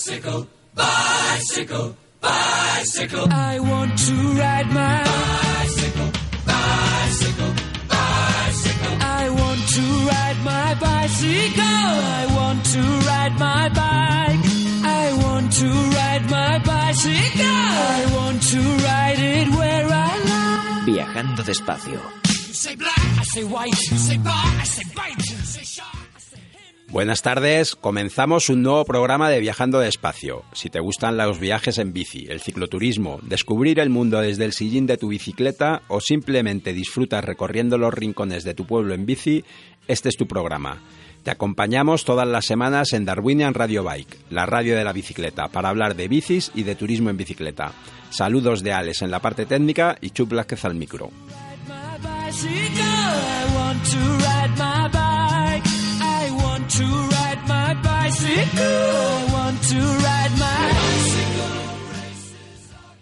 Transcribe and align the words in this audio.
Bicycle, 0.00 0.46
bicycle, 0.74 1.94
bicycle. 2.22 3.26
I 3.30 3.60
want 3.60 3.98
to 3.98 4.14
ride 4.40 4.68
my 4.72 5.04
bicycle, 5.04 6.10
bicycle, 6.46 7.52
bicycle. 7.86 8.96
I 9.20 9.28
want 9.28 9.60
to 9.76 9.82
ride 10.08 10.38
my 10.42 10.74
bicycle. 10.80 11.62
I 11.62 12.26
want 12.34 12.64
to 12.64 12.80
ride 12.80 13.38
my 13.38 13.68
bike. 13.68 14.44
I 14.88 15.12
want 15.22 15.52
to 15.52 15.68
ride 15.68 16.30
my 16.30 16.58
bicycle. 16.64 17.44
I 17.44 18.06
want 18.16 18.42
to 18.42 18.58
ride 18.88 19.18
it 19.18 19.48
where 19.48 19.86
I 19.86 20.12
like. 20.32 20.84
Viajando 20.88 21.42
despacio. 21.42 22.00
You 22.48 22.54
say 22.54 22.74
black, 22.74 22.98
I 23.20 23.24
say 23.34 23.44
white. 23.44 23.78
You 23.90 23.98
say 23.98 24.16
bar, 24.16 24.32
I 24.34 24.64
say 24.64 24.84
bite. 24.96 25.39
Buenas 26.90 27.22
tardes, 27.22 27.76
comenzamos 27.76 28.48
un 28.48 28.62
nuevo 28.62 28.84
programa 28.84 29.30
de 29.30 29.38
Viajando 29.38 29.78
Despacio. 29.78 30.42
Si 30.52 30.70
te 30.70 30.80
gustan 30.80 31.16
los 31.16 31.38
viajes 31.38 31.78
en 31.78 31.92
bici, 31.92 32.26
el 32.28 32.40
cicloturismo, 32.40 33.20
descubrir 33.22 33.78
el 33.78 33.90
mundo 33.90 34.20
desde 34.20 34.44
el 34.44 34.52
sillín 34.52 34.86
de 34.86 34.96
tu 34.96 35.06
bicicleta 35.06 35.82
o 35.86 36.00
simplemente 36.00 36.72
disfrutas 36.72 37.24
recorriendo 37.24 37.78
los 37.78 37.94
rincones 37.94 38.42
de 38.42 38.54
tu 38.54 38.66
pueblo 38.66 38.92
en 38.92 39.06
bici, 39.06 39.44
este 39.86 40.08
es 40.08 40.16
tu 40.16 40.26
programa. 40.26 40.82
Te 41.22 41.30
acompañamos 41.30 42.04
todas 42.04 42.26
las 42.26 42.46
semanas 42.46 42.92
en 42.92 43.04
Darwinian 43.04 43.54
Radio 43.54 43.84
Bike, 43.84 44.18
la 44.30 44.46
radio 44.46 44.74
de 44.74 44.82
la 44.82 44.92
bicicleta, 44.92 45.46
para 45.46 45.68
hablar 45.68 45.94
de 45.94 46.08
bicis 46.08 46.50
y 46.56 46.64
de 46.64 46.74
turismo 46.74 47.08
en 47.08 47.16
bicicleta. 47.16 47.70
Saludos 48.10 48.64
de 48.64 48.72
Alex 48.72 49.02
en 49.02 49.12
la 49.12 49.20
parte 49.20 49.46
técnica 49.46 49.96
y 50.00 50.10
Chup 50.10 50.30
Blázquez 50.30 50.64
al 50.64 50.74
micro. 50.74 51.10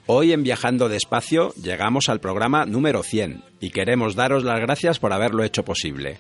Hoy 0.07 0.33
en 0.33 0.43
Viajando 0.43 0.89
Despacio 0.89 1.53
llegamos 1.63 2.09
al 2.09 2.19
programa 2.19 2.65
número 2.65 3.03
100 3.03 3.45
y 3.61 3.69
queremos 3.71 4.15
daros 4.15 4.43
las 4.43 4.59
gracias 4.61 4.99
por 4.99 5.13
haberlo 5.13 5.45
hecho 5.45 5.65
posible. 5.65 6.19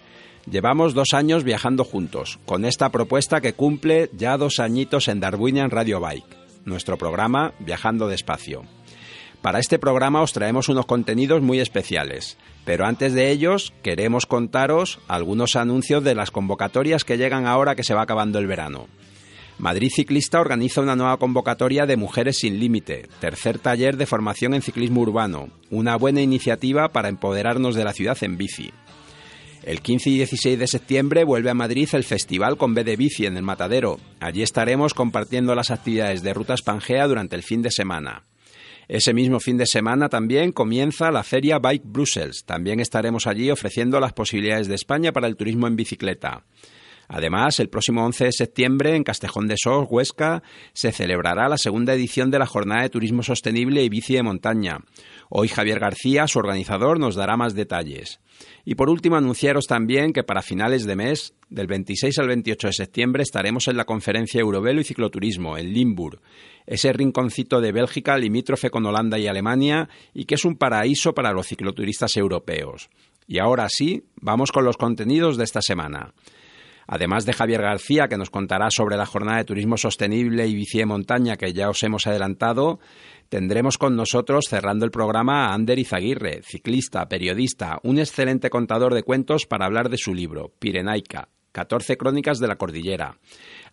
Llevamos 0.50 0.92
dos 0.92 1.14
años 1.14 1.42
viajando 1.42 1.84
juntos, 1.84 2.38
con 2.44 2.66
esta 2.66 2.90
propuesta 2.90 3.40
que 3.40 3.54
cumple 3.54 4.10
ya 4.12 4.36
dos 4.36 4.58
añitos 4.58 5.08
en 5.08 5.20
Darwinian 5.20 5.70
Radio 5.70 6.00
Bike, 6.00 6.36
nuestro 6.66 6.98
programa 6.98 7.54
Viajando 7.60 8.08
Despacio. 8.08 8.64
Para 9.42 9.60
este 9.60 9.78
programa 9.78 10.22
os 10.22 10.32
traemos 10.32 10.68
unos 10.68 10.86
contenidos 10.86 11.42
muy 11.42 11.60
especiales, 11.60 12.36
pero 12.64 12.86
antes 12.86 13.14
de 13.14 13.30
ellos 13.30 13.72
queremos 13.82 14.26
contaros 14.26 14.98
algunos 15.06 15.54
anuncios 15.54 16.02
de 16.02 16.14
las 16.14 16.30
convocatorias 16.30 17.04
que 17.04 17.16
llegan 17.16 17.46
ahora 17.46 17.76
que 17.76 17.84
se 17.84 17.94
va 17.94 18.02
acabando 18.02 18.38
el 18.38 18.48
verano. 18.48 18.88
Madrid 19.58 19.90
Ciclista 19.94 20.40
organiza 20.40 20.80
una 20.80 20.94
nueva 20.96 21.16
convocatoria 21.16 21.86
de 21.86 21.96
Mujeres 21.96 22.38
sin 22.38 22.60
Límite, 22.60 23.08
tercer 23.20 23.58
taller 23.58 23.96
de 23.96 24.06
formación 24.06 24.54
en 24.54 24.62
ciclismo 24.62 25.00
urbano, 25.00 25.48
una 25.70 25.96
buena 25.96 26.20
iniciativa 26.20 26.90
para 26.90 27.08
empoderarnos 27.08 27.74
de 27.74 27.84
la 27.84 27.92
ciudad 27.92 28.18
en 28.22 28.36
bici. 28.36 28.70
El 29.64 29.80
15 29.82 30.10
y 30.10 30.14
16 30.16 30.58
de 30.58 30.66
septiembre 30.66 31.24
vuelve 31.24 31.50
a 31.50 31.54
Madrid 31.54 31.88
el 31.92 32.04
Festival 32.04 32.56
con 32.56 32.74
B 32.74 32.84
de 32.84 32.96
Bici 32.96 33.26
en 33.26 33.36
el 33.36 33.42
Matadero. 33.42 33.98
Allí 34.20 34.42
estaremos 34.42 34.94
compartiendo 34.94 35.54
las 35.54 35.70
actividades 35.70 36.22
de 36.22 36.34
Rutas 36.34 36.62
Pangea 36.62 37.06
durante 37.06 37.34
el 37.34 37.42
fin 37.42 37.60
de 37.60 37.72
semana. 37.72 38.24
Ese 38.88 39.12
mismo 39.12 39.38
fin 39.38 39.58
de 39.58 39.66
semana 39.66 40.08
también 40.08 40.50
comienza 40.50 41.10
la 41.10 41.22
feria 41.22 41.58
Bike 41.58 41.84
Brussels. 41.84 42.44
También 42.46 42.80
estaremos 42.80 43.26
allí 43.26 43.50
ofreciendo 43.50 44.00
las 44.00 44.14
posibilidades 44.14 44.66
de 44.66 44.76
España 44.76 45.12
para 45.12 45.26
el 45.26 45.36
turismo 45.36 45.66
en 45.66 45.76
bicicleta. 45.76 46.44
Además, 47.06 47.60
el 47.60 47.68
próximo 47.68 48.04
11 48.04 48.24
de 48.24 48.32
septiembre 48.32 48.94
en 48.94 49.04
Castejón 49.04 49.46
de 49.46 49.56
Sos, 49.56 49.86
Huesca, 49.88 50.42
se 50.72 50.92
celebrará 50.92 51.48
la 51.48 51.58
segunda 51.58 51.94
edición 51.94 52.30
de 52.30 52.38
la 52.38 52.46
Jornada 52.46 52.82
de 52.82 52.90
Turismo 52.90 53.22
Sostenible 53.22 53.82
y 53.82 53.88
Bici 53.90 54.14
de 54.14 54.22
Montaña. 54.22 54.78
Hoy 55.30 55.48
Javier 55.48 55.78
García, 55.78 56.26
su 56.26 56.38
organizador, 56.38 56.98
nos 56.98 57.14
dará 57.14 57.36
más 57.36 57.54
detalles. 57.54 58.20
Y 58.64 58.76
por 58.76 58.88
último, 58.88 59.16
anunciaros 59.16 59.66
también 59.66 60.12
que 60.12 60.24
para 60.24 60.42
finales 60.42 60.86
de 60.86 60.96
mes, 60.96 61.34
del 61.50 61.66
26 61.66 62.18
al 62.18 62.28
28 62.28 62.68
de 62.68 62.72
septiembre, 62.72 63.22
estaremos 63.22 63.68
en 63.68 63.76
la 63.76 63.84
conferencia 63.84 64.40
Eurovelo 64.40 64.80
y 64.80 64.84
Cicloturismo, 64.84 65.58
en 65.58 65.72
Limburg, 65.72 66.20
ese 66.66 66.92
rinconcito 66.92 67.60
de 67.60 67.72
Bélgica 67.72 68.16
limítrofe 68.16 68.70
con 68.70 68.86
Holanda 68.86 69.18
y 69.18 69.26
Alemania 69.26 69.88
y 70.14 70.24
que 70.24 70.36
es 70.36 70.44
un 70.44 70.56
paraíso 70.56 71.12
para 71.14 71.32
los 71.32 71.46
cicloturistas 71.46 72.16
europeos. 72.16 72.88
Y 73.26 73.38
ahora 73.38 73.68
sí, 73.68 74.04
vamos 74.20 74.52
con 74.52 74.64
los 74.64 74.76
contenidos 74.76 75.36
de 75.36 75.44
esta 75.44 75.60
semana. 75.60 76.14
Además 76.90 77.26
de 77.26 77.34
Javier 77.34 77.60
García, 77.60 78.08
que 78.08 78.16
nos 78.16 78.30
contará 78.30 78.70
sobre 78.70 78.96
la 78.96 79.04
jornada 79.04 79.36
de 79.36 79.44
turismo 79.44 79.76
sostenible 79.76 80.46
y 80.46 80.54
bici 80.54 80.78
de 80.78 80.86
montaña 80.86 81.36
que 81.36 81.52
ya 81.52 81.68
os 81.68 81.82
hemos 81.82 82.06
adelantado, 82.06 82.80
tendremos 83.28 83.78
con 83.78 83.96
nosotros 83.96 84.46
cerrando 84.48 84.84
el 84.84 84.90
programa 84.90 85.46
a 85.46 85.54
Ander 85.54 85.78
Izaguirre, 85.78 86.42
ciclista, 86.42 87.08
periodista, 87.08 87.78
un 87.82 87.98
excelente 87.98 88.50
contador 88.50 88.94
de 88.94 89.02
cuentos 89.02 89.46
para 89.46 89.66
hablar 89.66 89.88
de 89.90 89.98
su 89.98 90.14
libro, 90.14 90.52
Pirenaica, 90.58 91.28
14 91.52 91.96
crónicas 91.96 92.38
de 92.38 92.46
la 92.46 92.56
cordillera. 92.56 93.18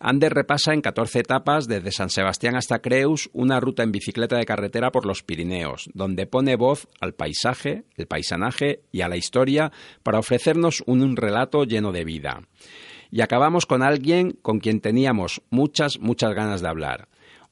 Ander 0.00 0.32
repasa 0.32 0.74
en 0.74 0.80
14 0.80 1.20
etapas 1.20 1.68
desde 1.68 1.92
San 1.92 2.10
Sebastián 2.10 2.56
hasta 2.56 2.80
Creus 2.80 3.30
una 3.32 3.60
ruta 3.60 3.82
en 3.82 3.92
bicicleta 3.92 4.36
de 4.36 4.44
carretera 4.44 4.90
por 4.90 5.06
los 5.06 5.22
Pirineos, 5.22 5.88
donde 5.94 6.26
pone 6.26 6.56
voz 6.56 6.88
al 7.00 7.14
paisaje, 7.14 7.84
el 7.96 8.06
paisanaje 8.06 8.80
y 8.92 9.02
a 9.02 9.08
la 9.08 9.16
historia 9.16 9.72
para 10.02 10.18
ofrecernos 10.18 10.82
un 10.86 11.16
relato 11.16 11.64
lleno 11.64 11.92
de 11.92 12.04
vida. 12.04 12.42
Y 13.10 13.20
acabamos 13.20 13.66
con 13.66 13.82
alguien 13.82 14.32
con 14.42 14.58
quien 14.58 14.80
teníamos 14.80 15.42
muchas, 15.50 16.00
muchas 16.00 16.34
ganas 16.34 16.60
de 16.60 16.68
hablar. 16.68 17.08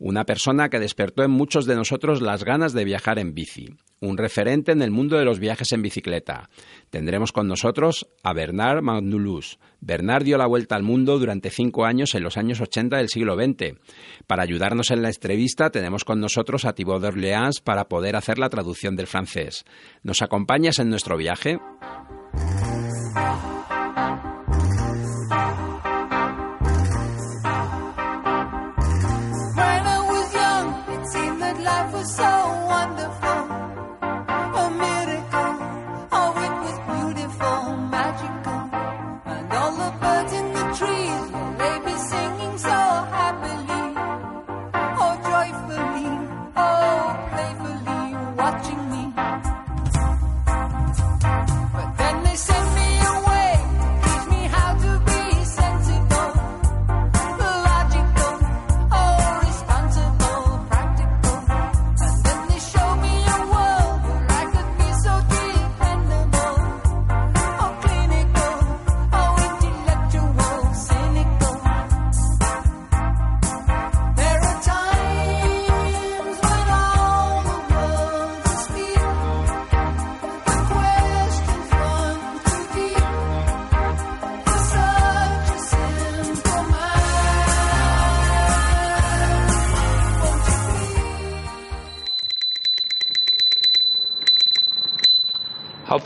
Una 0.06 0.24
persona 0.24 0.68
que 0.68 0.80
despertó 0.80 1.24
en 1.24 1.30
muchos 1.30 1.64
de 1.64 1.76
nosotros 1.76 2.20
las 2.20 2.44
ganas 2.44 2.74
de 2.74 2.84
viajar 2.84 3.18
en 3.18 3.32
bici. 3.32 3.74
Un 4.00 4.18
referente 4.18 4.70
en 4.70 4.82
el 4.82 4.90
mundo 4.90 5.16
de 5.16 5.24
los 5.24 5.38
viajes 5.38 5.72
en 5.72 5.80
bicicleta. 5.80 6.50
Tendremos 6.90 7.32
con 7.32 7.48
nosotros 7.48 8.06
a 8.22 8.34
Bernard 8.34 8.82
Magnulus. 8.82 9.58
Bernard 9.80 10.24
dio 10.24 10.36
la 10.36 10.46
vuelta 10.46 10.76
al 10.76 10.82
mundo 10.82 11.18
durante 11.18 11.48
cinco 11.48 11.86
años 11.86 12.14
en 12.14 12.22
los 12.22 12.36
años 12.36 12.60
80 12.60 12.98
del 12.98 13.08
siglo 13.08 13.34
XX. 13.34 13.78
Para 14.26 14.42
ayudarnos 14.42 14.90
en 14.90 15.00
la 15.00 15.08
entrevista 15.08 15.70
tenemos 15.70 16.04
con 16.04 16.20
nosotros 16.20 16.66
a 16.66 16.74
Thibaut 16.74 17.00
d'Orléans 17.00 17.62
para 17.62 17.88
poder 17.88 18.14
hacer 18.14 18.38
la 18.38 18.50
traducción 18.50 18.96
del 18.96 19.06
francés. 19.06 19.64
¿Nos 20.02 20.20
acompañas 20.20 20.80
en 20.80 20.90
nuestro 20.90 21.16
viaje? 21.16 21.58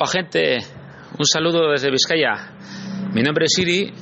Gente, 0.07 0.59
un 1.19 1.27
saludo 1.27 1.71
desde 1.71 1.91
Vizcaya. 1.91 2.53
Mi 3.13 3.23
nombre 3.23 3.47
es 3.47 3.53
Siri 3.55 3.93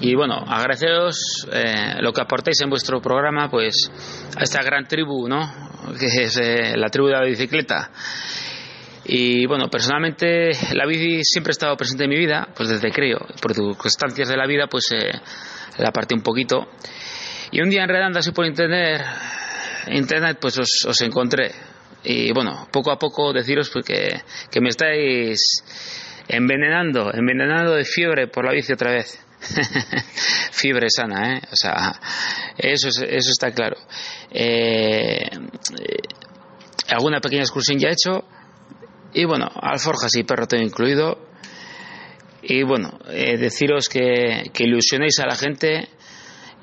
y 0.00 0.14
bueno, 0.14 0.34
agradeceros 0.34 1.48
eh, 1.52 1.96
lo 2.00 2.12
que 2.12 2.20
aportáis 2.20 2.60
en 2.60 2.70
vuestro 2.70 3.00
programa 3.00 3.50
pues 3.50 3.90
a 4.36 4.42
esta 4.42 4.62
gran 4.62 4.86
tribu, 4.86 5.28
¿no? 5.28 5.40
Que 5.98 6.24
es 6.24 6.36
eh, 6.36 6.76
la 6.76 6.88
tribu 6.88 7.08
de 7.08 7.14
la 7.14 7.24
bicicleta. 7.24 7.90
Y 9.06 9.46
bueno, 9.46 9.68
personalmente 9.68 10.50
la 10.74 10.86
bici 10.86 11.24
siempre 11.24 11.50
ha 11.50 11.52
estado 11.52 11.76
presente 11.76 12.04
en 12.04 12.10
mi 12.10 12.18
vida, 12.18 12.48
pues 12.54 12.68
desde 12.68 12.92
creo, 12.92 13.18
por 13.40 13.54
circunstancias 13.54 14.28
de 14.28 14.36
la 14.36 14.46
vida 14.46 14.66
pues 14.68 14.92
eh, 14.92 15.10
la 15.78 15.90
partí 15.90 16.14
un 16.14 16.22
poquito. 16.22 16.68
Y 17.50 17.60
un 17.60 17.70
día 17.70 17.82
enredando 17.82 18.18
así 18.18 18.30
por 18.30 18.46
internet, 18.46 19.02
internet 19.88 20.38
pues 20.40 20.58
os, 20.58 20.84
os 20.86 21.00
encontré. 21.00 21.69
Y 22.04 22.32
bueno, 22.32 22.66
poco 22.72 22.90
a 22.90 22.98
poco 22.98 23.32
deciros 23.32 23.70
pues, 23.70 23.84
que, 23.84 24.60
me 24.60 24.68
estáis 24.70 25.40
envenenando, 26.28 27.12
envenenando 27.12 27.74
de 27.74 27.84
fiebre 27.84 28.28
por 28.28 28.44
la 28.46 28.52
bici 28.52 28.72
otra 28.72 28.92
vez. 28.92 29.18
fiebre 30.52 30.88
sana, 30.90 31.36
¿eh? 31.36 31.40
O 31.50 31.56
sea, 31.56 31.98
eso, 32.58 32.88
es- 32.88 32.98
eso 33.08 33.30
está 33.30 33.52
claro. 33.52 33.76
Eh, 34.30 35.22
alguna 36.88 37.20
pequeña 37.20 37.42
excursión 37.42 37.78
ya 37.78 37.88
he 37.88 37.92
hecho. 37.92 38.24
Y 39.12 39.24
bueno, 39.24 39.48
alforjas 39.60 40.14
y 40.16 40.24
perro 40.24 40.46
tengo 40.46 40.64
incluido. 40.64 41.18
Y 42.42 42.62
bueno, 42.62 42.98
eh, 43.08 43.36
deciros 43.36 43.88
que, 43.88 44.50
que 44.52 44.64
ilusionéis 44.64 45.18
a 45.20 45.26
la 45.26 45.34
gente 45.36 45.88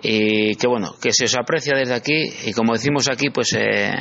y 0.02 0.56
que 0.56 0.68
bueno, 0.68 0.96
que 1.02 1.12
se 1.12 1.26
os 1.26 1.36
aprecia 1.36 1.76
desde 1.76 1.96
aquí 1.96 2.30
y 2.46 2.54
como 2.54 2.74
decimos 2.74 3.10
aquí, 3.10 3.30
pues 3.30 3.54
eh, 3.58 3.92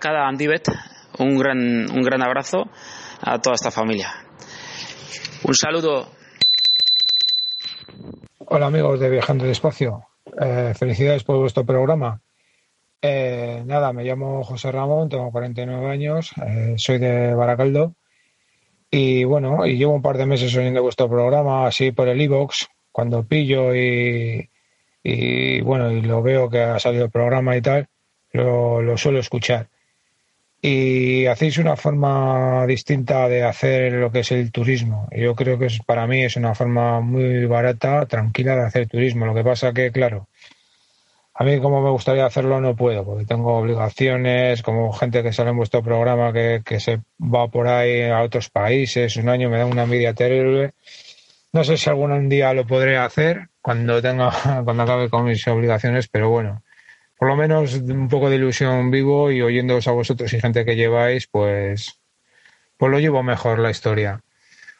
cada 0.00 0.26
Andibet, 0.28 0.68
un 1.18 1.38
gran, 1.38 1.90
un 1.90 2.02
gran 2.02 2.22
abrazo 2.22 2.64
a 3.20 3.38
toda 3.38 3.54
esta 3.54 3.70
familia. 3.70 4.12
Un 5.44 5.54
saludo. 5.54 6.08
Hola 8.38 8.66
amigos 8.66 9.00
de 9.00 9.10
Viajando 9.10 9.44
Despacio, 9.44 10.04
Eh, 10.40 10.74
felicidades 10.74 11.24
por 11.24 11.38
vuestro 11.38 11.64
programa. 11.64 12.20
Eh, 13.00 13.62
nada, 13.64 13.92
me 13.92 14.04
llamo 14.04 14.42
José 14.42 14.72
Ramón, 14.72 15.08
tengo 15.08 15.30
49 15.30 15.88
años, 15.88 16.32
eh, 16.44 16.74
soy 16.76 16.98
de 16.98 17.34
Baracaldo 17.34 17.94
y 18.90 19.24
bueno, 19.24 19.66
y 19.66 19.76
llevo 19.76 19.94
un 19.94 20.02
par 20.02 20.16
de 20.16 20.26
meses 20.26 20.54
oyendo 20.56 20.82
vuestro 20.82 21.08
programa 21.08 21.66
así 21.66 21.92
por 21.92 22.08
el 22.08 22.20
iVoox, 22.20 22.66
cuando 22.90 23.24
pillo 23.24 23.74
y, 23.74 24.48
y 25.08 25.60
bueno, 25.60 25.92
y 25.92 26.00
lo 26.02 26.20
veo 26.20 26.50
que 26.50 26.60
ha 26.62 26.80
salido 26.80 27.04
el 27.04 27.12
programa 27.12 27.56
y 27.56 27.62
tal, 27.62 27.86
lo, 28.32 28.82
lo 28.82 28.98
suelo 28.98 29.20
escuchar. 29.20 29.68
Y 30.60 31.26
hacéis 31.26 31.58
una 31.58 31.76
forma 31.76 32.66
distinta 32.66 33.28
de 33.28 33.44
hacer 33.44 33.92
lo 33.92 34.10
que 34.10 34.20
es 34.20 34.32
el 34.32 34.50
turismo. 34.50 35.08
Yo 35.16 35.36
creo 35.36 35.60
que 35.60 35.66
es, 35.66 35.78
para 35.86 36.08
mí 36.08 36.24
es 36.24 36.34
una 36.34 36.56
forma 36.56 37.00
muy 37.00 37.46
barata, 37.46 38.06
tranquila 38.06 38.56
de 38.56 38.62
hacer 38.62 38.88
turismo. 38.88 39.26
Lo 39.26 39.34
que 39.34 39.44
pasa 39.44 39.72
que, 39.72 39.92
claro, 39.92 40.26
a 41.34 41.44
mí 41.44 41.60
como 41.60 41.82
me 41.82 41.90
gustaría 41.90 42.26
hacerlo 42.26 42.60
no 42.60 42.74
puedo, 42.74 43.04
porque 43.04 43.26
tengo 43.26 43.58
obligaciones, 43.58 44.62
como 44.62 44.92
gente 44.92 45.22
que 45.22 45.32
sale 45.32 45.50
en 45.50 45.56
vuestro 45.58 45.84
programa 45.84 46.32
que, 46.32 46.62
que 46.64 46.80
se 46.80 46.98
va 47.20 47.46
por 47.46 47.68
ahí 47.68 48.02
a 48.02 48.22
otros 48.22 48.50
países, 48.50 49.16
un 49.18 49.28
año 49.28 49.50
me 49.50 49.58
da 49.58 49.66
una 49.66 49.84
envidia 49.84 50.14
terrible. 50.14 50.72
No 51.52 51.62
sé 51.62 51.76
si 51.76 51.88
algún 51.88 52.28
día 52.28 52.52
lo 52.54 52.66
podré 52.66 52.96
hacer 52.96 53.50
cuando 53.66 54.00
tenga, 54.00 54.30
cuando 54.64 54.84
acabe 54.84 55.10
con 55.10 55.24
mis 55.24 55.44
obligaciones, 55.48 56.06
pero 56.06 56.30
bueno, 56.30 56.62
por 57.18 57.26
lo 57.26 57.34
menos 57.34 57.74
un 57.74 58.08
poco 58.08 58.30
de 58.30 58.36
ilusión 58.36 58.92
vivo 58.92 59.32
y 59.32 59.42
oyéndoos 59.42 59.88
a 59.88 59.90
vosotros 59.90 60.32
y 60.32 60.40
gente 60.40 60.64
que 60.64 60.76
lleváis, 60.76 61.26
pues, 61.26 61.98
pues 62.76 62.92
lo 62.92 63.00
llevo 63.00 63.24
mejor 63.24 63.58
la 63.58 63.72
historia. 63.72 64.20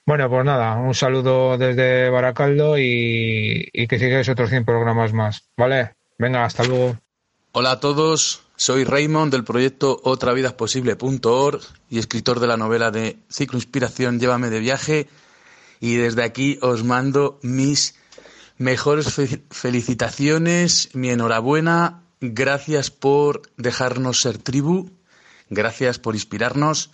Bueno, 0.05 0.31
pues 0.31 0.45
nada, 0.45 0.77
un 0.77 0.95
saludo 0.95 1.59
desde 1.59 2.11
Baracaldo 2.11 2.79
y, 2.79 3.69
y 3.73 3.89
que 3.89 3.99
sigáis 3.99 4.29
otros 4.29 4.51
100 4.51 4.65
programas 4.65 5.13
más, 5.13 5.43
¿vale? 5.57 5.95
Venga, 6.17 6.45
hasta 6.45 6.63
luego. 6.63 6.97
Hola 7.51 7.73
a 7.73 7.81
todos, 7.81 8.45
soy 8.55 8.85
Raymond 8.85 9.33
del 9.33 9.43
proyecto 9.43 10.01
otravidasposible.org 10.05 11.61
y 11.91 11.99
escritor 11.99 12.39
de 12.39 12.47
la 12.47 12.57
novela 12.57 12.93
de 12.93 13.17
Ciclo 13.33 13.59
Inspiración 13.59 14.21
Llévame 14.21 14.49
de 14.49 14.61
viaje 14.61 15.09
y 15.81 15.97
desde 15.97 16.23
aquí 16.23 16.61
os 16.63 16.85
mando 16.85 17.41
mis 17.43 17.97
mejores 18.59 19.13
fe- 19.13 19.43
felicitaciones, 19.51 20.91
mi 20.95 21.11
enhorabuena, 21.11 22.03
gracias 22.21 22.91
por 22.91 23.43
dejarnos 23.57 24.21
ser 24.21 24.39
tribu, 24.39 24.91
gracias 25.51 25.99
por 25.99 26.15
inspirarnos 26.15 26.91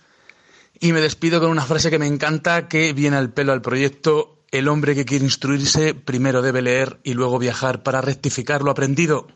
y 0.79 0.91
me 0.91 1.01
despido 1.01 1.39
con 1.39 1.49
una 1.49 1.65
frase 1.65 1.89
que 1.89 1.99
me 1.99 2.07
encanta 2.07 2.67
que 2.67 2.93
viene 2.93 3.17
al 3.17 3.31
pelo 3.31 3.53
al 3.53 3.61
proyecto 3.61 4.39
el 4.51 4.67
hombre 4.67 4.93
que 4.95 5.05
quiere 5.05 5.25
instruirse 5.25 5.93
primero 5.95 6.41
debe 6.41 6.61
leer 6.61 6.99
y 7.03 7.13
luego 7.13 7.39
viajar 7.39 7.81
para 7.83 8.01
rectificar 8.01 8.61
lo 8.61 8.69
aprendido. 8.71 9.27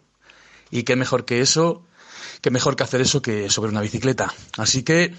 Y 0.70 0.84
qué 0.84 0.96
mejor 0.96 1.26
que 1.26 1.42
eso, 1.42 1.88
qué 2.42 2.52
mejor 2.52 2.76
que 2.76 2.84
hacer 2.84 3.02
eso 3.02 3.22
que 3.22 3.50
sobre 3.50 3.72
una 3.72 3.82
bicicleta. 3.82 4.32
Así 4.58 4.84
que 4.84 5.16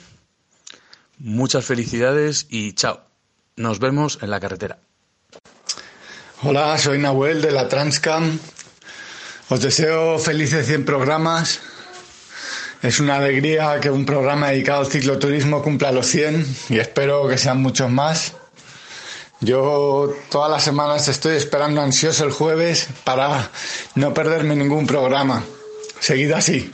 muchas 1.19 1.64
felicidades 1.64 2.46
y 2.49 2.75
chao. 2.75 3.00
Nos 3.56 3.81
vemos 3.81 4.19
en 4.22 4.31
la 4.31 4.38
carretera. 4.38 4.78
Hola, 6.44 6.79
soy 6.79 6.99
Nahuel 6.99 7.43
de 7.43 7.50
la 7.50 7.69
Transcam. 7.69 8.38
Os 9.49 9.61
deseo 9.61 10.20
felices 10.20 10.69
100 10.69 10.85
programas. 10.85 11.58
Es 12.81 13.00
una 13.00 13.17
alegría 13.17 13.81
que 13.81 13.90
un 13.90 14.06
programa 14.06 14.50
dedicado 14.50 14.82
al 14.82 14.87
cicloturismo 14.87 15.64
cumpla 15.64 15.90
los 15.90 16.06
100 16.06 16.46
y 16.69 16.79
espero 16.79 17.26
que 17.26 17.38
sean 17.38 17.61
muchos 17.61 17.90
más. 17.90 18.35
Yo 19.40 20.14
todas 20.31 20.49
las 20.49 20.62
semanas 20.62 21.08
estoy 21.08 21.35
esperando 21.35 21.82
ansioso 21.82 22.25
el 22.25 22.31
jueves 22.31 22.87
para 23.02 23.50
no 23.96 24.14
perderme 24.14 24.55
ningún 24.55 24.87
programa. 24.87 25.43
Seguid 25.99 26.31
así. 26.31 26.73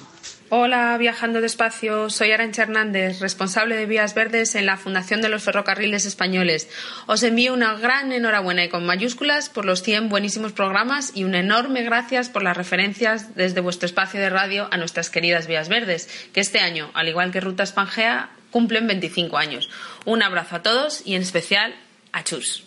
Hola, 0.56 0.96
viajando 0.98 1.40
despacio. 1.40 2.10
Soy 2.10 2.30
Arancha 2.30 2.62
Hernández, 2.62 3.18
responsable 3.18 3.74
de 3.74 3.86
Vías 3.86 4.14
Verdes 4.14 4.54
en 4.54 4.66
la 4.66 4.76
Fundación 4.76 5.20
de 5.20 5.28
los 5.28 5.42
Ferrocarriles 5.42 6.06
Españoles. 6.06 6.68
Os 7.08 7.24
envío 7.24 7.52
una 7.52 7.74
gran 7.74 8.12
enhorabuena 8.12 8.62
y 8.62 8.68
con 8.68 8.86
mayúsculas 8.86 9.48
por 9.48 9.64
los 9.64 9.82
100 9.82 10.08
buenísimos 10.08 10.52
programas 10.52 11.10
y 11.12 11.24
un 11.24 11.34
enorme 11.34 11.82
gracias 11.82 12.28
por 12.28 12.44
las 12.44 12.56
referencias 12.56 13.34
desde 13.34 13.60
vuestro 13.62 13.86
espacio 13.86 14.20
de 14.20 14.30
radio 14.30 14.68
a 14.70 14.76
nuestras 14.76 15.10
queridas 15.10 15.48
Vías 15.48 15.68
Verdes, 15.68 16.08
que 16.32 16.38
este 16.38 16.60
año, 16.60 16.88
al 16.94 17.08
igual 17.08 17.32
que 17.32 17.40
Rutas 17.40 17.72
Pangea, 17.72 18.30
cumplen 18.52 18.86
25 18.86 19.36
años. 19.36 19.68
Un 20.04 20.22
abrazo 20.22 20.54
a 20.54 20.62
todos 20.62 21.02
y 21.04 21.16
en 21.16 21.22
especial 21.22 21.74
a 22.12 22.22
Chus. 22.22 22.62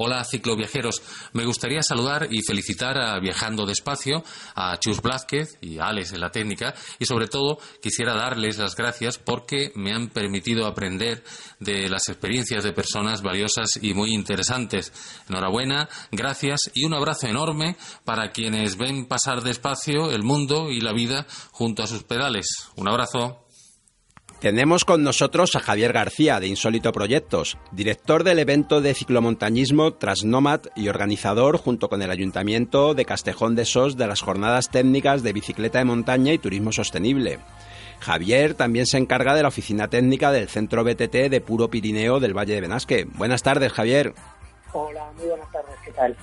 Hola 0.00 0.22
cicloviajeros, 0.22 1.02
me 1.32 1.44
gustaría 1.44 1.82
saludar 1.82 2.28
y 2.30 2.42
felicitar 2.42 2.96
a 2.96 3.18
Viajando 3.18 3.66
Despacio, 3.66 4.22
a 4.54 4.78
Chus 4.78 5.02
Blázquez 5.02 5.58
y 5.60 5.80
a 5.80 5.86
Alex 5.88 6.12
en 6.12 6.20
la 6.20 6.30
técnica 6.30 6.72
y 7.00 7.04
sobre 7.04 7.26
todo 7.26 7.58
quisiera 7.82 8.14
darles 8.14 8.58
las 8.58 8.76
gracias 8.76 9.18
porque 9.18 9.72
me 9.74 9.92
han 9.92 10.10
permitido 10.10 10.66
aprender 10.66 11.24
de 11.58 11.88
las 11.88 12.08
experiencias 12.08 12.62
de 12.62 12.72
personas 12.72 13.22
valiosas 13.22 13.70
y 13.82 13.92
muy 13.92 14.14
interesantes. 14.14 14.92
Enhorabuena, 15.28 15.88
gracias 16.12 16.70
y 16.74 16.84
un 16.84 16.94
abrazo 16.94 17.26
enorme 17.26 17.74
para 18.04 18.30
quienes 18.30 18.76
ven 18.76 19.06
pasar 19.06 19.42
despacio 19.42 20.12
el 20.12 20.22
mundo 20.22 20.70
y 20.70 20.80
la 20.80 20.92
vida 20.92 21.26
junto 21.50 21.82
a 21.82 21.88
sus 21.88 22.04
pedales. 22.04 22.46
Un 22.76 22.86
abrazo. 22.86 23.47
Tenemos 24.40 24.84
con 24.84 25.02
nosotros 25.02 25.56
a 25.56 25.60
Javier 25.60 25.92
García 25.92 26.38
de 26.38 26.46
Insólito 26.46 26.92
Proyectos, 26.92 27.58
director 27.72 28.22
del 28.22 28.38
evento 28.38 28.80
de 28.80 28.94
ciclomontañismo 28.94 29.94
Trasnomad 29.94 30.60
y 30.76 30.86
organizador 30.86 31.58
junto 31.58 31.88
con 31.88 32.02
el 32.02 32.10
Ayuntamiento 32.12 32.94
de 32.94 33.04
Castejón 33.04 33.56
de 33.56 33.64
Sos 33.64 33.96
de 33.96 34.06
las 34.06 34.20
jornadas 34.20 34.70
técnicas 34.70 35.24
de 35.24 35.32
bicicleta 35.32 35.80
de 35.80 35.86
montaña 35.86 36.32
y 36.32 36.38
turismo 36.38 36.70
sostenible. 36.70 37.40
Javier 37.98 38.54
también 38.54 38.86
se 38.86 38.98
encarga 38.98 39.34
de 39.34 39.42
la 39.42 39.48
oficina 39.48 39.88
técnica 39.88 40.30
del 40.30 40.48
Centro 40.48 40.84
BTT 40.84 41.30
de 41.30 41.40
Puro 41.40 41.68
Pirineo 41.68 42.20
del 42.20 42.38
Valle 42.38 42.54
de 42.54 42.60
Benasque. 42.60 43.08
Buenas 43.16 43.42
tardes, 43.42 43.72
Javier. 43.72 44.14
Hola, 44.72 45.10
muy 45.16 45.26
buenas 45.26 45.50
tardes, 45.50 45.74
¿qué 45.84 45.90
tal? 45.90 46.16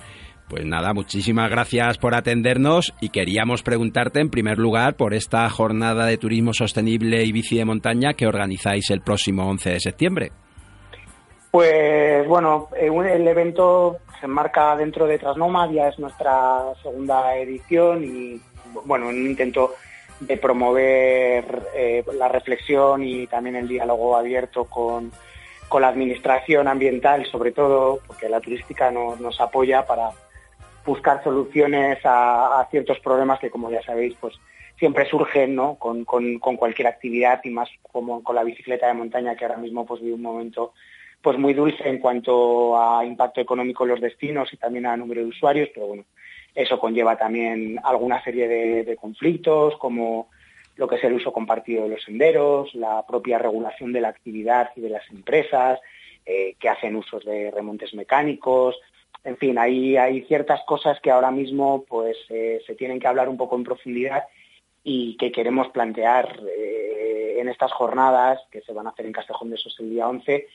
Pues 0.48 0.64
nada, 0.64 0.92
muchísimas 0.94 1.50
gracias 1.50 1.98
por 1.98 2.14
atendernos 2.14 2.94
y 3.00 3.08
queríamos 3.08 3.62
preguntarte 3.64 4.20
en 4.20 4.30
primer 4.30 4.58
lugar 4.58 4.94
por 4.94 5.12
esta 5.12 5.48
jornada 5.50 6.06
de 6.06 6.18
turismo 6.18 6.52
sostenible 6.54 7.24
y 7.24 7.32
bici 7.32 7.56
de 7.56 7.64
montaña 7.64 8.14
que 8.14 8.28
organizáis 8.28 8.90
el 8.90 9.00
próximo 9.00 9.48
11 9.48 9.70
de 9.70 9.80
septiembre. 9.80 10.32
Pues 11.50 12.26
bueno, 12.28 12.68
eh, 12.76 12.90
el 13.12 13.26
evento 13.26 13.96
se 14.20 14.26
enmarca 14.26 14.76
dentro 14.76 15.06
de 15.06 15.18
Trasnomad, 15.18 15.70
ya 15.70 15.88
es 15.88 15.98
nuestra 15.98 16.60
segunda 16.82 17.34
edición 17.36 18.04
y 18.04 18.40
bueno, 18.84 19.10
en 19.10 19.16
un 19.16 19.26
intento 19.26 19.74
de 20.20 20.36
promover 20.36 21.62
eh, 21.74 22.04
la 22.16 22.28
reflexión 22.28 23.02
y 23.02 23.26
también 23.26 23.56
el 23.56 23.66
diálogo 23.68 24.16
abierto 24.16 24.64
con, 24.64 25.10
con 25.68 25.82
la 25.82 25.88
administración 25.88 26.68
ambiental, 26.68 27.26
sobre 27.32 27.52
todo, 27.52 27.98
porque 28.06 28.28
la 28.28 28.40
turística 28.40 28.90
no- 28.90 29.16
nos 29.16 29.40
apoya 29.40 29.84
para, 29.86 30.10
buscar 30.86 31.22
soluciones 31.22 31.98
a, 32.04 32.66
ciertos 32.70 33.00
problemas 33.00 33.40
que, 33.40 33.50
como 33.50 33.70
ya 33.70 33.82
sabéis, 33.82 34.14
pues 34.20 34.34
siempre 34.78 35.06
surgen 35.06 35.54
¿no? 35.54 35.74
con, 35.76 36.04
con- 36.04 36.38
cualquier 36.38 36.88
actividad 36.88 37.40
y 37.44 37.50
más 37.50 37.68
como 37.82 38.22
con 38.22 38.36
la 38.36 38.44
bicicleta 38.44 38.86
de 38.86 38.94
montaña 38.94 39.34
que 39.34 39.44
ahora 39.44 39.56
mismo 39.56 39.84
pues 39.84 40.00
vive 40.00 40.14
un 40.14 40.22
momento 40.22 40.72
pues 41.22 41.38
muy 41.38 41.54
dulce 41.54 41.88
en 41.88 41.98
cuanto 41.98 42.78
a 42.80 43.04
impacto 43.04 43.40
económico 43.40 43.84
en 43.84 43.90
los 43.90 44.00
destinos 44.00 44.52
y 44.52 44.58
también 44.58 44.86
a 44.86 44.96
número 44.96 45.22
de 45.22 45.28
usuarios, 45.28 45.70
pero 45.74 45.86
bueno, 45.88 46.04
eso 46.54 46.78
conlleva 46.78 47.16
también 47.16 47.80
alguna 47.82 48.22
serie 48.22 48.46
de, 48.46 48.84
de 48.84 48.96
conflictos 48.96 49.76
como 49.78 50.28
lo 50.76 50.86
que 50.86 50.96
es 50.96 51.04
el 51.04 51.14
uso 51.14 51.32
compartido 51.32 51.84
de 51.84 51.88
los 51.88 52.04
senderos, 52.04 52.74
la 52.74 53.04
propia 53.06 53.38
regulación 53.38 53.92
de 53.92 54.02
la 54.02 54.08
actividad 54.08 54.70
y 54.76 54.82
de 54.82 54.90
las 54.90 55.10
empresas 55.10 55.80
eh, 56.26 56.54
que 56.60 56.68
hacen 56.68 56.96
usos 56.96 57.24
de 57.24 57.50
remontes 57.50 57.94
mecánicos, 57.94 58.76
en 59.26 59.36
fin, 59.38 59.58
hay, 59.58 59.96
hay 59.96 60.22
ciertas 60.22 60.60
cosas 60.64 61.00
que 61.00 61.10
ahora 61.10 61.32
mismo 61.32 61.84
pues 61.88 62.16
eh, 62.28 62.62
se 62.64 62.76
tienen 62.76 63.00
que 63.00 63.08
hablar 63.08 63.28
un 63.28 63.36
poco 63.36 63.56
en 63.56 63.64
profundidad 63.64 64.22
y 64.84 65.16
que 65.16 65.32
queremos 65.32 65.68
plantear 65.70 66.40
eh, 66.48 67.34
en 67.40 67.48
estas 67.48 67.72
jornadas 67.72 68.38
que 68.52 68.60
se 68.60 68.72
van 68.72 68.86
a 68.86 68.90
hacer 68.90 69.04
en 69.04 69.12
Castejón 69.12 69.50
de 69.50 69.56
Sos 69.56 69.80
el 69.80 69.90
día 69.90 70.08
11, 70.08 70.46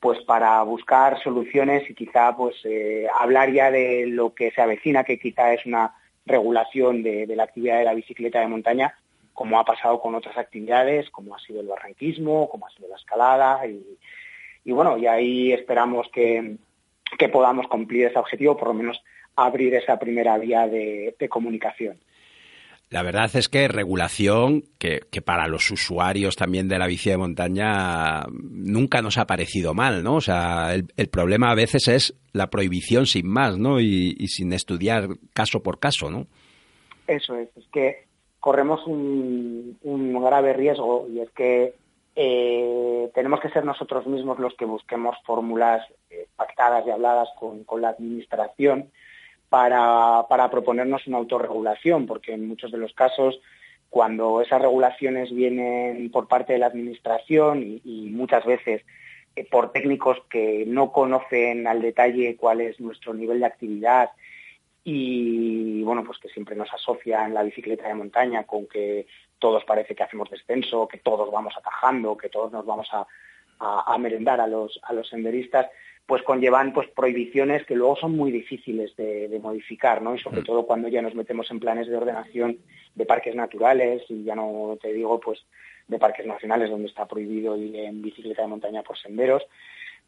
pues 0.00 0.18
para 0.22 0.60
buscar 0.64 1.22
soluciones 1.22 1.88
y 1.88 1.94
quizá 1.94 2.36
pues 2.36 2.56
eh, 2.64 3.06
hablar 3.20 3.52
ya 3.52 3.70
de 3.70 4.06
lo 4.08 4.34
que 4.34 4.50
se 4.50 4.62
avecina, 4.62 5.04
que 5.04 5.20
quizá 5.20 5.54
es 5.54 5.64
una 5.64 5.94
regulación 6.26 7.04
de, 7.04 7.24
la 7.36 7.44
actividad 7.44 7.78
de 7.78 7.84
la 7.84 7.94
bicicleta 7.94 8.40
de 8.40 8.48
montaña, 8.48 8.94
como 9.32 9.60
ha 9.60 9.64
pasado 9.64 10.00
con 10.00 10.16
otras 10.16 10.36
actividades, 10.36 11.08
como 11.10 11.36
ha 11.36 11.38
sido 11.38 11.60
el 11.60 11.68
barranquismo, 11.68 12.48
como 12.48 12.66
ha 12.66 12.70
sido 12.70 12.88
la 12.88 12.96
escalada 12.96 13.64
y 14.64 14.72
bueno, 14.72 14.98
y 14.98 15.06
ahí 15.06 15.52
esperamos 15.52 16.08
que, 16.12 16.58
que 17.18 17.28
podamos 17.28 17.66
cumplir 17.68 18.06
ese 18.06 18.18
objetivo, 18.18 18.56
por 18.56 18.68
lo 18.68 18.74
menos 18.74 19.00
abrir 19.36 19.74
esa 19.74 19.98
primera 19.98 20.36
vía 20.38 20.66
de, 20.66 21.14
de 21.18 21.28
comunicación. 21.28 21.98
La 22.90 23.02
verdad 23.02 23.30
es 23.34 23.50
que 23.50 23.68
regulación, 23.68 24.62
que, 24.78 25.00
que 25.12 25.20
para 25.20 25.46
los 25.46 25.70
usuarios 25.70 26.36
también 26.36 26.68
de 26.68 26.78
la 26.78 26.86
bici 26.86 27.10
de 27.10 27.18
montaña 27.18 28.24
nunca 28.30 29.02
nos 29.02 29.18
ha 29.18 29.26
parecido 29.26 29.74
mal, 29.74 30.02
¿no? 30.02 30.14
O 30.14 30.20
sea, 30.22 30.74
el, 30.74 30.86
el 30.96 31.08
problema 31.08 31.50
a 31.50 31.54
veces 31.54 31.86
es 31.88 32.14
la 32.32 32.48
prohibición 32.48 33.04
sin 33.04 33.28
más, 33.28 33.58
¿no? 33.58 33.78
Y, 33.78 34.16
y 34.18 34.28
sin 34.28 34.54
estudiar 34.54 35.08
caso 35.34 35.62
por 35.62 35.78
caso, 35.78 36.10
¿no? 36.10 36.26
Eso 37.06 37.36
es, 37.36 37.50
es 37.56 37.66
que 37.72 38.06
corremos 38.40 38.86
un, 38.86 39.76
un 39.82 40.24
grave 40.24 40.54
riesgo 40.54 41.06
y 41.12 41.20
es 41.20 41.30
que 41.32 41.74
eh, 42.20 43.12
tenemos 43.14 43.38
que 43.38 43.48
ser 43.50 43.64
nosotros 43.64 44.04
mismos 44.08 44.40
los 44.40 44.52
que 44.54 44.64
busquemos 44.64 45.16
fórmulas 45.24 45.86
eh, 46.10 46.26
pactadas 46.34 46.84
y 46.84 46.90
habladas 46.90 47.28
con, 47.38 47.64
la 47.80 47.90
administración 47.90 48.90
para, 49.48 50.26
proponernos 50.50 51.06
una 51.06 51.18
autorregulación, 51.18 52.06
porque 52.08 52.32
en 52.32 52.48
muchos 52.48 52.72
de 52.72 52.78
los 52.78 52.92
casos, 52.92 53.40
cuando 53.88 54.40
esas 54.40 54.60
regulaciones 54.60 55.32
vienen 55.32 56.10
por 56.10 56.26
parte 56.26 56.54
de 56.54 56.58
la 56.58 56.66
administración 56.66 57.62
y, 57.62 57.82
y 57.84 58.10
muchas 58.10 58.44
veces 58.44 58.82
eh, 59.36 59.46
por 59.48 59.70
técnicos 59.70 60.18
que 60.28 60.64
no 60.66 60.90
conocen 60.90 61.68
al 61.68 61.80
detalle 61.80 62.34
cuál 62.34 62.62
es 62.62 62.80
nuestro 62.80 63.14
nivel 63.14 63.38
de 63.38 63.46
actividad 63.46 64.10
y 64.82 65.84
bueno, 65.84 66.02
pues 66.02 66.18
que 66.18 66.30
siempre 66.30 66.56
nos 66.56 66.72
asocian 66.74 67.32
la 67.32 67.44
bicicleta 67.44 67.86
de 67.86 67.94
montaña 67.94 68.42
con 68.42 68.66
que 68.66 69.06
todos 69.38 69.64
parece 69.64 69.94
que 69.94 70.02
hacemos 70.02 70.30
descenso, 70.30 70.88
que 70.88 70.98
todos 70.98 71.30
vamos 71.30 71.54
atajando, 71.56 72.16
que 72.16 72.28
todos 72.28 72.50
nos 72.52 72.64
vamos 72.66 72.88
a, 72.92 73.06
a, 73.60 73.94
a 73.94 73.98
merendar 73.98 74.40
a 74.40 74.46
los, 74.46 74.78
a 74.82 74.92
los 74.92 75.08
senderistas, 75.08 75.68
pues 76.06 76.22
conllevan 76.22 76.72
pues 76.72 76.88
prohibiciones 76.88 77.66
que 77.66 77.74
luego 77.74 77.96
son 77.96 78.16
muy 78.16 78.30
difíciles 78.32 78.96
de, 78.96 79.28
de 79.28 79.38
modificar, 79.40 80.00
¿no? 80.00 80.14
Y 80.14 80.18
sobre 80.18 80.42
todo 80.42 80.66
cuando 80.66 80.88
ya 80.88 81.02
nos 81.02 81.14
metemos 81.14 81.50
en 81.50 81.60
planes 81.60 81.86
de 81.86 81.96
ordenación 81.96 82.58
de 82.94 83.04
parques 83.06 83.34
naturales 83.34 84.02
y 84.08 84.24
ya 84.24 84.34
no 84.34 84.78
te 84.80 84.92
digo 84.92 85.20
pues 85.20 85.44
de 85.86 85.98
parques 85.98 86.24
nacionales 86.26 86.70
donde 86.70 86.88
está 86.88 87.06
prohibido 87.06 87.56
ir 87.56 87.76
en 87.76 88.00
bicicleta 88.02 88.42
de 88.42 88.48
montaña 88.48 88.82
por 88.82 88.98
senderos, 88.98 89.42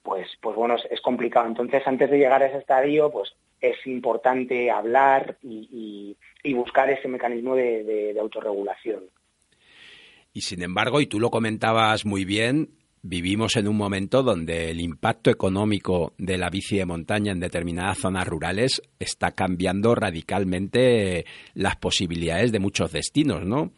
pues, 0.02 0.26
pues 0.40 0.56
bueno, 0.56 0.76
es, 0.76 0.86
es 0.90 1.00
complicado. 1.02 1.46
Entonces, 1.46 1.86
antes 1.86 2.10
de 2.10 2.18
llegar 2.18 2.42
a 2.42 2.46
ese 2.46 2.58
estadio, 2.58 3.10
pues 3.10 3.34
es 3.60 3.76
importante 3.86 4.70
hablar 4.70 5.36
y, 5.42 5.68
y- 5.70 6.16
y 6.42 6.54
buscar 6.54 6.88
ese 6.88 7.08
mecanismo 7.08 7.54
de, 7.54 7.84
de- 7.84 8.14
de 8.14 8.20
autorregulación. 8.20 9.04
Y 10.32 10.42
sin 10.42 10.62
embargo, 10.62 11.00
y 11.00 11.06
tú 11.06 11.18
lo 11.18 11.30
comentabas 11.30 12.06
muy 12.06 12.24
bien, 12.24 12.70
vivimos 13.02 13.56
en 13.56 13.66
un 13.66 13.76
momento 13.76 14.22
donde 14.22 14.70
el 14.70 14.80
impacto 14.80 15.30
económico 15.30 16.12
de 16.18 16.38
la 16.38 16.50
bici 16.50 16.76
de 16.76 16.86
montaña 16.86 17.32
en 17.32 17.40
determinadas 17.40 17.98
zonas 17.98 18.26
rurales 18.26 18.82
está 18.98 19.32
cambiando 19.32 19.94
radicalmente 19.94 21.24
las 21.54 21.76
posibilidades 21.76 22.52
de 22.52 22.60
muchos 22.60 22.92
destinos, 22.92 23.44
¿no? 23.44 23.72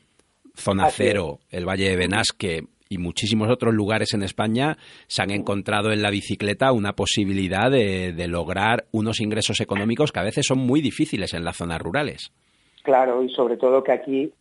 Zona 0.55 0.85
Así 0.85 1.03
es. 1.03 1.09
Cero, 1.09 1.39
el 1.51 1.67
Valle 1.67 1.89
de 1.89 1.97
Benasque 1.97 2.65
y 2.91 2.99
muchísimos 2.99 3.49
otros 3.49 3.73
lugares 3.73 4.13
en 4.13 4.23
España 4.23 4.77
se 5.07 5.23
han 5.23 5.31
encontrado 5.31 5.93
en 5.93 6.03
la 6.03 6.11
bicicleta 6.11 6.73
una 6.73 6.93
posibilidad 6.93 7.71
de, 7.71 8.13
de 8.13 8.29
lograr 8.29 8.85
unos 8.91 9.21
ingresos 9.21 9.61
económicos 9.61 10.13
que 10.13 10.21
a 10.21 10.25
veces 10.25 10.45
son 10.47 10.59
muy 10.59 10.83
difíciles 10.83 11.33
en 11.33 11.45
las 11.45 11.57
zonas 11.57 11.81
rurales. 11.81 12.33
Claro, 12.83 13.23
y 13.23 13.31
sobre 13.31 13.57
todo 13.57 13.83
que 13.83 13.93
aquí, 13.93 14.33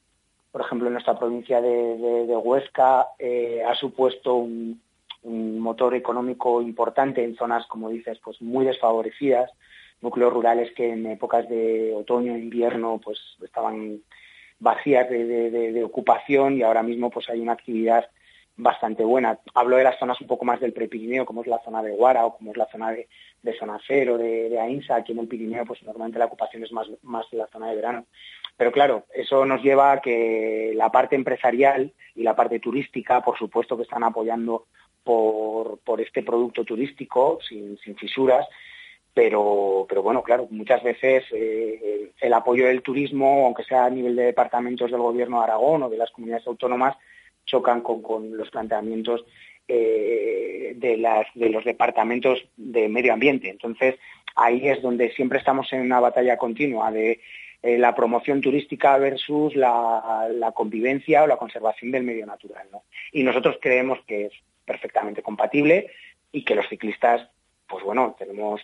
por 0.51 0.61
ejemplo, 0.61 0.87
en 0.87 0.93
nuestra 0.93 1.17
provincia 1.17 1.61
de, 1.61 2.37
Huesca, 2.43 3.07
eh, 3.17 3.63
ha 3.67 3.75
supuesto 3.75 4.35
un, 4.35 4.81
motor 5.23 5.93
económico 5.93 6.63
importante 6.63 7.23
en 7.23 7.35
zonas, 7.35 7.67
como 7.67 7.89
dices, 7.89 8.19
pues 8.23 8.41
muy 8.41 8.65
desfavorecidas, 8.65 9.51
núcleos 10.01 10.33
rurales 10.33 10.71
que 10.75 10.93
en 10.93 11.05
épocas 11.05 11.47
de 11.47 11.93
otoño 11.95 12.33
e 12.33 12.39
invierno 12.39 12.99
pues 13.03 13.19
estaban 13.43 14.01
vacías 14.59 15.07
de, 15.07 15.83
ocupación 15.85 16.57
y 16.57 16.63
ahora 16.63 16.81
mismo 16.81 17.11
pues 17.11 17.29
hay 17.29 17.39
una 17.39 17.51
actividad 17.51 18.09
bastante 18.57 19.03
buena. 19.03 19.39
Hablo 19.53 19.77
de 19.77 19.83
las 19.83 19.99
zonas 19.99 20.19
un 20.21 20.27
poco 20.27 20.43
más 20.43 20.59
del 20.59 20.73
prepirineo, 20.73 21.23
como 21.23 21.41
es 21.41 21.47
la 21.47 21.61
zona 21.63 21.83
de 21.83 21.91
Guara 21.91 22.25
o 22.25 22.35
como 22.35 22.49
es 22.51 22.57
la 22.57 22.67
zona 22.71 22.89
de, 22.89 23.07
de 23.43 23.57
zona 23.59 23.79
de, 23.87 24.59
Ainsa. 24.59 24.95
Aquí 24.95 25.11
en 25.11 25.19
el 25.19 25.27
Pirineo, 25.27 25.65
pues 25.65 25.83
normalmente 25.83 26.19
la 26.19 26.25
ocupación 26.25 26.63
es 26.63 26.71
más, 26.71 26.87
más 27.03 27.25
la 27.31 27.47
zona 27.47 27.69
de 27.69 27.75
verano. 27.75 28.05
Pero 28.61 28.71
claro, 28.71 29.05
eso 29.11 29.43
nos 29.43 29.63
lleva 29.63 29.91
a 29.91 30.01
que 30.01 30.71
la 30.75 30.91
parte 30.91 31.15
empresarial 31.15 31.91
y 32.13 32.21
la 32.21 32.35
parte 32.35 32.59
turística, 32.59 33.19
por 33.23 33.35
supuesto 33.35 33.75
que 33.75 33.81
están 33.81 34.03
apoyando 34.03 34.67
por, 35.03 35.79
por 35.79 35.99
este 35.99 36.21
producto 36.21 36.63
turístico 36.63 37.39
sin, 37.41 37.79
sin 37.79 37.95
fisuras, 37.95 38.47
pero, 39.15 39.87
pero 39.89 40.03
bueno, 40.03 40.21
claro, 40.21 40.47
muchas 40.51 40.83
veces 40.83 41.23
eh, 41.31 42.11
el 42.21 42.33
apoyo 42.33 42.67
del 42.67 42.83
turismo, 42.83 43.47
aunque 43.47 43.63
sea 43.63 43.85
a 43.85 43.89
nivel 43.89 44.15
de 44.15 44.25
departamentos 44.25 44.91
del 44.91 45.01
gobierno 45.01 45.39
de 45.39 45.43
Aragón 45.45 45.81
o 45.81 45.89
de 45.89 45.97
las 45.97 46.11
comunidades 46.11 46.45
autónomas, 46.45 46.95
chocan 47.47 47.81
con, 47.81 48.03
con 48.03 48.37
los 48.37 48.51
planteamientos 48.51 49.25
eh, 49.67 50.73
de, 50.75 50.97
las, 50.97 51.25
de 51.33 51.49
los 51.49 51.65
departamentos 51.65 52.47
de 52.57 52.89
medio 52.89 53.13
ambiente. 53.13 53.49
Entonces, 53.49 53.95
ahí 54.35 54.69
es 54.69 54.83
donde 54.83 55.11
siempre 55.13 55.39
estamos 55.39 55.73
en 55.73 55.81
una 55.81 55.99
batalla 55.99 56.37
continua 56.37 56.91
de 56.91 57.19
eh, 57.63 57.77
la 57.77 57.93
promoción 57.93 58.41
turística 58.41 58.97
versus 58.97 59.55
la, 59.55 60.51
convivencia 60.55 61.23
o 61.23 61.27
la 61.27 61.37
conservación 61.37 61.91
del 61.91 62.03
medio 62.03 62.25
natural. 62.25 62.67
Y 63.11 63.23
nosotros 63.23 63.57
creemos 63.61 63.99
que 64.07 64.25
es 64.25 64.33
perfectamente 64.65 65.21
compatible 65.21 65.91
y 66.31 66.43
que 66.43 66.55
los 66.55 66.67
ciclistas, 66.67 67.29
pues 67.67 67.83
bueno, 67.83 68.15
tenemos 68.17 68.61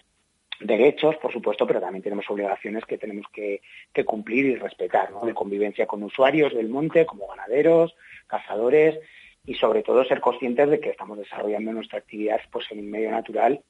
derechos, 0.59 1.15
por 1.17 1.31
supuesto, 1.31 1.67
pero 1.67 1.79
también 1.79 2.01
tenemos 2.01 2.27
obligaciones 2.29 2.85
que 2.85 2.97
tenemos 2.97 3.27
que, 3.31 3.61
que 3.93 4.03
cumplir 4.03 4.45
y 4.45 4.55
respetar, 4.55 5.11
¿no? 5.11 5.25
De 5.25 5.35
convivencia 5.35 5.85
con 5.85 6.01
usuarios 6.01 6.55
del 6.55 6.69
monte, 6.69 7.05
como 7.05 7.27
ganaderos, 7.27 7.95
cazadores, 8.25 8.99
y 9.45 9.53
sobre 9.55 9.83
todo 9.83 10.03
ser 10.05 10.19
conscientes 10.21 10.69
de 10.69 10.79
que 10.79 10.89
estamos 10.89 11.19
desarrollando 11.19 11.71
nuestra 11.71 11.99
actividad 11.99 12.41
pues 12.51 12.65
en 12.71 12.79
un 12.79 12.89
medio 12.89 13.11
natural 13.11 13.63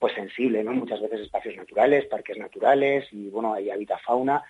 pues 0.00 0.14
sensible, 0.14 0.64
¿no? 0.64 0.72
Muchas 0.72 1.00
veces 1.00 1.20
espacios 1.20 1.56
naturales, 1.56 2.06
parques 2.06 2.38
naturales, 2.38 3.06
y 3.12 3.28
bueno, 3.28 3.52
ahí 3.52 3.70
habita 3.70 3.98
fauna. 3.98 4.42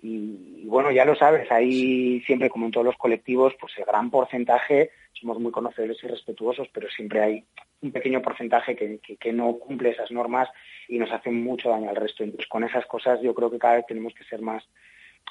Y, 0.00 0.62
y 0.62 0.66
bueno, 0.66 0.92
ya 0.92 1.04
lo 1.04 1.16
sabes, 1.16 1.50
ahí 1.50 2.20
siempre, 2.20 2.50
como 2.50 2.66
en 2.66 2.72
todos 2.72 2.86
los 2.86 2.96
colectivos, 2.96 3.54
pues 3.60 3.72
el 3.78 3.84
gran 3.84 4.10
porcentaje, 4.10 4.90
somos 5.12 5.40
muy 5.40 5.50
conocedores 5.50 5.98
y 6.02 6.06
respetuosos, 6.06 6.68
pero 6.72 6.88
siempre 6.88 7.20
hay 7.20 7.44
un 7.80 7.90
pequeño 7.90 8.22
porcentaje 8.22 8.76
que, 8.76 8.98
que, 8.98 9.16
que 9.16 9.32
no 9.32 9.54
cumple 9.58 9.90
esas 9.90 10.10
normas 10.10 10.48
y 10.88 10.98
nos 10.98 11.10
hace 11.10 11.30
mucho 11.30 11.70
daño 11.70 11.90
al 11.90 11.96
resto. 11.96 12.22
Entonces, 12.22 12.48
con 12.48 12.64
esas 12.64 12.86
cosas 12.86 13.20
yo 13.22 13.34
creo 13.34 13.50
que 13.50 13.58
cada 13.58 13.76
vez 13.76 13.86
tenemos 13.86 14.14
que 14.14 14.24
ser 14.24 14.40
más, 14.40 14.64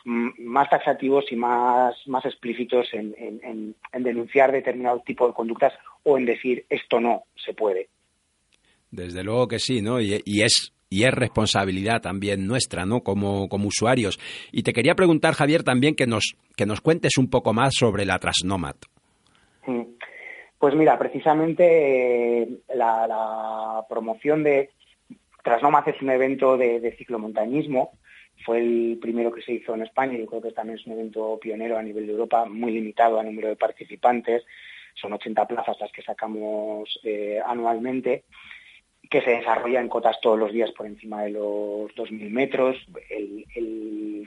más 0.06 0.70
taxativos 0.70 1.26
y 1.32 1.36
más, 1.36 1.96
más 2.08 2.26
explícitos 2.26 2.94
en, 2.94 3.16
en, 3.18 3.40
en, 3.44 3.76
en 3.94 4.04
denunciar 4.04 4.52
determinado 4.52 5.02
tipo 5.06 5.28
de 5.28 5.34
conductas 5.34 5.74
o 6.04 6.18
en 6.18 6.26
decir 6.26 6.66
esto 6.70 7.00
no 7.00 7.24
se 7.36 7.54
puede. 7.54 7.90
Desde 8.92 9.24
luego 9.24 9.48
que 9.48 9.60
sí, 9.60 9.82
¿no? 9.82 10.00
Y, 10.00 10.22
y 10.26 10.44
es 10.44 10.74
y 10.90 11.04
es 11.04 11.14
responsabilidad 11.14 12.02
también 12.02 12.48
nuestra, 12.48 12.86
¿no? 12.86 13.02
Como, 13.02 13.50
como 13.50 13.68
usuarios. 13.68 14.20
Y 14.52 14.64
te 14.64 14.74
quería 14.74 14.96
preguntar, 14.96 15.34
Javier, 15.34 15.64
también 15.64 15.96
que 15.96 16.08
nos, 16.08 16.36
que 16.56 16.66
nos 16.66 16.82
cuentes 16.82 17.18
un 17.18 17.30
poco 17.30 17.54
más 17.54 17.74
sobre 17.76 18.06
la 18.06 18.20
Trasnomad. 18.20 18.76
Mm. 19.66 19.84
Pues 20.60 20.74
mira, 20.74 20.98
precisamente 20.98 22.44
eh, 22.44 22.50
la, 22.74 23.86
promoción 23.88 24.44
de 24.44 24.72
Trasnomad 25.44 25.88
es 25.88 26.02
un 26.02 26.10
evento 26.10 26.58
de, 26.58 26.80
de 26.80 26.96
ciclomontañismo 26.96 27.92
fue 28.46 28.60
el 28.60 28.98
primero 29.02 29.32
que 29.32 29.42
se 29.42 29.54
hizo 29.54 29.74
en 29.74 29.84
España. 29.84 30.18
Yo 30.18 30.26
creo 30.26 30.42
que 30.42 30.52
también 30.52 30.80
es 30.80 30.86
un 30.86 30.94
evento 30.94 31.40
pionero 31.40 31.78
a 31.78 31.84
nivel 31.84 32.06
de 32.06 32.14
Europa, 32.14 32.46
muy 32.46 32.72
limitado 32.72 33.20
a 33.20 33.24
número 33.24 33.50
de 33.50 33.56
participantes. 33.56 34.44
Son 34.96 35.14
80 35.14 35.48
plazas 35.48 35.78
las 35.80 35.92
que 35.92 36.02
sacamos 36.02 37.00
eh, 37.04 37.40
anualmente 37.46 38.24
que 39.10 39.22
se 39.22 39.32
desarrolla 39.32 39.80
en 39.80 39.90
cotas 39.90 40.20
todos 40.22 40.38
los 40.38 40.52
días 40.52 40.72
por 40.72 40.86
encima 40.86 41.24
de 41.24 41.32
los 41.32 41.92
2.000 41.96 42.30
metros. 42.30 42.78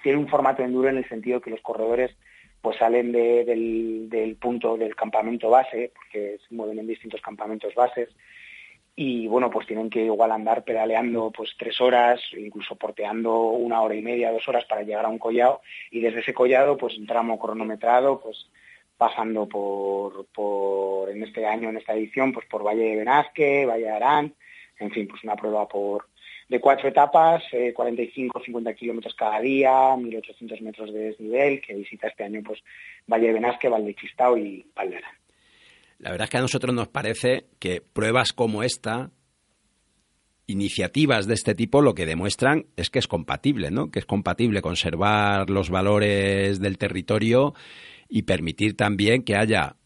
Tiene 0.02 0.18
un 0.18 0.28
formato 0.28 0.62
enduro 0.62 0.88
en 0.88 0.98
el 0.98 1.08
sentido 1.08 1.40
que 1.40 1.50
los 1.50 1.60
corredores 1.60 2.16
pues 2.60 2.76
salen 2.76 3.12
de, 3.12 3.44
del, 3.44 4.08
del, 4.10 4.36
punto 4.36 4.76
del 4.76 4.94
campamento 4.94 5.48
base, 5.48 5.92
porque 5.94 6.38
se 6.46 6.54
mueven 6.54 6.78
en 6.78 6.86
distintos 6.86 7.20
campamentos 7.22 7.74
bases, 7.74 8.10
y 8.94 9.26
bueno, 9.28 9.48
pues 9.50 9.66
tienen 9.66 9.88
que 9.88 10.04
igual 10.04 10.30
andar 10.30 10.62
pedaleando 10.62 11.30
pues 11.30 11.54
tres 11.58 11.80
horas, 11.80 12.20
incluso 12.36 12.76
porteando 12.76 13.34
una 13.48 13.80
hora 13.80 13.94
y 13.94 14.02
media, 14.02 14.30
dos 14.30 14.46
horas 14.46 14.66
para 14.66 14.82
llegar 14.82 15.06
a 15.06 15.08
un 15.08 15.18
collado, 15.18 15.62
y 15.90 16.00
desde 16.00 16.20
ese 16.20 16.34
collado, 16.34 16.76
pues 16.76 16.98
un 16.98 17.06
tramo 17.06 17.38
cronometrado, 17.38 18.20
pues 18.20 18.50
pasando 18.98 19.48
por, 19.48 20.26
por 20.26 21.08
en 21.08 21.22
este 21.22 21.46
año, 21.46 21.70
en 21.70 21.78
esta 21.78 21.94
edición, 21.94 22.32
pues 22.32 22.44
por 22.46 22.62
Valle 22.62 22.82
de 22.82 22.96
Benasque, 22.96 23.64
Valle 23.64 23.84
de 23.84 23.90
Arán, 23.90 24.34
en 24.80 24.90
fin, 24.90 25.06
pues 25.06 25.22
una 25.24 25.36
prueba 25.36 25.68
por 25.68 26.06
de 26.48 26.58
cuatro 26.58 26.88
etapas, 26.88 27.44
eh, 27.52 27.72
45, 27.72 28.42
50 28.44 28.74
kilómetros 28.74 29.14
cada 29.14 29.40
día, 29.40 29.70
1.800 29.70 30.60
metros 30.62 30.92
de 30.92 30.98
desnivel, 30.98 31.60
que 31.60 31.74
visita 31.74 32.08
este 32.08 32.24
año 32.24 32.40
pues 32.44 32.60
Valle 33.06 33.28
de 33.28 33.34
Benasque, 33.34 33.68
Valdechistao 33.68 34.36
y 34.36 34.66
Valderán. 34.74 35.12
La 35.98 36.10
verdad 36.10 36.24
es 36.24 36.30
que 36.30 36.38
a 36.38 36.40
nosotros 36.40 36.74
nos 36.74 36.88
parece 36.88 37.44
que 37.60 37.80
pruebas 37.80 38.32
como 38.32 38.64
esta, 38.64 39.10
iniciativas 40.46 41.28
de 41.28 41.34
este 41.34 41.54
tipo, 41.54 41.82
lo 41.82 41.94
que 41.94 42.06
demuestran 42.06 42.66
es 42.76 42.90
que 42.90 42.98
es 42.98 43.06
compatible, 43.06 43.70
¿no? 43.70 43.90
Que 43.90 44.00
es 44.00 44.06
compatible 44.06 44.62
conservar 44.62 45.48
los 45.50 45.70
valores 45.70 46.58
del 46.58 46.78
territorio 46.78 47.54
y 48.08 48.22
permitir 48.22 48.76
también 48.76 49.22
que 49.22 49.36
haya 49.36 49.76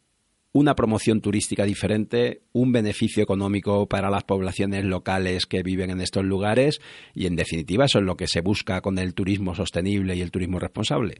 una 0.54 0.76
promoción 0.76 1.20
turística 1.20 1.64
diferente, 1.64 2.42
un 2.52 2.70
beneficio 2.70 3.23
económico 3.23 3.88
para 3.88 4.08
las 4.08 4.23
poblaciones 4.23 4.84
locales 4.84 5.46
que 5.46 5.64
viven 5.64 5.90
en 5.90 6.00
estos 6.00 6.25
lugares 6.25 6.80
y, 7.12 7.26
en 7.26 7.34
definitiva, 7.34 7.87
eso 7.87 7.99
es 7.99 8.04
lo 8.04 8.16
que 8.16 8.28
se 8.28 8.40
busca 8.40 8.80
con 8.80 8.99
el 8.99 9.14
turismo 9.14 9.56
sostenible 9.56 10.14
y 10.14 10.23
el 10.23 10.30
turismo 10.30 10.61
responsable. 10.61 11.16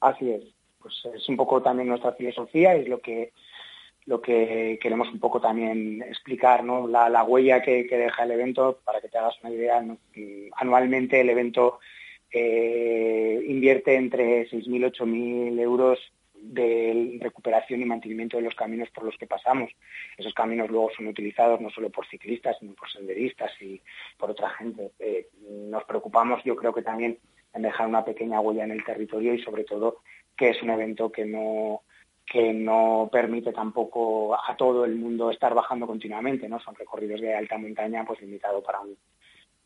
Así 0.00 0.30
es. 0.30 0.44
Pues 0.80 0.94
es 1.14 1.28
un 1.28 1.36
poco 1.36 1.60
también 1.60 1.88
nuestra 1.88 2.12
filosofía 2.12 2.74
es 2.74 2.88
lo 2.88 3.00
que 3.00 3.32
lo 4.06 4.22
que 4.22 4.78
queremos 4.80 5.08
un 5.12 5.20
poco 5.20 5.38
también 5.38 6.00
explicar, 6.00 6.64
¿no? 6.64 6.88
La, 6.88 7.10
la 7.10 7.24
huella 7.24 7.60
que, 7.60 7.86
que, 7.86 7.98
deja 7.98 8.24
el 8.24 8.30
evento, 8.30 8.80
para 8.82 9.02
que 9.02 9.08
te 9.08 9.18
hagas 9.18 9.34
una 9.42 9.52
idea, 9.52 9.82
¿no? 9.82 9.98
anualmente 10.56 11.20
el 11.20 11.28
evento 11.28 11.78
eh, 12.32 13.44
invierte 13.46 13.96
entre 13.96 14.48
6.000 14.48 14.66
y 14.66 14.80
8.000 14.80 15.60
euros 15.60 15.98
de 16.40 17.18
recuperación 17.20 17.80
y 17.80 17.84
mantenimiento 17.84 18.36
de 18.36 18.44
los 18.44 18.54
caminos 18.54 18.88
por 18.90 19.04
los 19.04 19.16
que 19.16 19.26
pasamos. 19.26 19.70
Esos 20.16 20.34
caminos 20.34 20.70
luego 20.70 20.90
son 20.96 21.06
utilizados 21.06 21.60
no 21.60 21.70
solo 21.70 21.90
por 21.90 22.06
ciclistas, 22.06 22.56
sino 22.58 22.74
por 22.74 22.90
senderistas 22.90 23.50
y 23.60 23.80
por 24.16 24.30
otra 24.30 24.50
gente. 24.50 24.92
Eh, 24.98 25.28
nos 25.70 25.84
preocupamos, 25.84 26.42
yo 26.44 26.56
creo 26.56 26.72
que 26.72 26.82
también, 26.82 27.18
en 27.54 27.62
dejar 27.62 27.86
una 27.86 28.04
pequeña 28.04 28.40
huella 28.40 28.64
en 28.64 28.72
el 28.72 28.84
territorio 28.84 29.34
y 29.34 29.42
sobre 29.42 29.64
todo 29.64 29.98
que 30.36 30.50
es 30.50 30.62
un 30.62 30.70
evento 30.70 31.10
que 31.10 31.24
no 31.24 31.82
que 32.24 32.52
no 32.52 33.08
permite 33.10 33.52
tampoco 33.52 34.34
a 34.34 34.54
todo 34.54 34.84
el 34.84 34.96
mundo 34.96 35.30
estar 35.30 35.54
bajando 35.54 35.86
continuamente, 35.86 36.46
¿no? 36.46 36.60
Son 36.60 36.74
recorridos 36.74 37.22
de 37.22 37.34
alta 37.34 37.56
montaña, 37.56 38.04
pues 38.04 38.20
limitado 38.20 38.62
para 38.62 38.80
un, 38.80 38.98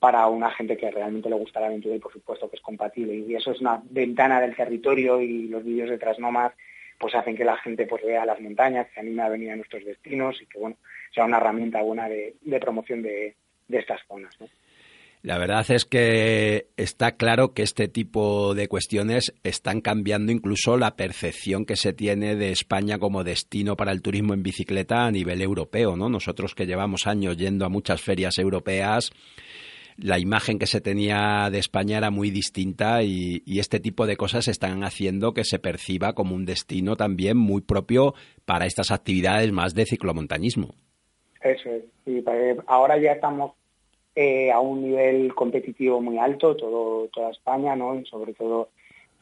para 0.02 0.26
una 0.26 0.50
gente 0.50 0.76
que 0.76 0.90
realmente 0.90 1.30
le 1.30 1.36
gusta 1.36 1.60
la 1.60 1.66
aventura 1.66 1.94
y 1.94 2.00
por 2.00 2.12
supuesto 2.12 2.50
que 2.50 2.56
es 2.56 2.62
compatible. 2.62 3.14
Y 3.14 3.36
eso 3.36 3.52
es 3.52 3.60
una 3.60 3.80
ventana 3.88 4.40
del 4.40 4.56
territorio 4.56 5.20
y 5.20 5.46
los 5.46 5.62
vídeos 5.62 5.90
de 5.90 5.96
Trasnomas 5.96 6.52
pues 6.98 7.14
hacen 7.14 7.36
que 7.36 7.44
la 7.44 7.56
gente 7.58 7.86
pues 7.86 8.02
vea 8.04 8.26
las 8.26 8.40
montañas, 8.40 8.88
se 8.92 8.98
anime 8.98 9.22
a 9.22 9.28
venir 9.28 9.52
a 9.52 9.56
nuestros 9.56 9.84
destinos 9.84 10.42
y 10.42 10.46
que 10.46 10.58
bueno, 10.58 10.76
sea 11.14 11.24
una 11.24 11.36
herramienta 11.36 11.80
buena 11.82 12.08
de, 12.08 12.34
promoción 12.60 13.00
de, 13.00 13.36
estas 13.68 14.00
zonas. 14.08 14.36
La 15.22 15.38
verdad 15.38 15.64
es 15.68 15.84
que 15.84 16.66
está 16.76 17.12
claro 17.12 17.54
que 17.54 17.62
este 17.62 17.86
tipo 17.86 18.56
de 18.56 18.66
cuestiones 18.66 19.32
están 19.44 19.80
cambiando 19.80 20.32
incluso 20.32 20.76
la 20.78 20.96
percepción 20.96 21.64
que 21.64 21.76
se 21.76 21.92
tiene 21.92 22.34
de 22.34 22.50
España 22.50 22.98
como 22.98 23.22
destino 23.22 23.76
para 23.76 23.92
el 23.92 24.02
turismo 24.02 24.34
en 24.34 24.42
bicicleta 24.42 25.06
a 25.06 25.12
nivel 25.12 25.40
europeo, 25.40 25.96
¿no? 25.96 26.08
Nosotros 26.08 26.56
que 26.56 26.66
llevamos 26.66 27.06
años 27.06 27.36
yendo 27.36 27.64
a 27.64 27.68
muchas 27.68 28.02
ferias 28.02 28.36
europeas, 28.38 29.12
la 30.02 30.18
imagen 30.18 30.58
que 30.58 30.66
se 30.66 30.80
tenía 30.80 31.48
de 31.50 31.58
España 31.58 31.98
era 31.98 32.10
muy 32.10 32.30
distinta 32.30 33.02
y, 33.02 33.42
y, 33.46 33.60
este 33.60 33.80
tipo 33.80 34.06
de 34.06 34.16
cosas 34.16 34.48
están 34.48 34.84
haciendo 34.84 35.32
que 35.32 35.44
se 35.44 35.58
perciba 35.58 36.12
como 36.12 36.34
un 36.34 36.44
destino 36.44 36.96
también 36.96 37.36
muy 37.36 37.60
propio 37.60 38.14
para 38.44 38.66
estas 38.66 38.90
actividades 38.90 39.52
más 39.52 39.74
de 39.74 39.86
ciclomontañismo. 39.86 40.74
Eso 41.40 41.70
es. 41.70 41.84
Sí, 42.04 42.24
ahora 42.66 42.98
ya 42.98 43.12
estamos 43.12 43.52
eh, 44.14 44.50
a 44.52 44.60
un 44.60 44.82
nivel 44.82 45.34
competitivo 45.34 46.00
muy 46.00 46.18
alto, 46.18 46.56
todo, 46.56 47.08
toda 47.08 47.30
España, 47.30 47.74
¿no? 47.74 47.94
Y 47.98 48.04
sobre 48.06 48.34
todo 48.34 48.70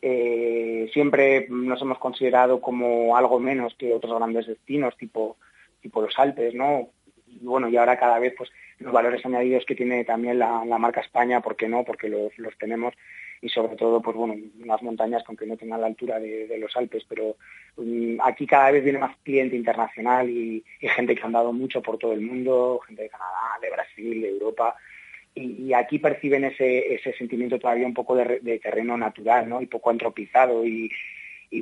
eh, 0.03 0.91
siempre 0.93 1.47
nos 1.49 1.81
hemos 1.83 1.99
considerado 1.99 2.61
como 2.61 3.17
algo 3.17 3.39
menos 3.39 3.75
que 3.77 3.95
otros 3.95 4.19
grandes 4.19 4.47
destinos, 4.47 4.97
tipo, 4.97 5.37
tipo 5.81 6.03
los 6.03 6.19
Alpes, 6.19 6.55
¿no? 6.55 6.89
Y 7.27 7.45
bueno, 7.45 7.69
y 7.69 7.77
ahora 7.77 7.99
cada 7.99 8.19
vez 8.19 8.35
pues 8.37 8.51
los 8.81 8.93
valores 8.93 9.25
añadidos 9.25 9.65
que 9.67 9.75
tiene 9.75 10.05
también 10.05 10.39
la, 10.39 10.65
marca 10.79 11.01
España, 11.01 11.41
¿por 11.41 11.55
qué 11.55 11.69
no? 11.69 11.85
Porque 11.85 12.09
los, 12.09 12.33
tenemos 12.59 12.95
y 13.43 13.49
sobre 13.49 13.77
todo, 13.77 14.03
pues 14.03 14.17
bueno, 14.17 14.35
unas 14.63 14.83
montañas 14.83 15.23
con 15.25 15.37
que 15.37 15.47
no 15.47 15.57
tengan 15.57 15.81
la 15.81 15.87
altura 15.87 16.19
de, 16.19 16.59
los 16.59 16.77
Alpes, 16.77 17.05
pero 17.09 17.37
um, 17.77 18.19
aquí 18.23 18.47
cada 18.47 18.71
vez 18.71 18.83
viene 18.85 18.99
más 18.99 19.17
cliente 19.23 19.57
internacional 19.57 20.29
y, 20.29 20.65
gente 20.81 21.15
que 21.15 21.23
ha 21.23 21.27
andado 21.27 21.53
mucho 21.53 21.81
por 21.83 21.99
todo 21.99 22.13
el 22.13 22.21
mundo, 22.21 22.81
gente 22.87 23.05
de 23.05 23.09
Canadá, 23.09 23.59
de 23.63 23.71
Brasil, 23.71 24.21
de 24.21 24.29
Europa, 24.29 24.77
y, 25.35 25.73
aquí 25.73 25.99
perciben 25.99 26.45
ese, 26.45 26.95
ese 26.95 27.15
sentimiento 27.15 27.59
todavía 27.59 27.87
un 27.87 27.95
poco 27.95 28.15
de, 28.15 28.41
de 28.41 28.59
terreno 28.59 28.97
natural, 28.97 29.49
¿no? 29.49 29.63
Y 29.63 29.67
poco 29.67 29.91
antropizado 29.91 30.67
y, 30.67 30.91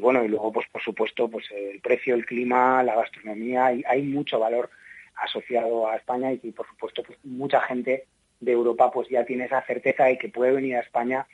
bueno, 0.00 0.24
y 0.24 0.28
luego, 0.28 0.52
pues 0.52 0.66
por 0.70 0.82
supuesto, 0.82 1.28
pues 1.28 1.46
el 1.50 1.80
precio, 1.80 2.14
el 2.14 2.26
clima, 2.26 2.82
la 2.82 2.96
gastronomía, 2.96 3.66
hay 3.66 4.02
mucho 4.02 4.38
valor 4.38 4.70
asociado 5.22 5.88
a 5.88 5.96
España 5.96 6.32
y 6.32 6.38
que 6.38 6.52
por 6.52 6.66
supuesto 6.68 7.02
pues, 7.02 7.18
mucha 7.24 7.60
gente 7.60 8.04
de 8.40 8.52
Europa 8.52 8.90
pues 8.90 9.08
ya 9.08 9.24
tiene 9.24 9.44
esa 9.44 9.62
certeza 9.62 10.04
de 10.04 10.18
que 10.18 10.28
puede 10.28 10.52
venir 10.52 10.76
a 10.76 10.80
España, 10.80 11.26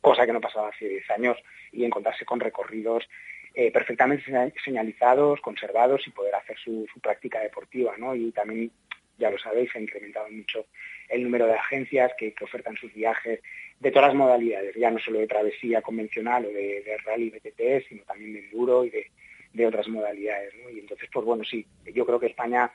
cosa 0.00 0.26
que 0.26 0.32
no 0.32 0.40
pasaba 0.40 0.68
hace 0.68 0.88
10 0.88 1.10
años, 1.10 1.36
y 1.72 1.84
encontrarse 1.84 2.24
con 2.24 2.40
recorridos 2.40 3.08
eh, 3.54 3.72
perfectamente 3.72 4.24
señalizados, 4.64 5.40
conservados 5.40 6.06
y 6.06 6.10
poder 6.10 6.34
hacer 6.36 6.56
su, 6.58 6.86
práctica 7.02 7.40
deportiva, 7.40 7.96
¿no? 7.98 8.14
Y 8.14 8.30
también, 8.30 8.70
ya 9.18 9.28
lo 9.30 9.38
sabéis, 9.38 9.72
se 9.72 9.78
ha 9.78 9.82
incrementado 9.82 10.30
mucho 10.30 10.66
el 11.08 11.24
número 11.24 11.46
de 11.46 11.54
agencias 11.54 12.12
que, 12.16 12.32
ofertan 12.40 12.76
sus 12.76 12.94
viajes 12.94 13.40
de 13.80 13.90
todas 13.90 14.10
las 14.10 14.16
modalidades, 14.16 14.76
ya 14.76 14.90
no 14.90 15.00
solo 15.00 15.18
de 15.18 15.26
travesía 15.26 15.82
convencional 15.82 16.46
o 16.46 16.48
de, 16.48 16.82
de 16.82 16.96
rally 16.98 17.30
BTT, 17.30 17.88
sino 17.88 18.04
también 18.04 18.34
de 18.34 18.40
enduro 18.40 18.84
y 18.84 18.90
de, 18.90 19.66
otras 19.66 19.88
modalidades. 19.88 20.54
Y 20.72 20.78
entonces, 20.78 21.08
pues 21.12 21.26
bueno, 21.26 21.42
sí, 21.42 21.66
yo 21.92 22.06
creo 22.06 22.20
que 22.20 22.26
España 22.26 22.70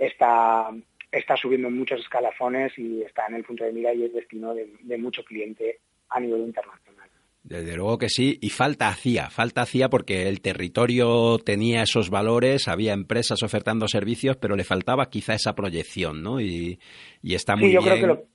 está, 0.00 0.70
está 1.12 1.36
subiendo 1.36 1.68
en 1.68 1.78
muchos 1.78 2.00
escalafones 2.00 2.76
y 2.78 3.02
está 3.02 3.26
en 3.28 3.34
el 3.36 3.44
punto 3.44 3.64
de 3.64 3.72
mira 3.72 3.92
y 3.94 4.04
es 4.04 4.12
destino 4.12 4.54
de, 4.54 4.72
de 4.80 4.98
mucho 4.98 5.22
cliente 5.24 5.80
a 6.08 6.18
nivel 6.18 6.40
internacional. 6.40 7.08
Desde 7.42 7.74
luego 7.74 7.96
que 7.96 8.10
sí, 8.10 8.38
y 8.42 8.50
falta 8.50 8.88
hacía, 8.88 9.30
falta 9.30 9.62
hacía 9.62 9.88
porque 9.88 10.28
el 10.28 10.42
territorio 10.42 11.38
tenía 11.38 11.82
esos 11.82 12.10
valores, 12.10 12.68
había 12.68 12.92
empresas 12.92 13.42
ofertando 13.42 13.88
servicios, 13.88 14.36
pero 14.36 14.56
le 14.56 14.64
faltaba 14.64 15.08
quizá 15.08 15.34
esa 15.34 15.54
proyección, 15.54 16.22
¿no? 16.22 16.40
Y, 16.40 16.78
y 17.22 17.34
está 17.34 17.56
muy 17.56 17.68
sí, 17.68 17.74
yo 17.74 17.80
bien. 17.80 17.94
Creo 17.94 18.00
que 18.00 18.20
lo, 18.22 18.28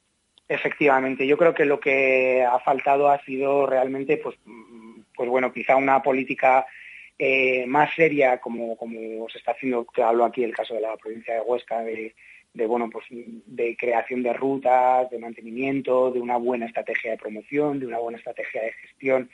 efectivamente, 0.47 1.27
yo 1.27 1.37
creo 1.37 1.53
que 1.53 1.65
lo 1.65 1.79
que 1.79 2.43
ha 2.43 2.59
faltado 2.59 3.09
ha 3.09 3.23
sido 3.23 3.67
realmente, 3.67 4.17
pues, 4.17 4.37
pues 5.15 5.29
bueno, 5.29 5.53
quizá 5.53 5.75
una 5.75 6.01
política 6.01 6.65
eh, 7.17 7.65
más 7.65 7.93
seria, 7.95 8.39
como, 8.39 8.75
como 8.75 9.29
se 9.29 9.37
está 9.37 9.51
haciendo, 9.51 9.85
que 9.85 10.03
hablo 10.03 10.25
aquí 10.25 10.43
el 10.43 10.55
caso 10.55 10.73
de 10.73 10.81
la 10.81 10.97
provincia 10.97 11.33
de 11.33 11.41
Huesca, 11.41 11.81
de, 11.81 12.13
de, 12.53 12.65
bueno, 12.65 12.89
pues, 12.89 13.05
de 13.09 13.77
creación 13.77 14.21
de 14.23 14.33
rutas, 14.33 15.09
de 15.09 15.19
mantenimiento, 15.19 16.11
de 16.11 16.19
una 16.19 16.37
buena 16.37 16.65
estrategia 16.65 17.11
de 17.11 17.17
promoción, 17.17 17.79
de 17.79 17.87
una 17.87 17.99
buena 17.99 18.17
estrategia 18.17 18.63
de 18.63 18.73
gestión. 18.73 19.29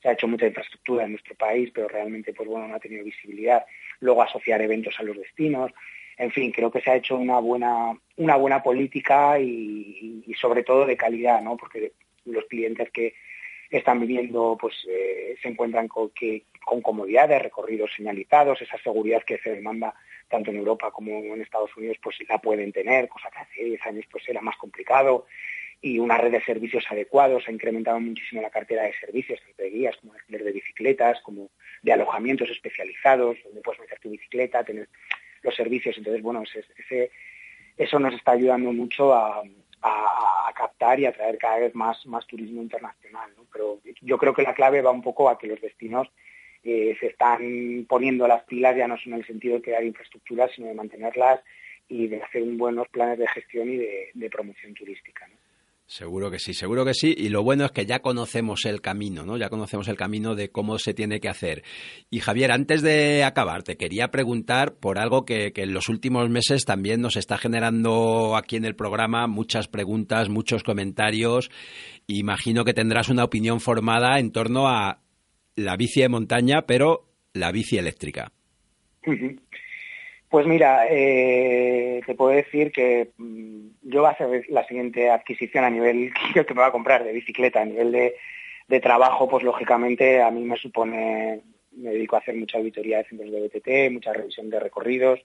Se 0.00 0.08
ha 0.08 0.12
hecho 0.12 0.28
mucha 0.28 0.46
infraestructura 0.46 1.04
en 1.04 1.12
nuestro 1.12 1.34
país, 1.34 1.70
pero 1.74 1.88
realmente 1.88 2.32
pues, 2.32 2.48
bueno, 2.48 2.68
no 2.68 2.74
ha 2.76 2.80
tenido 2.80 3.04
visibilidad. 3.04 3.64
Luego 4.00 4.22
asociar 4.22 4.60
eventos 4.62 4.94
a 4.98 5.02
los 5.02 5.16
destinos. 5.16 5.72
En 6.16 6.30
fin, 6.30 6.52
creo 6.52 6.70
que 6.70 6.80
se 6.80 6.90
ha 6.90 6.96
hecho 6.96 7.16
una 7.16 7.40
buena, 7.40 7.98
una 8.16 8.36
buena 8.36 8.62
política 8.62 9.40
y, 9.40 10.22
y 10.24 10.34
sobre 10.34 10.62
todo 10.62 10.86
de 10.86 10.96
calidad, 10.96 11.42
¿no? 11.42 11.56
porque 11.56 11.92
los 12.24 12.44
clientes 12.44 12.90
que, 12.90 13.14
están 13.78 14.00
viviendo, 14.00 14.56
pues 14.60 14.74
eh, 14.88 15.36
se 15.42 15.48
encuentran 15.48 15.88
con, 15.88 16.10
que, 16.10 16.44
con 16.64 16.80
comodidades, 16.82 17.42
recorridos 17.42 17.90
señalizados, 17.96 18.60
esa 18.62 18.78
seguridad 18.78 19.22
que 19.24 19.38
se 19.38 19.54
demanda 19.54 19.94
tanto 20.28 20.50
en 20.50 20.56
Europa 20.56 20.90
como 20.90 21.10
en 21.34 21.40
Estados 21.42 21.76
Unidos, 21.76 21.96
pues 22.02 22.16
la 22.28 22.38
pueden 22.38 22.72
tener, 22.72 23.08
cosa 23.08 23.30
que 23.30 23.38
hace 23.38 23.64
10 23.64 23.86
años 23.86 24.04
pues 24.10 24.28
era 24.28 24.40
más 24.40 24.56
complicado. 24.56 25.26
y 25.82 25.98
una 25.98 26.16
red 26.16 26.32
de 26.32 26.40
servicios 26.42 26.84
adecuados. 26.88 27.46
Ha 27.46 27.52
incrementado 27.52 28.00
muchísimo 28.00 28.40
la 28.40 28.48
cartera 28.48 28.84
de 28.84 28.94
servicios, 28.98 29.38
tanto 29.42 29.62
de 29.62 29.68
guías 29.70 29.94
como 29.98 30.14
de 30.28 30.52
bicicletas, 30.52 31.20
como 31.20 31.50
de 31.82 31.92
alojamientos 31.92 32.48
especializados, 32.50 33.36
donde 33.44 33.60
puedes 33.60 33.80
meter 33.82 33.98
tu 34.00 34.08
bicicleta, 34.08 34.64
tener 34.64 34.88
los 35.42 35.54
servicios. 35.54 35.98
Entonces, 35.98 36.22
bueno, 36.22 36.42
ese- 36.42 37.10
eso 37.76 37.98
nos 37.98 38.14
está 38.14 38.32
ayudando 38.32 38.72
mucho 38.72 39.12
a, 39.12 39.42
a- 39.84 40.48
a 40.48 40.52
captar 40.54 40.98
y 40.98 41.06
atraer 41.06 41.38
cada 41.38 41.58
vez 41.58 41.74
más, 41.74 42.04
más 42.06 42.26
turismo 42.26 42.62
internacional. 42.62 43.30
Pero 43.52 43.80
yo 44.00 44.18
creo 44.18 44.34
que 44.34 44.42
la 44.42 44.54
clave 44.54 44.82
va 44.82 44.90
un 44.90 45.02
poco 45.02 45.28
a 45.28 45.38
que 45.38 45.46
los 45.46 45.60
destinos 45.60 46.08
eh, 46.66 46.96
se 46.98 47.08
están 47.08 47.84
poniendo 47.86 48.26
las 48.26 48.42
pilas, 48.44 48.74
ya 48.74 48.88
no 48.88 48.96
en 49.04 49.12
el 49.12 49.26
sentido 49.26 49.56
de 49.56 49.62
crear 49.62 49.84
infraestructuras, 49.84 50.50
sino 50.52 50.68
de 50.68 50.74
mantenerlas 50.74 51.40
y 51.88 52.06
de 52.08 52.22
hacer 52.22 52.42
buenos 52.44 52.88
planes 52.88 53.18
de 53.18 53.28
gestión 53.28 53.68
y 53.68 53.76
de, 53.76 54.30
promoción 54.30 54.72
turística. 54.72 55.28
Seguro 55.86 56.30
que 56.30 56.38
sí, 56.38 56.54
seguro 56.54 56.84
que 56.84 56.94
sí. 56.94 57.14
Y 57.16 57.28
lo 57.28 57.42
bueno 57.42 57.66
es 57.66 57.72
que 57.72 57.84
ya 57.84 58.00
conocemos 58.00 58.64
el 58.64 58.80
camino, 58.80 59.26
¿no? 59.26 59.36
Ya 59.36 59.50
conocemos 59.50 59.86
el 59.88 59.96
camino 59.96 60.34
de 60.34 60.50
cómo 60.50 60.78
se 60.78 60.94
tiene 60.94 61.20
que 61.20 61.28
hacer. 61.28 61.62
Y 62.10 62.20
Javier, 62.20 62.52
antes 62.52 62.80
de 62.80 63.22
acabar, 63.22 63.62
te 63.62 63.76
quería 63.76 64.10
preguntar 64.10 64.76
por 64.76 64.98
algo 64.98 65.26
que, 65.26 65.52
que 65.52 65.62
en 65.62 65.74
los 65.74 65.90
últimos 65.90 66.30
meses 66.30 66.64
también 66.64 67.02
nos 67.02 67.16
está 67.16 67.36
generando 67.36 68.34
aquí 68.36 68.56
en 68.56 68.64
el 68.64 68.76
programa 68.76 69.26
muchas 69.26 69.68
preguntas, 69.68 70.30
muchos 70.30 70.62
comentarios. 70.62 71.50
Imagino 72.06 72.64
que 72.64 72.74
tendrás 72.74 73.10
una 73.10 73.24
opinión 73.24 73.60
formada 73.60 74.18
en 74.18 74.32
torno 74.32 74.68
a 74.68 75.02
la 75.54 75.76
bici 75.76 76.00
de 76.00 76.08
montaña, 76.08 76.62
pero 76.66 77.10
la 77.34 77.52
bici 77.52 77.76
eléctrica. 77.76 78.32
Ujú. 79.06 79.36
Pues 80.34 80.48
mira, 80.48 80.88
eh, 80.90 82.00
te 82.04 82.16
puedo 82.16 82.32
decir 82.32 82.72
que 82.72 83.12
mm, 83.18 83.66
yo 83.82 84.02
va 84.02 84.08
a 84.08 84.12
hacer 84.14 84.44
la 84.48 84.66
siguiente 84.66 85.08
adquisición 85.08 85.62
a 85.62 85.70
nivel 85.70 86.12
que 86.34 86.54
me 86.54 86.60
va 86.60 86.66
a 86.66 86.72
comprar 86.72 87.04
de 87.04 87.12
bicicleta, 87.12 87.60
a 87.60 87.64
nivel 87.64 87.92
de, 87.92 88.16
de 88.66 88.80
trabajo, 88.80 89.28
pues 89.28 89.44
lógicamente 89.44 90.20
a 90.20 90.32
mí 90.32 90.42
me 90.42 90.56
supone, 90.56 91.40
me 91.70 91.90
dedico 91.90 92.16
a 92.16 92.18
hacer 92.18 92.34
mucha 92.34 92.58
auditoría 92.58 92.98
de 92.98 93.04
centros 93.04 93.30
de 93.30 93.42
BTT, 93.42 93.92
mucha 93.92 94.12
revisión 94.12 94.50
de 94.50 94.58
recorridos. 94.58 95.20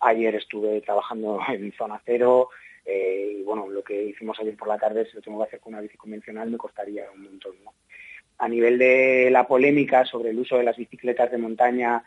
Ayer 0.00 0.34
estuve 0.34 0.80
trabajando 0.80 1.38
en 1.48 1.70
zona 1.74 2.02
cero 2.04 2.48
eh, 2.84 3.36
y 3.38 3.42
bueno, 3.44 3.68
lo 3.68 3.84
que 3.84 4.02
hicimos 4.02 4.36
ayer 4.40 4.56
por 4.56 4.66
la 4.66 4.78
tarde, 4.78 5.06
si 5.06 5.14
lo 5.14 5.22
tengo 5.22 5.38
que 5.38 5.44
hacer 5.44 5.60
con 5.60 5.74
una 5.74 5.82
bici 5.82 5.96
convencional, 5.96 6.50
me 6.50 6.58
costaría 6.58 7.08
un 7.14 7.22
montón. 7.22 7.54
A 8.38 8.48
nivel 8.48 8.78
de 8.78 9.28
la 9.30 9.46
polémica 9.46 10.04
sobre 10.04 10.30
el 10.30 10.40
uso 10.40 10.58
de 10.58 10.64
las 10.64 10.76
bicicletas 10.76 11.30
de 11.30 11.38
montaña 11.38 12.02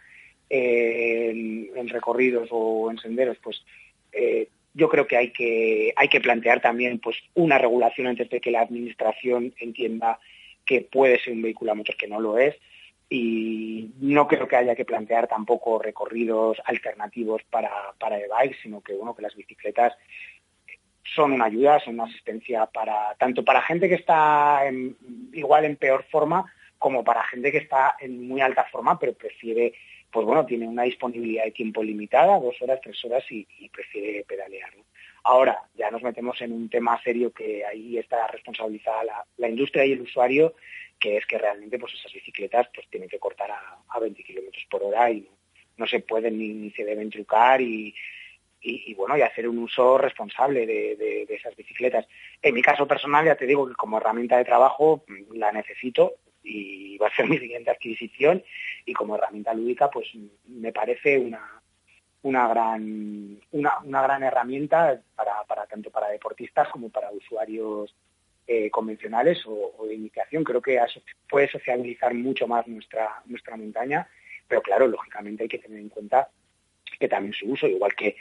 eh, 0.50 1.70
en, 1.76 1.90
recorridos 1.90 2.50
o 2.52 2.90
en 2.92 2.98
senderos, 2.98 3.38
pues 3.42 3.64
eh, 4.12 4.48
yo 4.74 4.90
creo 4.90 5.08
que 5.08 5.18
hay 5.18 5.32
que 5.32 5.94
hay 5.96 6.08
que 6.08 6.22
plantear 6.22 6.62
también 6.62 7.00
pues 7.00 7.18
una 7.36 7.58
regulación 7.58 8.08
antes 8.08 8.30
de 8.30 8.42
que 8.42 8.52
la 8.52 8.62
administración 8.62 9.54
entienda 9.60 10.20
que 10.66 10.82
puede 10.82 11.20
ser 11.20 11.34
un 11.34 11.42
vehículo 11.42 11.72
a 11.72 11.76
motor 11.76 11.96
que 11.96 12.08
no 12.08 12.20
lo 12.20 12.38
es. 12.38 12.56
Y 13.10 13.92
no 14.00 14.28
creo 14.28 14.48
que 14.48 14.56
haya 14.56 14.76
que 14.76 14.86
plantear 14.86 15.28
tampoco 15.28 15.78
recorridos 15.78 16.58
alternativos 16.66 17.44
para 17.50 17.70
para 18.00 18.18
e-bike, 18.20 18.58
sino 18.64 18.82
que 18.82 18.94
bueno 18.94 19.16
que 19.16 19.22
las 19.22 19.36
bicicletas 19.36 19.94
son 21.16 21.34
una 21.34 21.46
ayuda, 21.46 21.80
son 21.80 21.96
una 21.96 22.06
asistencia 22.06 22.66
para 22.66 23.14
tanto 23.20 23.44
para 23.44 23.62
gente 23.62 23.88
que 23.88 23.96
está 23.96 24.62
igual 25.34 25.66
en 25.66 25.76
peor 25.76 26.06
forma 26.10 26.52
como 26.80 27.04
para 27.04 27.24
gente 27.26 27.52
que 27.52 27.60
está 27.60 27.96
en 28.00 28.28
muy 28.28 28.42
alta 28.42 28.66
forma 28.72 28.98
pero 28.98 29.14
prefiere 29.14 29.74
pues 30.14 30.26
bueno, 30.28 30.46
tiene 30.46 30.68
una 30.68 30.84
disponibilidad 30.84 31.46
de 31.46 31.52
tiempo 31.52 31.84
limitada, 31.84 32.40
dos 32.40 32.62
horas, 32.62 32.80
tres 32.82 33.04
horas 33.04 33.24
y, 33.32 33.46
prefiere 33.70 34.24
pedalear. 34.24 34.72
Ahora, 35.24 35.58
ya 35.74 35.90
nos 35.90 36.04
metemos 36.04 36.40
en 36.42 36.52
un 36.52 36.70
tema 36.70 37.02
serio 37.02 37.34
que 37.34 37.66
ahí 37.66 37.98
está 37.98 38.28
responsabilizada 38.28 39.04
la, 39.04 39.26
la 39.38 39.50
industria 39.50 39.86
y 39.86 39.94
el 39.94 40.02
usuario, 40.02 40.54
que 41.00 41.18
es 41.18 41.26
que 41.26 41.40
realmente 41.40 41.80
pues 41.80 41.94
esas 41.96 42.14
bicicletas 42.14 42.70
pues 42.74 42.88
tienen 42.90 43.10
que 43.10 43.18
cortar 43.18 43.50
a, 43.50 43.80
a 43.90 44.00
20 44.00 44.24
kilómetros 44.24 44.64
por 44.70 44.84
hora 44.84 45.10
y 45.10 45.28
no, 45.78 45.88
se 45.88 46.00
pueden 46.02 46.38
ni, 46.38 46.70
se 46.72 46.86
deben 46.86 47.10
trucar 47.10 47.60
y, 47.60 47.96
bueno, 48.96 49.18
y 49.18 49.22
hacer 49.22 49.50
un 49.50 49.58
uso 49.58 49.98
responsable 49.98 50.68
de, 50.68 51.26
esas 51.30 51.56
bicicletas. 51.56 52.06
En 52.42 52.54
mi 52.54 52.62
caso 52.62 52.88
personal, 52.88 53.26
ya 53.26 53.36
te 53.36 53.48
digo 53.48 53.68
que 53.68 53.74
como 53.74 53.98
herramienta 53.98 54.38
de 54.38 54.46
trabajo 54.46 55.04
la 55.34 55.52
necesito 55.52 56.14
y 56.44 56.98
va 56.98 57.08
a 57.08 57.16
ser 57.16 57.28
mi 57.30 57.38
siguiente 57.38 57.72
adquisición. 57.72 58.44
Y 58.86 58.94
como 58.94 59.16
herramienta 59.16 59.54
lúdica 59.54 59.90
pues 59.90 60.08
me 60.48 60.72
parece 60.72 61.18
una 61.18 61.62
una 62.24 62.48
gran 62.48 63.38
una, 63.52 63.80
una 63.80 64.02
gran 64.02 64.24
herramienta 64.24 65.02
para, 65.16 65.44
para 65.44 65.66
tanto 65.66 65.92
para 65.92 66.08
deportistas 66.10 66.70
como 66.70 66.90
para 66.90 67.12
usuarios 67.12 67.94
eh, 68.48 68.70
convencionales 68.70 69.44
o, 69.46 69.86
de 69.88 69.96
iniciación. 69.96 70.44
Creo 70.44 70.62
que 70.62 70.80
puede 71.30 71.50
sociabilizar 71.50 72.14
mucho 72.14 72.48
más 72.48 72.68
nuestra 72.68 73.22
nuestra 73.26 73.58
montaña 73.58 74.08
pero 74.48 74.62
claro 74.62 74.88
lógicamente 74.88 75.44
hay 75.44 75.50
que 75.50 75.60
tener 75.60 75.80
en 75.80 75.90
cuenta 75.90 76.30
que 77.00 77.08
también 77.08 77.34
su 77.34 77.48
uso 77.48 77.68
igual 77.68 77.96
que 77.96 78.16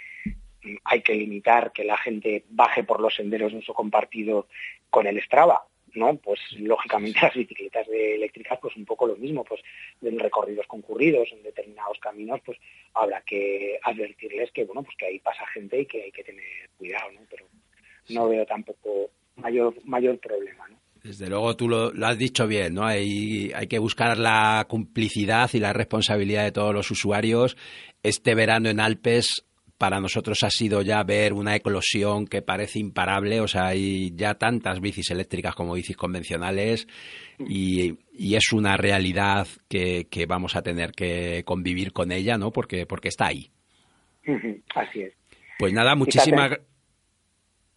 hay 0.84 1.02
que 1.02 1.14
limitar 1.14 1.72
que 1.72 1.84
la 1.84 1.98
gente 1.98 2.44
baje 2.48 2.84
por 2.84 3.00
los 3.00 3.14
senderos 3.14 3.52
de 3.52 3.58
uso 3.58 3.74
compartido 3.74 4.46
con 4.90 5.06
el 5.06 5.20
Strava, 5.22 5.66
¿no? 5.94 6.16
Pues 6.16 6.40
lógicamente 6.58 7.20
las 7.22 7.34
bicicletas 7.34 7.86
de 7.86 8.16
eléctricas, 8.16 8.58
pues 8.60 8.76
un 8.76 8.84
poco 8.84 9.06
lo 9.06 9.16
mismo, 9.16 9.44
pues 9.44 9.60
en 10.00 10.18
recorridos 10.18 10.66
concurridos, 10.66 11.28
en 11.32 11.42
determinados 11.42 11.98
caminos, 11.98 12.40
pues 12.44 12.58
habrá 12.94 13.22
que 13.22 13.78
advertirles 13.82 14.50
que, 14.52 14.64
bueno, 14.64 14.82
pues 14.82 14.96
que 14.96 15.06
ahí 15.06 15.18
pasa 15.18 15.46
gente 15.48 15.80
y 15.80 15.86
que 15.86 16.04
hay 16.04 16.12
que 16.12 16.24
tener 16.24 16.44
cuidado, 16.76 17.12
¿no? 17.12 17.20
Pero 17.30 17.46
no 18.10 18.28
veo 18.28 18.44
tampoco 18.46 19.10
mayor 19.36 19.74
mayor 19.84 20.18
problema, 20.18 20.68
¿no? 20.68 20.78
Desde 21.02 21.28
luego 21.28 21.56
tú 21.56 21.68
lo, 21.68 21.90
lo 21.92 22.06
has 22.06 22.16
dicho 22.16 22.46
bien, 22.46 22.74
¿no? 22.74 22.84
Hay, 22.84 23.50
hay 23.54 23.66
que 23.66 23.80
buscar 23.80 24.16
la 24.18 24.66
complicidad 24.68 25.50
y 25.52 25.58
la 25.58 25.72
responsabilidad 25.72 26.44
de 26.44 26.52
todos 26.52 26.72
los 26.72 26.90
usuarios. 26.92 27.56
Este 28.04 28.36
verano 28.36 28.68
en 28.68 28.78
Alpes 28.78 29.44
para 29.82 29.98
nosotros 29.98 30.44
ha 30.44 30.50
sido 30.50 30.82
ya 30.82 31.02
ver 31.02 31.32
una 31.32 31.56
eclosión 31.56 32.28
que 32.28 32.40
parece 32.40 32.78
imparable, 32.78 33.40
o 33.40 33.48
sea, 33.48 33.66
hay 33.66 34.12
ya 34.14 34.34
tantas 34.34 34.80
bicis 34.80 35.10
eléctricas 35.10 35.56
como 35.56 35.74
bicis 35.74 35.96
convencionales 35.96 36.86
y, 37.40 37.98
y 38.12 38.36
es 38.36 38.52
una 38.52 38.76
realidad 38.76 39.48
que, 39.68 40.06
que 40.08 40.26
vamos 40.26 40.54
a 40.54 40.62
tener 40.62 40.92
que 40.92 41.42
convivir 41.44 41.92
con 41.92 42.12
ella, 42.12 42.38
¿no? 42.38 42.52
Porque, 42.52 42.86
porque 42.86 43.08
está 43.08 43.26
ahí. 43.26 43.50
Así 44.76 45.02
es. 45.02 45.14
Pues 45.58 45.72
nada, 45.72 45.96
muchísimas... 45.96 46.60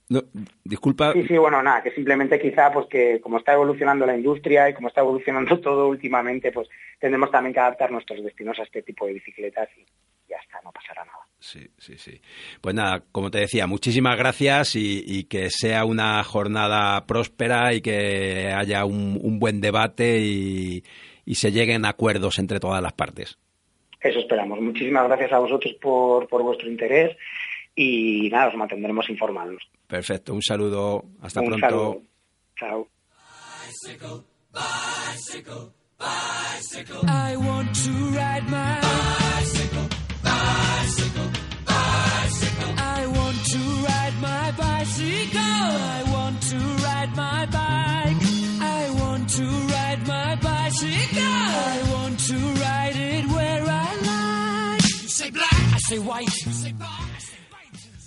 No, 0.08 0.22
disculpa, 0.64 1.12
Sí, 1.14 1.26
sí, 1.28 1.38
bueno, 1.40 1.64
nada, 1.64 1.82
que 1.82 1.90
simplemente 1.90 2.40
quizá, 2.40 2.72
pues 2.72 2.86
que 2.86 3.20
como 3.20 3.40
está 3.40 3.54
evolucionando 3.54 4.06
la 4.06 4.16
industria 4.16 4.70
y 4.70 4.76
como 4.76 4.90
está 4.90 5.02
evolucionando 5.02 5.60
todo 5.60 5.88
últimamente, 5.88 6.52
pues 6.52 6.70
tendremos 7.00 7.32
también 7.32 7.56
que 7.56 7.62
adaptar 7.62 7.90
nuestros 7.90 8.24
destinos 8.24 8.60
a 8.60 8.64
este 8.64 8.84
tipo 8.84 9.08
de 9.08 9.14
bicicletas 9.14 9.70
y 9.76 9.84
ya 10.30 10.38
está, 10.38 10.62
no 10.64 10.72
pasará 10.72 11.04
nada. 11.04 11.25
Sí, 11.46 11.68
sí, 11.78 11.94
sí. 12.00 12.20
Pues 12.60 12.74
nada, 12.74 13.04
como 13.12 13.30
te 13.30 13.38
decía, 13.38 13.68
muchísimas 13.68 14.18
gracias 14.18 14.76
y, 14.76 15.04
y 15.06 15.26
que 15.26 15.52
sea 15.52 15.86
una 15.86 16.24
jornada 16.24 17.06
próspera 17.06 17.72
y 17.76 17.82
que 17.82 18.52
haya 18.52 18.84
un, 18.86 19.20
un 19.22 19.38
buen 19.38 19.62
debate 19.62 20.22
y, 20.22 20.84
y 21.24 21.36
se 21.36 21.52
lleguen 21.52 21.86
a 21.86 21.90
acuerdos 21.90 22.40
entre 22.40 22.60
todas 22.60 22.82
las 22.82 22.94
partes. 22.94 23.38
Eso 24.02 24.18
esperamos. 24.20 24.60
Muchísimas 24.60 25.08
gracias 25.08 25.34
a 25.34 25.38
vosotros 25.40 25.72
por, 25.80 26.28
por 26.28 26.42
vuestro 26.42 26.68
interés 26.68 27.16
y 27.76 28.28
nada, 28.32 28.48
os 28.48 28.56
mantendremos 28.56 29.08
informados. 29.10 29.62
Perfecto, 29.86 30.34
un 30.34 30.42
saludo, 30.42 31.06
hasta 31.22 31.42
Un 31.42 31.46
pronto. 31.48 31.68
saludo. 31.68 32.02
Chao. 32.58 32.88
I 37.08 37.36
want 37.38 37.76
to 37.76 37.92
ride 38.12 38.44
my 38.50 38.80
bicycle, 38.82 39.88
bicycle, 40.24 41.30
bicycle. 41.30 41.35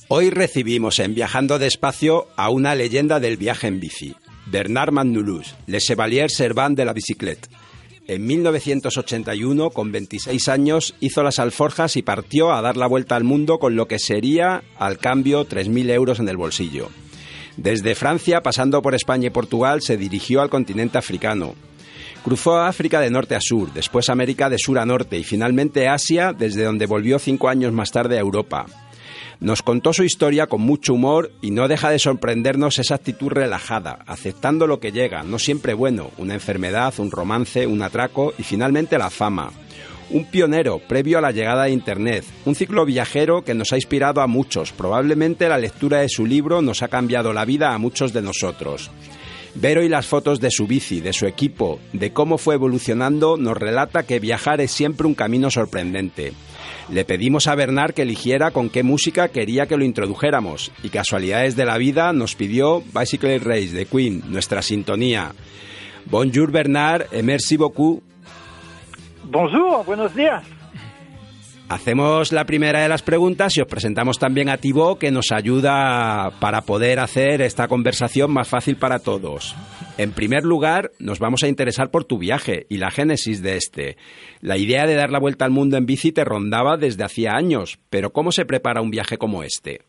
Hoy 0.09 0.31
recibimos 0.31 0.99
en 0.99 1.15
Viajando 1.15 1.59
Despacio 1.59 2.29
a 2.37 2.51
una 2.51 2.75
leyenda 2.75 3.21
del 3.21 3.37
viaje 3.37 3.67
en 3.67 3.79
bici, 3.79 4.15
Bernard 4.47 4.93
Manoulouse, 4.93 5.55
Le 5.67 5.81
Chevalier 5.81 6.31
Servant 6.31 6.77
de 6.77 6.85
la 6.85 6.93
Bicyclette. 6.93 7.49
En 8.09 8.27
1981, 8.27 9.69
con 9.69 9.93
26 9.93 10.49
años, 10.49 10.95
hizo 10.99 11.23
las 11.23 11.39
alforjas 11.39 11.95
y 11.99 12.03
partió 12.03 12.55
a 12.55 12.63
dar 12.63 12.79
la 12.79 12.87
vuelta 12.87 13.17
al 13.17 13.25
mundo 13.25 13.59
con 13.59 13.77
lo 13.77 13.87
que 13.87 13.99
sería, 13.99 14.63
al 14.79 14.97
cambio, 14.97 15.47
3.000 15.47 15.91
euros 15.91 16.19
en 16.19 16.31
el 16.31 16.39
bolsillo. 16.39 16.89
Desde 17.59 17.95
Francia, 17.95 18.41
pasando 18.41 18.81
por 18.81 18.95
España 18.95 19.27
y 19.27 19.31
Portugal, 19.31 19.83
se 19.83 19.99
dirigió 19.99 20.41
al 20.41 20.49
continente 20.49 20.97
africano. 20.97 21.55
Cruzó 22.25 22.57
África 22.57 22.99
de 23.01 23.11
norte 23.11 23.35
a 23.35 23.43
sur, 23.43 23.75
después 23.75 24.09
América 24.09 24.49
de 24.49 24.57
sur 24.59 24.79
a 24.79 24.87
norte 24.87 25.19
y 25.19 25.25
finalmente 25.25 25.87
Asia, 25.87 26.33
desde 26.33 26.65
donde 26.65 26.87
volvió 26.87 27.19
cinco 27.19 27.51
años 27.51 27.75
más 27.75 27.93
tarde 27.93 28.17
a 28.17 28.21
Europa. 28.21 28.65
Nos 29.41 29.63
contó 29.63 29.93
su 29.93 30.03
historia 30.03 30.49
con 30.49 30.63
mucho 30.63 30.95
humor 30.95 31.31
y 31.41 31.53
no 31.53 31.69
deja 31.69 31.91
de 31.91 32.01
sorprendernos 32.01 32.81
esa 32.81 32.97
actitud 32.97 33.29
relajada, 33.29 34.01
aceptando 34.07 34.67
lo 34.67 34.81
que 34.81 34.91
llega, 34.91 35.23
no 35.23 35.39
siempre 35.39 35.75
bueno, 35.75 36.11
una 36.19 36.35
enfermedad, 36.35 36.93
un 36.99 37.13
romance, 37.13 37.65
un 37.67 37.83
atraco 37.83 38.35
y 38.37 38.43
finalmente 38.43 38.99
la 38.99 39.11
fama. 39.11 39.53
Un 40.11 40.25
pionero 40.25 40.81
previo 40.81 41.19
a 41.19 41.21
la 41.21 41.31
llegada 41.31 41.65
de 41.65 41.71
Internet, 41.71 42.25
un 42.47 42.57
ciclo 42.57 42.85
viajero 42.85 43.45
que 43.45 43.55
nos 43.55 43.73
ha 43.73 43.77
inspirado 43.77 44.23
a 44.23 44.27
muchos. 44.27 44.73
Probablemente 44.73 45.49
la 45.49 45.59
lectura 45.59 46.01
de 46.01 46.09
su 46.09 46.27
libro 46.27 46.61
nos 46.61 46.83
ha 46.83 46.89
cambiado 46.89 47.33
la 47.33 47.45
vida 47.45 47.73
a 47.73 47.79
muchos 47.79 48.13
de 48.13 48.23
nosotros. 48.23 48.91
Ver 49.55 49.79
hoy 49.79 49.89
las 49.89 50.07
fotos 50.07 50.41
de 50.41 50.51
su 50.51 50.67
bici, 50.67 51.01
de 51.01 51.13
su 51.13 51.27
equipo, 51.27 51.79
de 51.93 52.13
cómo 52.13 52.39
fue 52.39 52.55
evolucionando, 52.55 53.37
nos 53.37 53.57
relata 53.57 54.03
que 54.03 54.19
viajar 54.19 54.61
es 54.61 54.73
siempre 54.73 55.07
un 55.07 55.15
camino 55.15 55.51
sorprendente. 55.51 56.33
Le 56.91 57.05
pedimos 57.05 57.47
a 57.47 57.55
Bernard 57.55 57.93
que 57.93 58.03
eligiera 58.03 58.51
con 58.51 58.71
qué 58.71 58.83
música 58.83 59.29
quería 59.29 59.67
que 59.67 59.77
lo 59.77 59.85
introdujéramos 59.85 60.73
y 60.83 60.89
casualidades 60.89 61.55
de 61.55 61.67
la 61.67 61.77
vida 61.77 62.13
nos 62.15 62.35
pidió 62.35 62.83
Bicycle 62.99 63.39
Race 63.41 63.73
de 63.73 63.85
Queen, 63.85 64.23
nuestra 64.29 64.63
sintonía. 64.63 65.33
Bonjour 66.07 66.51
Bernard, 66.51 67.07
et 67.13 67.23
merci 67.23 67.59
beaucoup. 67.59 68.03
Bonjour, 69.25 69.85
buenos 69.85 70.15
días. 70.15 70.43
Hacemos 71.69 72.33
la 72.33 72.47
primera 72.47 72.81
de 72.81 72.89
las 72.89 73.03
preguntas 73.03 73.55
y 73.59 73.61
os 73.61 73.67
presentamos 73.69 74.19
también 74.19 74.49
a 74.49 74.57
Thibaut 74.57 74.99
que 74.99 75.11
nos 75.11 75.33
ayuda 75.33 76.31
para 76.41 76.63
poder 76.63 76.99
hacer 76.99 77.43
esta 77.43 77.69
conversación 77.69 78.33
más 78.33 78.49
fácil 78.49 78.77
para 78.77 79.01
todos. 79.01 79.55
En 79.99 80.13
primer 80.13 80.45
lugar, 80.45 80.93
nos 81.01 81.19
vamos 81.19 81.43
a 81.43 81.49
interesar 81.49 81.91
por 81.91 82.05
tu 82.05 82.19
viaje 82.19 82.67
y 82.69 82.77
la 82.77 82.93
génesis 82.93 83.43
de 83.43 83.57
este. 83.57 83.97
La 84.41 84.57
idea 84.57 84.87
de 84.87 84.95
dar 84.95 85.11
la 85.11 85.19
vuelta 85.19 85.45
al 85.45 85.51
mundo 85.51 85.77
en 85.77 85.87
bici 85.87 86.13
te 86.13 86.25
rondaba 86.25 86.77
desde 86.77 87.03
hacía 87.03 87.33
años, 87.33 87.81
pero 87.91 88.13
¿cómo 88.13 88.31
se 88.31 88.45
prepara 88.45 88.81
un 88.81 88.93
viaje 88.93 89.19
como 89.19 89.43
este? 89.43 89.88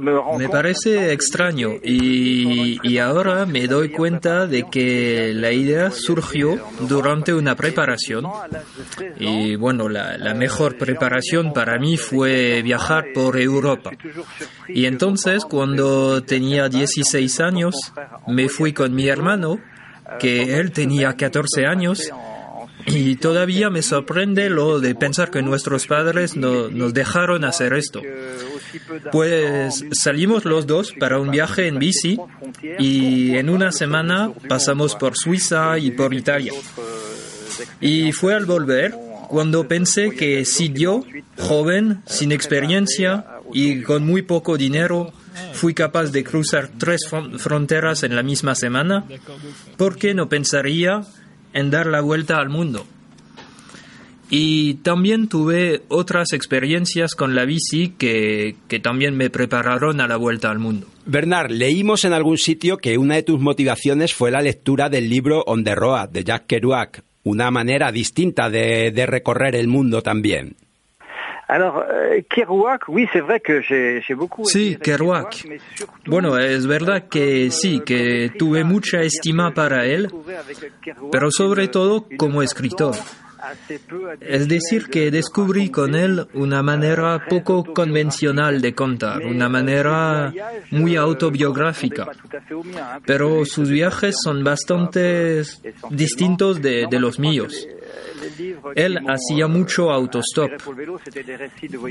Me 0.00 0.12
rends 0.12 0.38
Me 0.38 0.48
parece 0.48 1.12
extraño 1.12 1.74
y, 1.82 2.78
y 2.82 2.98
ahora 2.98 3.46
me 3.46 3.66
doy 3.66 3.90
cuenta 3.90 4.46
de 4.46 4.64
que 4.70 5.32
la 5.34 5.52
idea 5.52 5.90
surgió 5.90 6.58
durante 6.80 7.32
una 7.32 7.54
preparación 7.54 8.26
y 9.18 9.56
bueno, 9.56 9.88
la, 9.88 10.18
la 10.18 10.34
mejor 10.34 10.76
preparación 10.78 11.52
para 11.52 11.78
mí 11.78 11.96
fue 11.96 12.62
viajar 12.62 13.06
por 13.14 13.38
Europa. 13.38 13.90
Y 14.68 14.86
entonces 14.86 15.44
cuando 15.44 16.22
tenía 16.22 16.68
16 16.68 17.40
años 17.40 17.92
me 18.26 18.48
fui 18.48 18.72
con 18.72 18.94
mi 18.94 19.08
hermano, 19.08 19.60
que 20.18 20.58
él 20.58 20.72
tenía 20.72 21.14
14 21.14 21.66
años, 21.66 22.10
y 22.86 23.16
todavía 23.16 23.70
me 23.70 23.82
sorprende 23.82 24.50
lo 24.50 24.80
de 24.80 24.94
pensar 24.94 25.30
que 25.30 25.42
nuestros 25.42 25.86
padres 25.86 26.36
no- 26.36 26.68
nos 26.68 26.94
dejaron 26.94 27.44
hacer 27.44 27.72
esto. 27.74 28.00
Pues 29.12 29.84
salimos 29.92 30.44
los 30.44 30.66
dos 30.66 30.92
para 30.98 31.18
un 31.18 31.30
viaje 31.30 31.66
en 31.66 31.78
bici 31.78 32.18
y 32.78 33.36
en 33.36 33.50
una 33.50 33.72
semana 33.72 34.30
pasamos 34.48 34.94
por 34.96 35.16
Suiza 35.16 35.78
y 35.78 35.90
por 35.90 36.14
Italia. 36.14 36.52
Y 37.80 38.12
fue 38.12 38.34
al 38.34 38.46
volver 38.46 38.94
cuando 39.28 39.66
pensé 39.68 40.10
que 40.10 40.44
si 40.44 40.72
yo, 40.72 41.04
joven, 41.38 42.00
sin 42.06 42.32
experiencia 42.32 43.26
y 43.52 43.82
con 43.82 44.04
muy 44.04 44.22
poco 44.22 44.56
dinero, 44.56 45.12
fui 45.52 45.74
capaz 45.74 46.10
de 46.10 46.24
cruzar 46.24 46.70
tres 46.78 47.00
fron- 47.08 47.38
fronteras 47.38 48.02
en 48.02 48.14
la 48.16 48.22
misma 48.22 48.54
semana, 48.54 49.04
¿por 49.76 49.96
qué 49.96 50.14
no 50.14 50.28
pensaría 50.28 51.02
en 51.52 51.70
dar 51.70 51.86
la 51.86 52.00
vuelta 52.00 52.38
al 52.38 52.48
mundo? 52.48 52.86
Y 54.32 54.74
también 54.74 55.28
tuve 55.28 55.82
otras 55.88 56.32
experiencias 56.32 57.16
con 57.16 57.34
la 57.34 57.44
bici 57.44 57.94
que, 57.98 58.54
que 58.68 58.78
también 58.78 59.16
me 59.16 59.28
prepararon 59.28 60.00
a 60.00 60.06
la 60.06 60.16
vuelta 60.16 60.50
al 60.50 60.60
mundo. 60.60 60.86
Bernard, 61.04 61.50
leímos 61.50 62.04
en 62.04 62.12
algún 62.12 62.38
sitio 62.38 62.76
que 62.76 62.96
una 62.96 63.16
de 63.16 63.24
tus 63.24 63.40
motivaciones 63.40 64.14
fue 64.14 64.30
la 64.30 64.40
lectura 64.40 64.88
del 64.88 65.10
libro 65.10 65.42
On 65.46 65.64
the 65.64 65.74
Road 65.74 66.10
de 66.10 66.22
Jack 66.22 66.46
Kerouac, 66.46 67.02
una 67.24 67.50
manera 67.50 67.90
distinta 67.90 68.48
de, 68.48 68.92
de 68.92 69.06
recorrer 69.06 69.56
el 69.56 69.66
mundo 69.66 70.00
también. 70.00 70.54
Alors, 71.50 71.82
euh, 71.90 72.20
Kerouac, 72.28 72.88
oui, 72.88 73.08
c'est 73.12 73.20
vrai 73.20 73.40
que 73.40 73.60
j'ai 73.60 74.00
j'ai 74.06 74.14
beaucoup 74.14 74.44
Sí, 74.44 74.78
Kerouac. 74.80 75.48
Bueno, 76.06 76.38
es 76.38 76.64
verdad 76.64 77.08
que 77.10 77.50
sí, 77.50 77.80
que 77.84 78.30
tuve 78.38 78.62
mucha 78.62 79.02
estima 79.02 79.52
para 79.52 79.84
él, 79.84 80.08
pero 81.10 81.32
sobre 81.32 81.66
todo 81.66 82.06
como 82.16 82.42
escritor. 82.42 82.94
Es 84.20 84.46
decir, 84.46 84.88
que 84.90 85.10
descubrí 85.10 85.70
con 85.70 85.96
él 85.96 86.28
una 86.34 86.62
manera 86.62 87.26
poco 87.28 87.64
convencional 87.64 88.60
de 88.60 88.72
contar, 88.72 89.26
una 89.26 89.48
manera 89.48 90.32
muy 90.70 90.94
autobiográfica. 90.94 92.12
Pero 93.04 93.44
sus 93.44 93.70
viajes 93.70 94.14
son 94.22 94.44
bastante 94.44 95.42
distintos 95.90 96.62
de, 96.62 96.86
de 96.88 97.00
los 97.00 97.18
míos. 97.18 97.66
Él 98.74 98.98
hacía 99.08 99.46
mucho 99.46 99.90
autostop. 99.90 100.50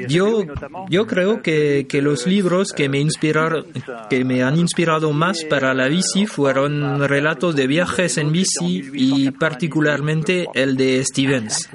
Yo, 0.07 0.45
yo 0.89 1.07
creo 1.07 1.41
que, 1.41 1.87
que 1.87 2.01
los 2.01 2.27
libros 2.27 2.73
que 2.73 2.89
me, 2.89 2.99
inspiraron, 2.99 3.67
que 4.09 4.23
me 4.23 4.43
han 4.43 4.57
inspirado 4.57 5.11
más 5.13 5.43
para 5.43 5.73
la 5.73 5.87
bici 5.87 6.25
fueron 6.25 7.07
relatos 7.07 7.55
de 7.55 7.67
viajes 7.67 8.17
en 8.17 8.31
bici 8.31 8.89
y 8.93 9.31
particularmente 9.31 10.47
el 10.53 10.77
de 10.77 11.03
Stevens, 11.03 11.69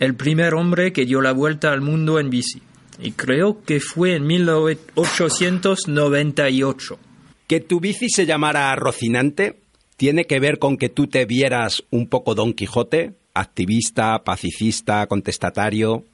el 0.00 0.14
primer 0.14 0.54
hombre 0.54 0.92
que 0.92 1.04
dio 1.04 1.20
la 1.20 1.32
vuelta 1.32 1.72
al 1.72 1.80
mundo 1.80 2.20
en 2.20 2.30
bici. 2.30 2.62
Y 3.00 3.10
creo 3.12 3.62
que 3.62 3.80
fue 3.80 4.16
en 4.16 4.26
1898. 4.26 6.98
Que 7.46 7.60
tu 7.60 7.78
bici 7.80 8.08
se 8.08 8.24
llamara 8.24 8.74
Rocinante 8.76 9.64
tiene 9.96 10.26
que 10.26 10.40
ver 10.40 10.58
con 10.58 10.76
que 10.76 10.88
tú 10.88 11.06
te 11.06 11.24
vieras 11.24 11.84
un 11.90 12.08
poco 12.08 12.34
Don 12.34 12.52
Quijote, 12.52 13.14
activista, 13.34 14.22
pacifista, 14.24 15.06
contestatario. 15.06 16.04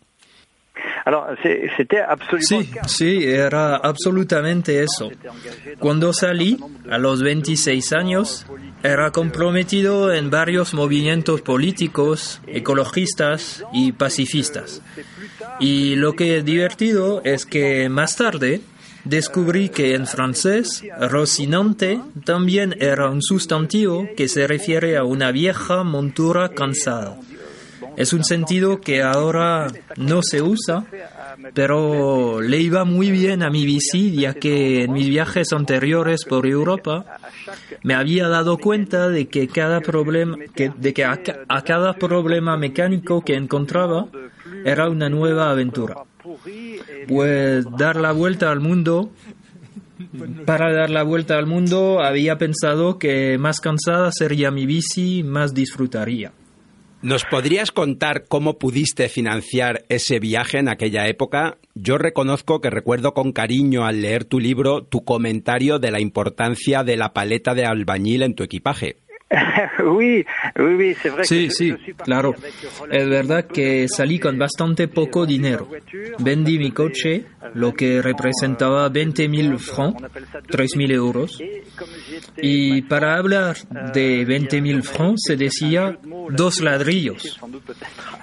Sí, 2.41 2.71
sí, 2.87 3.25
era 3.25 3.77
absolutamente 3.77 4.83
eso. 4.83 5.11
Cuando 5.79 6.13
salí, 6.13 6.59
a 6.91 6.99
los 6.99 7.23
26 7.23 7.93
años, 7.93 8.47
era 8.83 9.11
comprometido 9.11 10.13
en 10.13 10.31
varios 10.31 10.75
movimientos 10.75 11.43
políticos, 11.43 12.41
ecologistas 12.47 13.65
y 13.73 13.93
pacifistas. 13.93 14.83
Y 15.59 15.97
lo 15.97 16.15
que 16.15 16.39
es 16.39 16.45
divertido 16.45 17.23
es 17.25 17.45
que 17.45 17.89
más 17.89 18.17
tarde 18.17 18.61
descubrí 19.05 19.69
que 19.69 19.95
en 19.95 20.07
francés, 20.07 20.83
rocinante 20.99 22.01
también 22.25 22.77
era 22.81 23.11
un 23.11 23.23
sustantivo 23.23 24.07
que 24.17 24.29
se 24.29 24.47
refiere 24.47 24.97
a 24.97 25.05
una 25.05 25.33
vieja 25.33 25.83
montura 25.85 26.51
cansada. 26.51 27.19
Es 27.97 28.13
un 28.13 28.25
sentido 28.25 28.81
que 28.81 29.03
ahora 29.03 29.67
no 29.97 30.23
se 30.23 30.43
usa, 30.43 30.85
pero 31.55 32.41
le 32.41 32.59
iba 32.59 32.85
muy 32.85 33.11
bien 33.11 33.43
a 33.43 33.51
mi 33.51 33.65
bici, 33.65 34.13
ya 34.13 34.35
que 34.35 34.85
en 34.85 34.93
mis 34.93 35.09
viajes 35.09 35.53
anteriores 35.53 36.25
por 36.25 36.47
Europa 36.47 37.05
me 37.83 37.95
había 37.95 38.29
dado 38.29 38.59
cuenta 38.59 39.09
de 39.09 39.29
que 39.29 39.49
cada 39.49 39.81
problema, 39.81 40.37
de 40.55 40.95
que 40.95 41.05
a 41.05 41.63
cada 41.63 41.95
problema 41.95 42.57
mecánico 42.57 43.23
que 43.23 43.35
encontraba 43.35 44.07
era 44.65 44.89
una 44.89 45.09
nueva 45.09 45.51
aventura. 45.51 45.97
Pues 47.09 47.65
dar 47.79 47.97
la 47.97 48.13
vuelta 48.13 48.51
al 48.51 48.61
mundo, 48.61 49.11
para 50.47 50.73
dar 50.73 50.91
la 50.91 51.03
vuelta 51.03 51.37
al 51.37 51.47
mundo 51.47 52.01
había 52.01 52.39
pensado 52.39 52.99
que 52.99 53.39
más 53.39 53.61
cansada 53.61 54.11
sería 54.13 54.51
mi 54.51 54.67
bici, 54.67 55.23
más 55.23 55.55
disfrutaría. 55.55 56.33
¿Nos 57.03 57.25
podrías 57.25 57.73
contar 57.73 58.27
cómo 58.29 58.59
pudiste 58.59 59.09
financiar 59.09 59.85
ese 59.89 60.19
viaje 60.19 60.59
en 60.59 60.69
aquella 60.69 61.07
época? 61.07 61.57
Yo 61.75 61.97
reconozco 61.97 62.61
que 62.61 62.69
recuerdo 62.69 63.15
con 63.15 63.33
cariño 63.33 63.87
al 63.87 64.03
leer 64.03 64.25
tu 64.25 64.39
libro 64.39 64.85
tu 64.85 65.03
comentario 65.03 65.79
de 65.79 65.91
la 65.91 66.01
importancia 66.01 66.85
de 66.85 66.99
la 66.99 67.15
paleta 67.15 67.55
de 67.55 67.65
albañil 67.65 68.23
en 68.23 68.35
tu 68.35 68.43
equipaje. 68.43 68.97
oui, 69.85 70.27
oui, 70.59 70.75
oui, 70.75 70.97
c'est 71.01 71.09
vrai 71.11 71.25
Sí, 71.25 71.47
que 71.47 71.51
sí, 71.55 71.75
claro. 72.03 72.35
Es 72.91 73.09
verdad 73.09 73.47
que 73.47 73.87
salí 73.89 74.19
con 74.19 74.37
bastante 74.39 74.89
poco 74.89 75.25
dinero. 75.25 75.69
Vendí 76.19 76.59
mi 76.59 76.73
coche, 76.73 77.27
lo 77.55 77.73
que 77.73 78.03
representaba 78.03 78.91
20.000 78.91 79.59
francs, 79.59 80.03
3.000 80.49 80.93
euros. 80.93 81.41
Y 82.43 82.83
para 82.83 83.17
hablar 83.17 83.57
de 83.95 84.27
20.000 84.27 84.83
francs 84.83 85.21
se 85.27 85.37
decía 85.37 85.97
dos 86.31 86.61
ladrillos. 86.61 87.39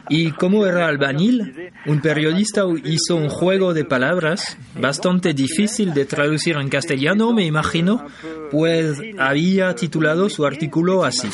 Y 0.09 0.31
como 0.31 0.65
era 0.65 0.87
albañil, 0.87 1.71
un 1.85 2.01
periodista 2.01 2.63
hizo 2.83 3.15
un 3.15 3.29
juego 3.29 3.73
de 3.73 3.85
palabras 3.85 4.57
bastante 4.79 5.33
difícil 5.33 5.93
de 5.93 6.05
traducir 6.05 6.55
en 6.57 6.69
castellano, 6.69 7.33
me 7.33 7.45
imagino, 7.45 8.05
pues 8.51 8.99
había 9.17 9.73
titulado 9.75 10.29
su 10.29 10.45
artículo 10.45 10.96
así. 11.05 11.29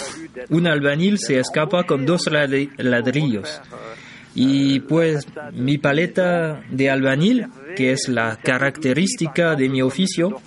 Un 0.50 0.68
albañil 0.68 1.20
se 1.20 1.40
escapa 1.40 1.84
con 1.84 2.06
dos 2.06 2.28
ladri- 2.28 2.70
ladrillos. 2.78 3.62
Y 4.36 4.80
pues 4.82 5.28
mi 5.52 5.78
paleta 5.78 6.64
de 6.72 6.90
albañil, 6.90 7.48
que 7.76 7.92
es 7.92 8.08
la 8.10 8.38
característica 8.38 9.56
de 9.56 9.70
mi 9.70 9.82
oficio, 9.84 10.42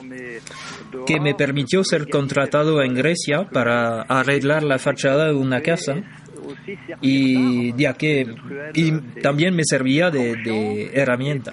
que 1.06 1.20
me 1.20 1.34
permitió 1.34 1.84
ser 1.84 2.08
contratado 2.08 2.82
en 2.82 2.94
Grecia 2.94 3.48
para 3.48 4.02
arreglar 4.02 4.64
la 4.64 4.78
fachada 4.78 5.26
de 5.28 5.34
una 5.34 5.60
casa 5.60 5.94
y 7.00 7.74
ya 7.76 7.94
que 7.94 8.26
y 8.74 8.92
también 9.20 9.54
me 9.54 9.62
servía 9.64 10.10
de, 10.10 10.36
de 10.36 10.90
herramienta. 10.94 11.52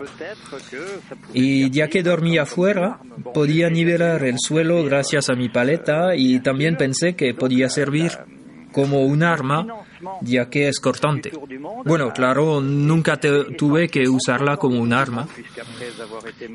y 1.33 1.69
ya 1.69 1.87
que 1.87 2.03
dormía 2.03 2.43
afuera 2.43 2.99
podía 3.33 3.69
nivelar 3.69 4.23
el 4.23 4.35
suelo 4.37 4.83
gracias 4.83 5.29
a 5.29 5.35
mi 5.35 5.49
paleta 5.49 6.15
y 6.15 6.39
también 6.39 6.77
pensé 6.77 7.15
que 7.15 7.33
podía 7.33 7.69
servir 7.69 8.11
como 8.73 9.03
un 9.03 9.23
arma 9.23 9.65
ya 10.21 10.49
que 10.49 10.67
es 10.67 10.79
cortante. 10.79 11.31
Bueno, 11.85 12.11
claro, 12.13 12.61
nunca 12.61 13.19
tuve 13.19 13.87
que 13.87 14.07
usarla 14.07 14.57
como 14.57 14.79
un 14.79 14.93
arma. 14.93 15.27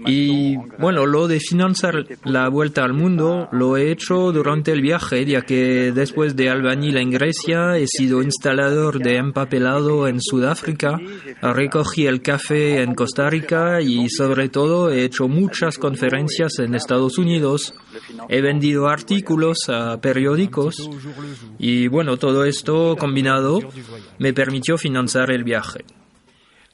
Y 0.07 0.57
bueno, 0.79 1.07
lo 1.07 1.29
de 1.29 1.41
financiar 1.41 2.05
la 2.25 2.49
vuelta 2.49 2.85
al 2.85 2.93
mundo 2.93 3.49
lo 3.53 3.77
he 3.77 3.91
hecho 3.91 4.33
durante 4.33 4.73
el 4.73 4.83
viaje, 4.83 5.25
ya 5.25 5.43
que 5.43 5.93
después 5.93 6.37
de 6.37 6.51
albañil 6.51 6.97
en 6.97 7.11
Grecia 7.11 7.77
he 7.77 7.87
sido 7.87 8.23
instalador 8.23 8.99
de 8.99 9.17
empapelado 9.17 10.07
en 10.09 10.21
Sudáfrica, 10.21 10.99
recogí 11.43 12.07
el 12.07 12.23
café 12.23 12.83
en 12.83 12.95
Costa 12.95 13.31
Rica 13.31 13.81
y 13.81 14.09
sobre 14.09 14.49
todo 14.49 14.91
he 14.91 15.05
hecho 15.05 15.29
muchas 15.29 15.79
conferencias 15.79 16.59
en 16.59 16.75
Estados 16.75 17.19
Unidos, 17.19 17.75
he 18.29 18.41
vendido 18.41 18.89
artículos 18.89 19.69
a 19.69 20.01
periódicos 20.01 20.89
y 21.59 21.89
bueno, 21.89 22.08
todo 22.16 22.44
esto 22.44 22.97
combinado 22.99 23.61
me 24.18 24.33
permitió 24.33 24.79
financiar 24.79 25.31
el 25.31 25.44
viaje. 25.44 25.85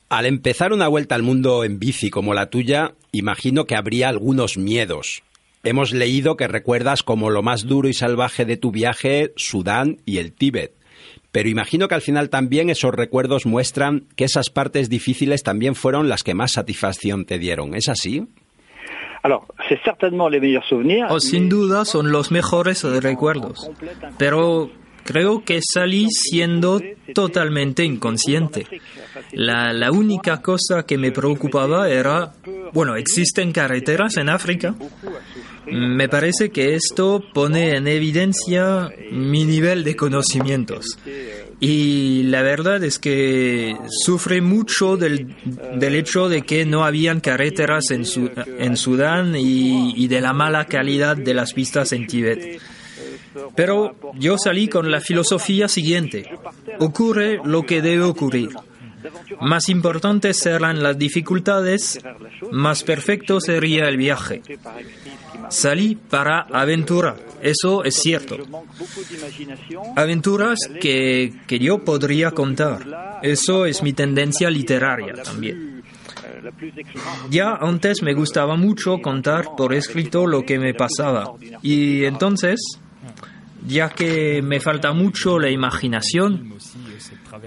Al 0.09 0.27
empezar 0.27 0.73
una 0.73 0.87
vuelta 0.89 1.15
al 1.15 1.23
mundo 1.23 1.65
en 1.65 1.79
bici 1.79 2.11
como 2.11 2.35
la 2.35 2.51
tuya, 2.51 2.95
imagino 3.13 3.65
que 3.65 3.75
habría 3.75 4.09
algunos 4.09 4.57
miedos. 4.57 5.23
Hemos 5.65 5.93
leído 5.93 6.37
que 6.37 6.47
recuerdas 6.47 7.03
como 7.03 7.31
lo 7.31 7.43
más 7.43 7.67
duro 7.67 7.89
y 7.89 7.95
salvaje 7.95 8.45
de 8.45 8.57
tu 8.57 8.71
viaje 8.71 9.33
Sudán 9.37 9.99
y 10.05 10.19
el 10.19 10.33
Tíbet. 10.33 10.73
Pero 11.33 11.49
imagino 11.49 11.89
que 11.89 11.95
al 11.95 12.03
final 12.03 12.31
también 12.31 12.71
esos 12.71 12.95
recuerdos 12.95 13.47
muestran 13.47 14.07
que 14.15 14.25
esas 14.25 14.51
partes 14.51 14.89
difíciles 14.89 15.43
también 15.43 15.75
fueron 15.75 16.09
las 16.09 16.23
que 16.23 16.35
más 16.35 16.53
satisfacción 16.53 17.25
te 17.25 17.39
dieron. 17.39 17.75
¿Es 17.75 17.89
así? 17.89 18.29
Alors, 19.25 19.45
c'est 19.69 19.81
certainement 19.83 20.29
les 20.29 20.39
meilleurs 20.39 20.69
souvenirs. 20.69 21.07
Oh, 21.11 21.19
sin 21.19 21.49
duda 21.49 21.87
son 21.87 22.13
los 22.13 22.31
mejores 22.31 22.85
recuerdos, 23.03 23.71
pero 24.19 24.71
creo 25.05 25.45
que 25.45 25.61
salí 25.63 26.09
siendo 26.11 26.81
totalmente 27.15 27.85
inconsciente. 27.85 28.67
La, 29.33 29.73
la 29.73 29.91
única 29.93 30.41
cosa 30.43 30.85
que 30.85 30.99
me 30.99 31.13
preocupaba 31.13 31.89
era, 31.89 32.33
bueno, 32.73 32.97
existen 32.97 33.53
carreteras 33.53 34.17
en 34.17 34.29
África. 34.29 34.75
Me 35.67 36.09
parece 36.09 36.51
que 36.51 36.75
esto 36.75 37.23
pone 37.33 37.77
en 37.77 37.87
evidencia 37.89 38.91
mi 39.13 39.45
nivel 39.45 39.83
de 39.83 39.97
conocimientos. 39.97 40.99
Y 41.61 42.25
la 42.25 42.43
verdad 42.43 42.83
es 42.85 42.99
que 42.99 43.75
sufre 44.05 44.43
mucho 44.43 44.97
del, 44.99 45.35
del 45.77 45.95
hecho 45.95 46.29
de 46.29 46.43
que 46.43 46.67
no 46.67 46.85
habían 46.85 47.21
carreteras 47.21 47.91
en, 47.93 48.05
Su- 48.05 48.31
en 48.59 48.77
Sudán 48.77 49.35
y, 49.37 49.95
y 49.97 50.09
de 50.09 50.21
la 50.21 50.33
mala 50.35 50.67
calidad 50.67 51.17
de 51.17 51.33
las 51.33 51.55
pistas 51.55 51.93
en 51.93 52.07
Tíbet. 52.07 52.61
Pero 53.55 53.97
yo 54.15 54.39
salí 54.39 54.69
con 54.69 54.91
la 54.91 55.01
filosofía 55.01 55.69
siguiente. 55.69 56.31
Ocurre 56.79 57.41
lo 57.45 57.63
que 57.65 57.83
debe 57.83 58.05
ocurrir. 58.05 58.51
Más 59.41 59.69
importantes 59.69 60.39
serán 60.39 60.83
las 60.83 60.99
dificultades, 60.99 62.01
más 62.51 62.83
perfecto 62.83 63.41
sería 63.41 63.89
el 63.89 63.97
viaje. 63.97 64.43
Salí 65.51 65.95
para 65.95 66.41
aventura, 66.41 67.17
eso 67.43 67.85
es 67.85 67.97
cierto. 67.97 68.39
Aventuras 69.97 70.59
que, 70.81 71.35
que 71.47 71.59
yo 71.59 71.85
podría 71.85 72.31
contar. 72.31 73.21
Eso 73.23 73.67
es 73.67 73.83
mi 73.83 73.93
tendencia 73.93 74.49
literaria 74.49 75.15
también. 75.23 75.83
Ya 77.31 77.55
antes 77.55 78.03
me 78.03 78.15
gustaba 78.15 78.57
mucho 78.57 78.99
contar 78.99 79.57
por 79.57 79.75
escrito 79.75 80.27
lo 80.27 80.45
que 80.45 80.59
me 80.59 80.75
pasaba. 80.75 81.33
Y 81.63 82.05
entonces, 82.05 82.61
ya 83.67 83.89
que 83.89 84.43
me 84.43 84.61
falta 84.61 84.93
mucho 84.93 85.39
la 85.39 85.51
imaginación, 85.51 86.55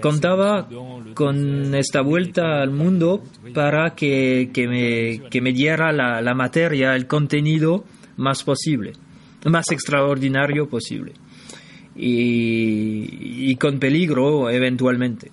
contaba 0.00 0.68
con 1.14 1.74
esta 1.74 2.00
vuelta 2.00 2.60
al 2.60 2.70
mundo 2.70 3.22
para 3.54 3.94
que, 3.94 4.50
que 4.52 4.66
me, 4.66 5.28
que 5.30 5.40
me 5.40 5.52
diera 5.52 5.92
la, 5.92 6.20
la 6.20 6.34
materia, 6.34 6.94
el 6.94 7.06
contenido 7.06 7.84
más 8.16 8.42
posible, 8.42 8.92
más 9.44 9.70
extraordinario 9.70 10.68
posible. 10.68 11.12
Y, 11.94 13.50
y 13.50 13.56
con 13.56 13.78
peligro 13.80 14.50
eventualmente. 14.50 15.30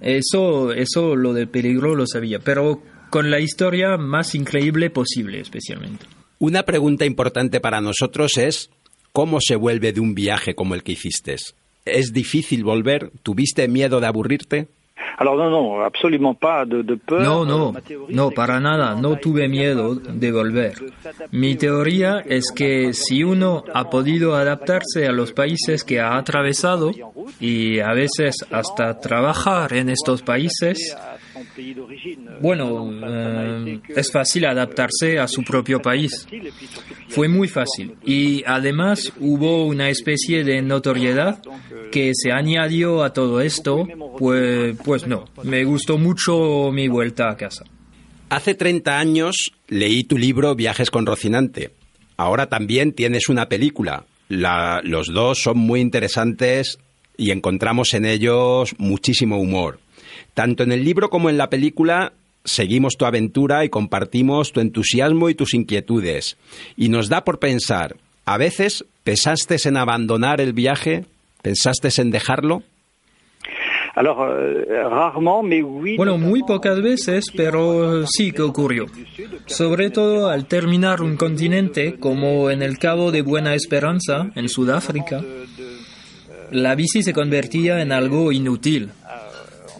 Eso, 0.00 0.72
eso 0.72 1.16
lo 1.16 1.32
de 1.32 1.46
peligro 1.46 1.94
lo 1.94 2.06
sabía, 2.06 2.40
pero 2.40 2.82
con 3.08 3.30
la 3.30 3.40
historia 3.40 3.96
más 3.96 4.34
increíble 4.34 4.90
posible 4.90 5.40
especialmente. 5.40 6.06
Una 6.42 6.64
pregunta 6.64 7.04
importante 7.04 7.60
para 7.60 7.80
nosotros 7.80 8.36
es 8.36 8.68
¿cómo 9.12 9.38
se 9.40 9.54
vuelve 9.54 9.92
de 9.92 10.00
un 10.00 10.12
viaje 10.12 10.56
como 10.56 10.74
el 10.74 10.82
que 10.82 10.90
hiciste? 10.90 11.36
¿Es 11.84 12.12
difícil 12.12 12.64
volver? 12.64 13.12
¿Tuviste 13.22 13.68
miedo 13.68 14.00
de 14.00 14.08
aburrirte? 14.08 14.66
Alors 15.18 15.36
non, 15.36 15.50
non, 15.50 15.84
absolument 15.84 16.34
pas 16.34 16.66
de, 16.66 16.82
de 16.82 16.96
peur. 16.96 17.22
No, 17.22 17.44
no, 17.44 17.72
no, 18.08 18.30
para 18.30 18.58
nada, 18.58 18.96
no 18.96 19.16
tuve 19.18 19.46
miedo 19.46 19.94
de 19.94 20.32
volver. 20.32 20.74
Mi 21.30 21.54
teoría 21.54 22.24
es 22.26 22.50
que 22.50 22.92
si 22.92 23.22
uno 23.22 23.62
ha 23.72 23.88
podido 23.88 24.34
adaptarse 24.34 25.06
a 25.06 25.12
los 25.12 25.32
países 25.32 25.84
que 25.84 26.00
ha 26.00 26.16
atravesado 26.16 26.90
y 27.38 27.78
a 27.78 27.92
veces 27.92 28.44
hasta 28.50 28.98
trabajar 28.98 29.74
en 29.74 29.90
estos 29.90 30.22
países, 30.22 30.96
bueno, 32.40 32.90
eh, 33.04 33.80
es 33.94 34.10
fácil 34.10 34.44
adaptarse 34.46 35.18
a 35.18 35.28
su 35.28 35.42
propio 35.42 35.80
país. 35.80 36.26
Fue 37.08 37.28
muy 37.28 37.48
fácil 37.48 37.94
y 38.04 38.42
además 38.46 39.12
hubo 39.20 39.64
una 39.66 39.88
especie 39.90 40.44
de 40.44 40.62
notoriedad 40.62 41.42
que 41.90 42.12
se 42.14 42.32
añadió 42.32 43.02
a 43.04 43.12
todo 43.12 43.40
esto, 43.40 43.86
pues, 44.18 44.76
pues 44.84 45.06
no, 45.06 45.26
me 45.44 45.64
gustó 45.64 45.98
mucho 45.98 46.70
mi 46.72 46.88
vuelta 46.88 47.30
a 47.30 47.36
casa. 47.36 47.64
Hace 48.30 48.54
30 48.54 48.98
años 48.98 49.52
leí 49.68 50.04
tu 50.04 50.16
libro 50.16 50.54
Viajes 50.54 50.90
con 50.90 51.04
Rocinante. 51.04 51.72
Ahora 52.16 52.46
también 52.48 52.92
tienes 52.92 53.28
una 53.28 53.48
película. 53.48 54.06
La- 54.28 54.80
los 54.84 55.08
dos 55.12 55.42
son 55.42 55.58
muy 55.58 55.80
interesantes 55.80 56.78
y 57.18 57.30
encontramos 57.30 57.92
en 57.92 58.06
ellos 58.06 58.74
muchísimo 58.78 59.36
humor. 59.38 59.80
Tanto 60.34 60.62
en 60.62 60.72
el 60.72 60.84
libro 60.84 61.10
como 61.10 61.30
en 61.30 61.38
la 61.38 61.50
película 61.50 62.12
seguimos 62.44 62.96
tu 62.96 63.04
aventura 63.04 63.64
y 63.64 63.68
compartimos 63.68 64.52
tu 64.52 64.60
entusiasmo 64.60 65.28
y 65.28 65.34
tus 65.34 65.54
inquietudes. 65.54 66.36
Y 66.76 66.88
nos 66.88 67.08
da 67.08 67.24
por 67.24 67.38
pensar, 67.38 67.96
¿a 68.24 68.38
veces 68.38 68.84
pensaste 69.04 69.56
en 69.64 69.76
abandonar 69.76 70.40
el 70.40 70.52
viaje? 70.52 71.04
¿Pensaste 71.42 71.88
en 72.00 72.10
dejarlo? 72.10 72.62
Euh. 73.94 75.96
Bueno, 75.96 76.16
muy 76.16 76.42
pocas 76.44 76.80
veces, 76.80 77.26
pero 77.36 78.06
sí 78.06 78.32
que 78.32 78.42
ocurrió. 78.42 78.86
Sobre 79.46 79.90
todo 79.90 80.28
al 80.28 80.46
terminar 80.46 81.02
un 81.02 81.16
continente, 81.16 81.98
como 81.98 82.50
en 82.50 82.62
el 82.62 82.78
Cabo 82.78 83.12
de 83.12 83.20
Buena 83.20 83.54
Esperanza, 83.54 84.30
en 84.34 84.48
Sudáfrica, 84.48 85.20
la 86.50 86.74
bici 86.74 87.02
se 87.02 87.12
convertía 87.12 87.82
en 87.82 87.92
algo 87.92 88.32
inútil. 88.32 88.90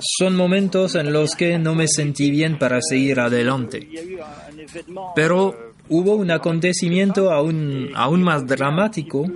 Son 0.05 0.35
momentos 0.35 0.97
en 0.97 1.13
los 1.13 1.37
que 1.37 1.59
no 1.59 1.75
me 1.75 1.87
sentí 1.87 2.31
bien 2.31 2.59
para 2.59 2.81
seguir 2.83 3.21
adelante. 3.21 3.89
Pero 5.15 5.72
hubo 5.93 6.15
un 6.15 6.31
acontecimiento 6.31 7.31
aún, 7.31 7.91
aún 7.95 8.23
más 8.23 8.47
dramático 8.47 9.27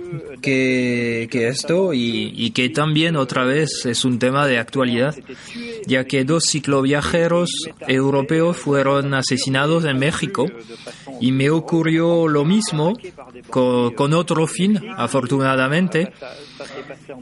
que, 0.41 1.27
que 1.31 1.47
esto 1.47 1.93
y, 1.93 2.33
y 2.35 2.49
que 2.51 2.69
también 2.69 3.15
otra 3.15 3.45
vez 3.45 3.85
es 3.85 4.03
un 4.03 4.17
tema 4.17 4.47
de 4.47 4.57
actualidad, 4.57 5.15
ya 5.85 6.05
que 6.05 6.25
dos 6.25 6.45
cicloviajeros 6.45 7.51
europeos 7.87 8.57
fueron 8.57 9.13
asesinados 9.13 9.85
en 9.85 9.99
México 9.99 10.47
y 11.21 11.31
me 11.31 11.49
ocurrió 11.49 12.27
lo 12.27 12.43
mismo 12.43 12.93
con, 13.49 14.13
otro 14.13 14.47
fin, 14.47 14.79
afortunadamente. 14.97 16.11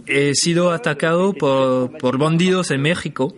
He 0.05 0.33
sido 0.33 0.71
atacado 0.71 1.33
por, 1.33 1.97
por 1.97 2.17
bandidos 2.17 2.71
en 2.71 2.81
México. 2.81 3.33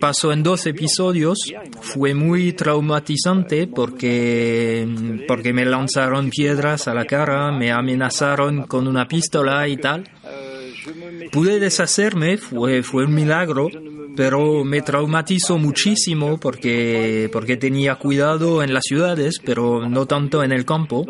Pasó 0.00 0.32
en 0.32 0.42
dos 0.42 0.66
episodios. 0.66 1.38
Fue 1.80 2.14
muy 2.14 2.52
traumatizante 2.52 3.66
porque, 3.66 4.85
porque 5.26 5.52
me 5.52 5.64
lanzaron 5.64 6.30
piedras 6.30 6.88
a 6.88 6.94
la 6.94 7.04
cara, 7.04 7.50
me 7.52 7.72
amenazaron 7.72 8.66
con 8.66 8.86
una 8.88 9.06
pistola 9.08 9.66
y 9.68 9.76
tal. 9.76 10.08
Pude 11.32 11.58
deshacerme, 11.58 12.36
fue, 12.36 12.82
fue 12.82 13.04
un 13.04 13.14
milagro, 13.14 13.68
pero 14.16 14.64
me 14.64 14.80
traumatizó 14.82 15.58
muchísimo 15.58 16.38
porque, 16.38 17.28
porque 17.32 17.56
tenía 17.56 17.96
cuidado 17.96 18.62
en 18.62 18.72
las 18.72 18.84
ciudades, 18.84 19.40
pero 19.44 19.88
no 19.88 20.06
tanto 20.06 20.42
en 20.42 20.52
el 20.52 20.64
campo. 20.64 21.04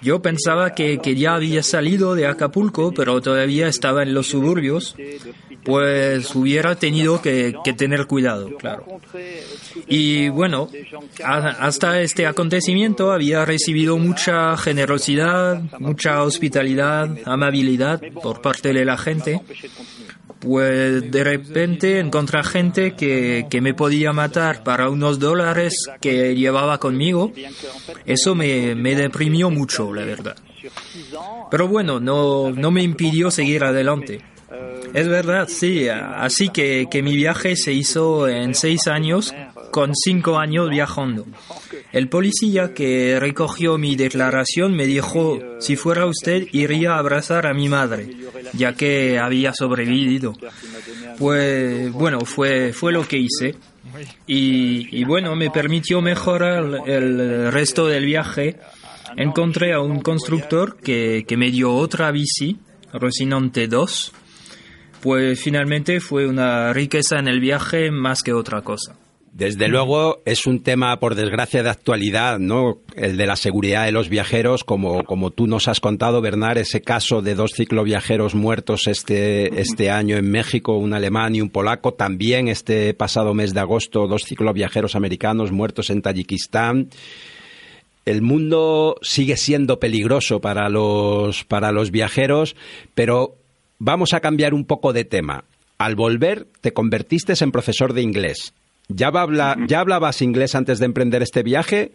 Yo 0.00 0.22
pensaba 0.22 0.74
que, 0.74 0.98
que 0.98 1.16
ya 1.16 1.34
había 1.34 1.62
salido 1.62 2.14
de 2.14 2.26
Acapulco, 2.26 2.92
pero 2.92 3.20
todavía 3.20 3.66
estaba 3.66 4.02
en 4.02 4.14
los 4.14 4.28
suburbios, 4.28 4.94
pues 5.68 6.34
hubiera 6.34 6.76
tenido 6.76 7.20
que, 7.20 7.54
tener 7.76 8.06
cuidado, 8.06 8.56
claro. 8.56 8.86
Y 9.86 10.30
bueno, 10.30 10.70
hasta 11.22 12.00
este 12.00 12.26
acontecimiento 12.26 13.12
había 13.12 13.44
recibido 13.44 13.98
mucha 13.98 14.56
generosidad, 14.56 15.60
mucha 15.78 16.22
hospitalidad, 16.22 17.10
amabilidad 17.26 18.00
por 18.22 18.40
parte 18.40 18.72
de 18.72 18.86
la 18.86 18.96
gente. 18.96 19.42
Pues 20.38 21.10
de 21.10 21.24
repente 21.24 21.98
encontré 21.98 22.42
gente 22.44 22.94
que, 22.94 23.46
que 23.50 23.60
me 23.60 23.74
podía 23.74 24.14
matar 24.14 24.62
para 24.62 24.88
unos 24.88 25.18
dólares 25.18 25.74
que 26.00 26.34
llevaba 26.34 26.78
conmigo. 26.78 27.30
Eso 28.06 28.34
me, 28.34 28.74
me 28.74 28.94
deprimió 28.94 29.50
mucho, 29.50 29.92
la 29.92 30.06
verdad. 30.06 30.36
Pero 31.50 31.68
bueno, 31.68 32.00
no, 32.00 32.50
no 32.52 32.70
me 32.70 32.82
impidió 32.82 33.30
seguir 33.30 33.64
adelante. 33.64 34.22
Es 34.94 35.08
verdad, 35.08 35.48
sí. 35.48 35.88
Así 35.88 36.48
que, 36.48 36.86
que 36.90 37.02
mi 37.02 37.14
viaje 37.14 37.56
se 37.56 37.72
hizo 37.72 38.28
en 38.28 38.54
seis 38.54 38.86
años, 38.86 39.34
con 39.70 39.94
cinco 39.94 40.38
años 40.38 40.70
viajando. 40.70 41.26
El 41.92 42.08
policía 42.08 42.72
que 42.74 43.18
recogió 43.20 43.78
mi 43.78 43.96
declaración 43.96 44.74
me 44.74 44.86
dijo, 44.86 45.38
si 45.58 45.76
fuera 45.76 46.06
usted, 46.06 46.46
iría 46.52 46.94
a 46.94 46.98
abrazar 46.98 47.46
a 47.46 47.54
mi 47.54 47.68
madre, 47.68 48.08
ya 48.54 48.74
que 48.74 49.18
había 49.18 49.52
sobrevivido. 49.52 50.34
Pues 51.18 51.92
bueno, 51.92 52.20
fue, 52.20 52.72
fue 52.72 52.92
lo 52.92 53.06
que 53.06 53.18
hice. 53.18 53.56
Y, 54.26 55.04
bueno, 55.04 55.34
me 55.34 55.50
permitió 55.50 56.00
mejorar 56.00 56.82
el 56.86 57.50
resto 57.52 57.86
del 57.86 58.04
viaje. 58.04 58.56
Encontré 59.16 59.72
a 59.72 59.80
un 59.80 60.00
constructor 60.00 60.76
que, 60.76 61.24
que 61.26 61.36
me 61.36 61.50
dio 61.50 61.74
otra 61.74 62.10
bici, 62.10 62.58
Rocinante 62.92 63.66
2. 63.66 64.12
Pues 65.02 65.40
finalmente 65.40 66.00
fue 66.00 66.26
una 66.26 66.72
riqueza 66.72 67.18
en 67.18 67.28
el 67.28 67.40
viaje 67.40 67.90
más 67.90 68.22
que 68.22 68.32
otra 68.32 68.62
cosa. 68.62 68.96
Desde 69.38 69.68
luego 69.68 70.20
es 70.24 70.48
un 70.48 70.64
tema, 70.64 70.98
por 70.98 71.14
desgracia, 71.14 71.62
de 71.62 71.70
actualidad, 71.70 72.40
¿no? 72.40 72.78
El 72.96 73.16
de 73.16 73.24
la 73.24 73.36
seguridad 73.36 73.84
de 73.84 73.92
los 73.92 74.08
viajeros, 74.08 74.64
como, 74.64 75.04
como 75.04 75.30
tú 75.30 75.46
nos 75.46 75.68
has 75.68 75.78
contado, 75.78 76.20
Bernard, 76.20 76.58
ese 76.58 76.80
caso 76.80 77.22
de 77.22 77.36
dos 77.36 77.52
cicloviajeros 77.54 78.34
muertos 78.34 78.88
este, 78.88 79.60
este 79.60 79.92
año 79.92 80.16
en 80.16 80.28
México, 80.28 80.76
un 80.76 80.92
alemán 80.92 81.36
y 81.36 81.40
un 81.40 81.50
polaco. 81.50 81.94
También 81.94 82.48
este 82.48 82.94
pasado 82.94 83.32
mes 83.32 83.54
de 83.54 83.60
agosto, 83.60 84.08
dos 84.08 84.24
cicloviajeros 84.24 84.96
americanos 84.96 85.52
muertos 85.52 85.90
en 85.90 86.02
Tayikistán. 86.02 86.88
El 88.06 88.22
mundo 88.22 88.96
sigue 89.02 89.36
siendo 89.36 89.78
peligroso 89.78 90.40
para 90.40 90.68
los, 90.68 91.44
para 91.44 91.70
los 91.70 91.92
viajeros, 91.92 92.56
pero 92.96 93.37
vamos 93.78 94.12
a 94.14 94.20
cambiar 94.20 94.54
un 94.54 94.64
poco 94.64 94.92
de 94.92 95.04
tema. 95.04 95.44
Al 95.78 95.94
volver, 95.94 96.46
te 96.60 96.72
convertiste 96.72 97.32
en 97.40 97.52
profesor 97.52 97.92
de 97.92 98.02
inglés. 98.02 98.52
¿Ya, 98.88 99.10
va 99.10 99.20
a 99.20 99.22
hablar- 99.24 99.58
¿Ya 99.66 99.80
hablabas 99.80 100.22
inglés 100.22 100.54
antes 100.54 100.78
de 100.78 100.86
emprender 100.86 101.22
este 101.22 101.42
viaje? 101.42 101.92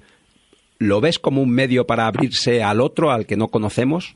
¿Lo 0.79 1.01
ves 1.01 1.19
como 1.19 1.41
un 1.41 1.49
medio 1.49 1.85
para 1.85 2.07
abrirse 2.07 2.63
al 2.63 2.81
otro, 2.81 3.11
al 3.11 3.25
que 3.25 3.35
no 3.37 3.47
conocemos? 3.49 4.15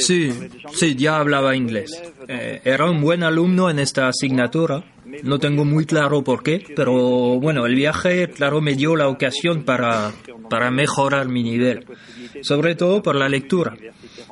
Sí, 0.00 0.32
sí, 0.72 0.96
ya 0.96 1.18
hablaba 1.18 1.54
inglés. 1.54 2.02
Eh, 2.26 2.60
era 2.64 2.90
un 2.90 3.00
buen 3.00 3.22
alumno 3.22 3.70
en 3.70 3.78
esta 3.78 4.08
asignatura. 4.08 4.82
No 5.22 5.38
tengo 5.38 5.64
muy 5.64 5.84
claro 5.86 6.24
por 6.24 6.42
qué, 6.42 6.64
pero 6.74 6.92
bueno, 7.38 7.66
el 7.66 7.76
viaje, 7.76 8.28
claro, 8.30 8.60
me 8.60 8.74
dio 8.74 8.96
la 8.96 9.06
ocasión 9.06 9.62
para, 9.62 10.10
para 10.50 10.72
mejorar 10.72 11.28
mi 11.28 11.44
nivel. 11.44 11.84
Sobre 12.42 12.74
todo 12.74 13.00
por 13.02 13.14
la 13.14 13.28
lectura, 13.28 13.76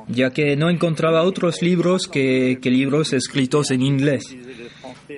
ya 0.08 0.30
que 0.30 0.56
no 0.56 0.70
encontraba 0.70 1.22
otros 1.22 1.62
libros 1.62 2.06
que, 2.06 2.58
que 2.60 2.70
libros 2.70 3.12
escritos 3.12 3.70
en 3.70 3.82
inglés. 3.82 4.36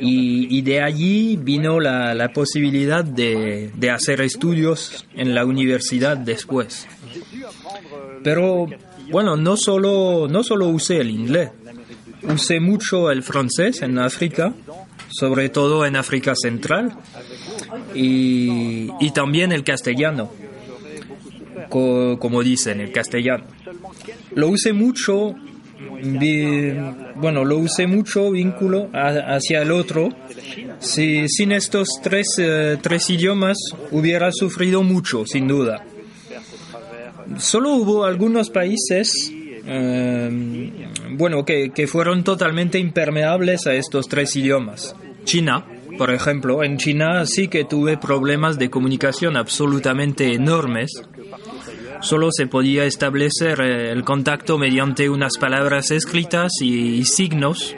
Y, 0.01 0.49
y 0.57 0.62
de 0.62 0.82
allí 0.82 1.37
vino 1.37 1.78
la, 1.78 2.14
la 2.14 2.32
posibilidad 2.32 3.05
de, 3.05 3.70
de 3.74 3.91
hacer 3.91 4.20
estudios 4.20 5.07
en 5.14 5.35
la 5.35 5.45
universidad 5.45 6.16
después. 6.16 6.89
Pero 8.24 8.66
bueno, 9.11 9.37
no 9.37 9.57
solo, 9.57 10.26
no 10.28 10.43
solo 10.43 10.68
usé 10.68 11.01
el 11.01 11.11
inglés, 11.11 11.51
usé 12.22 12.59
mucho 12.59 13.11
el 13.11 13.22
francés 13.22 13.82
en 13.82 13.99
África, 13.99 14.55
sobre 15.11 15.49
todo 15.49 15.87
en 15.87 15.95
África 15.95 16.35
Central, 16.35 16.97
y, 17.95 18.89
y 18.99 19.11
también 19.12 19.53
el 19.53 19.62
castellano, 19.62 20.32
co- 21.68 22.18
como 22.18 22.42
dicen, 22.42 22.80
el 22.80 22.92
castellano. 22.92 23.44
Lo 24.34 24.48
usé 24.48 24.72
mucho, 24.72 25.34
bueno, 27.16 27.44
lo 27.44 27.58
usé 27.58 27.86
mucho 27.86 28.30
vínculo 28.30 28.88
hacia 28.92 29.62
el 29.62 29.70
otro. 29.72 30.08
Si, 30.78 31.28
sin 31.28 31.52
estos 31.52 31.88
tres, 32.02 32.26
eh, 32.38 32.76
tres 32.80 33.08
idiomas 33.10 33.56
hubiera 33.90 34.30
sufrido 34.32 34.82
mucho, 34.82 35.24
sin 35.26 35.48
duda. 35.48 35.84
Solo 37.38 37.70
hubo 37.74 38.04
algunos 38.04 38.50
países, 38.50 39.32
eh, 39.66 40.70
bueno, 41.12 41.44
que, 41.44 41.70
que 41.70 41.86
fueron 41.86 42.22
totalmente 42.22 42.78
impermeables 42.78 43.66
a 43.66 43.74
estos 43.74 44.08
tres 44.08 44.36
idiomas. 44.36 44.94
China, 45.24 45.64
por 45.96 46.12
ejemplo, 46.12 46.62
en 46.62 46.76
China 46.76 47.24
sí 47.24 47.48
que 47.48 47.64
tuve 47.64 47.96
problemas 47.96 48.58
de 48.58 48.68
comunicación 48.68 49.36
absolutamente 49.38 50.34
enormes. 50.34 50.90
Solo 52.05 52.28
se 52.30 52.46
podía 52.46 52.84
establecer 52.84 53.62
eh, 53.62 53.90
el 53.90 54.05
contacto 54.05 54.59
mediante 54.59 55.09
unas 55.09 55.38
palabras 55.38 55.90
escritas 55.90 56.52
y, 56.61 57.02
signos. 57.07 57.74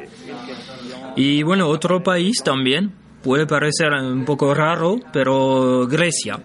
Y 1.15 1.45
bueno, 1.45 1.69
otro 1.69 2.03
país 2.03 2.43
también, 2.43 2.93
puede 3.23 3.47
parecer 3.47 3.93
un 3.93 4.25
poco 4.25 4.53
raro, 4.53 4.99
pero 5.13 5.87
Grecia. 5.87 6.41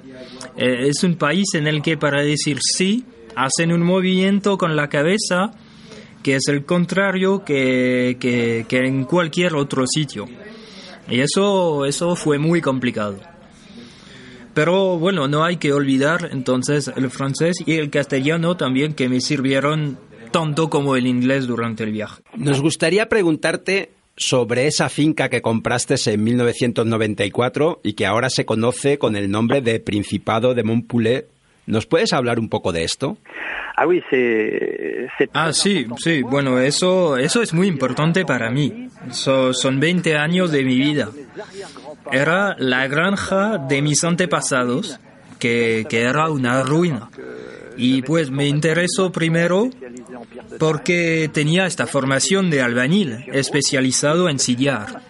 Eh, 0.56 0.90
es 0.90 1.04
un 1.04 1.16
país 1.16 1.56
en 1.56 1.66
el 1.66 1.82
que 1.82 1.98
para 1.98 2.22
decir 2.22 2.60
sí 2.62 3.04
hacen 3.36 3.74
un 3.74 3.82
movimiento 3.82 4.60
con 4.60 4.76
la 4.76 4.88
cabeza 4.88 5.52
que 6.22 6.36
es 6.36 6.48
el 6.50 6.66
contrario 6.66 7.44
que, 7.44 8.18
que, 8.20 8.68
que 8.70 8.78
en 8.86 9.06
cualquier 9.06 9.56
otro 9.56 9.86
sitio. 9.88 10.28
Y 11.10 11.20
eso, 11.20 11.86
eso 11.86 12.16
fue 12.16 12.38
muy 12.38 12.62
complicado. 12.62 13.31
Pero 14.54 14.98
bueno, 14.98 15.28
no 15.28 15.44
hay 15.44 15.58
que 15.58 15.74
olvidar 15.74 16.30
entonces 16.32 16.92
el 16.96 17.10
francés 17.10 17.58
y 17.66 17.76
el 17.76 17.90
castellano 17.90 18.58
también 18.58 18.94
que 18.94 19.10
me 19.10 19.22
sirvieron 19.22 19.98
tanto 20.32 20.70
como 20.70 20.96
el 20.96 21.08
inglés 21.08 21.48
durante 21.48 21.84
el 21.84 21.92
viaje. 21.92 22.22
Nos 22.36 22.62
gustaría 22.62 23.08
preguntarte 23.08 23.92
sobre 24.16 24.68
esa 24.68 24.90
finca 24.90 25.30
que 25.30 25.42
compraste 25.42 25.96
en 26.06 26.24
1994 26.24 27.82
y 27.84 27.94
que 27.94 28.06
ahora 28.06 28.30
se 28.30 28.46
conoce 28.46 28.98
con 28.98 29.16
el 29.16 29.32
nombre 29.32 29.62
de 29.62 29.80
Principado 29.80 30.54
de 30.54 30.64
Montpoulet. 30.64 31.28
¿Nos 31.66 31.86
puedes 31.86 32.14
hablar 32.14 32.40
un 32.40 32.50
poco 32.50 32.72
de 32.72 32.84
esto? 32.84 33.18
Ah 35.34 35.48
Ah, 35.48 35.54
sí, 35.54 35.86
sí, 35.98 36.22
bueno, 36.22 36.60
eso, 36.60 37.18
eso 37.18 37.42
es 37.42 37.54
muy 37.54 37.68
importante 37.68 38.26
para 38.26 38.50
mí. 38.50 38.88
So- 39.12 39.54
son 39.54 39.80
20 39.80 40.16
años 40.18 40.52
de 40.52 40.64
mi 40.64 40.76
vida. 40.78 41.10
Era 42.12 42.56
la 42.60 42.88
granja 42.88 43.58
de 43.58 43.82
mis 43.82 44.04
antepasados, 44.04 45.00
que, 45.40 45.86
que 45.90 46.02
era 46.02 46.30
una 46.30 46.64
ruina. 46.64 47.10
Y 47.78 48.02
pues 48.02 48.30
me 48.30 48.48
interesó 48.48 49.12
primero 49.12 49.70
porque 50.60 51.30
tenía 51.34 51.66
esta 51.66 51.88
formación 51.88 52.50
de 52.50 52.62
albañil 52.62 53.26
especializado 53.34 54.30
en 54.30 54.40
sillar. 54.40 55.02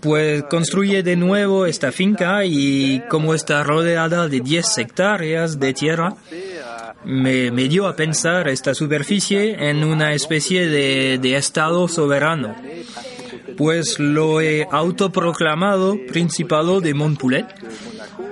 Pues 0.00 0.42
construye 0.44 1.02
de 1.02 1.16
nuevo 1.16 1.66
esta 1.66 1.90
finca 1.90 2.44
y 2.44 3.02
como 3.08 3.34
está 3.34 3.62
rodeada 3.64 4.28
de 4.28 4.40
10 4.40 4.78
hectáreas 4.78 5.58
de 5.58 5.72
tierra, 5.74 6.14
me, 7.06 7.50
me 7.50 7.68
dio 7.68 7.86
a 7.86 7.96
pensar 7.96 8.48
esta 8.48 8.74
superficie 8.74 9.68
en 9.70 9.84
una 9.84 10.12
especie 10.12 10.68
de, 10.68 11.18
de 11.18 11.36
estado 11.36 11.88
soberano. 11.88 12.54
Pues 13.56 13.98
lo 13.98 14.40
he 14.40 14.66
autoproclamado 14.70 15.96
Principado 16.08 16.80
de 16.80 16.92
Montpoulet 16.92 17.46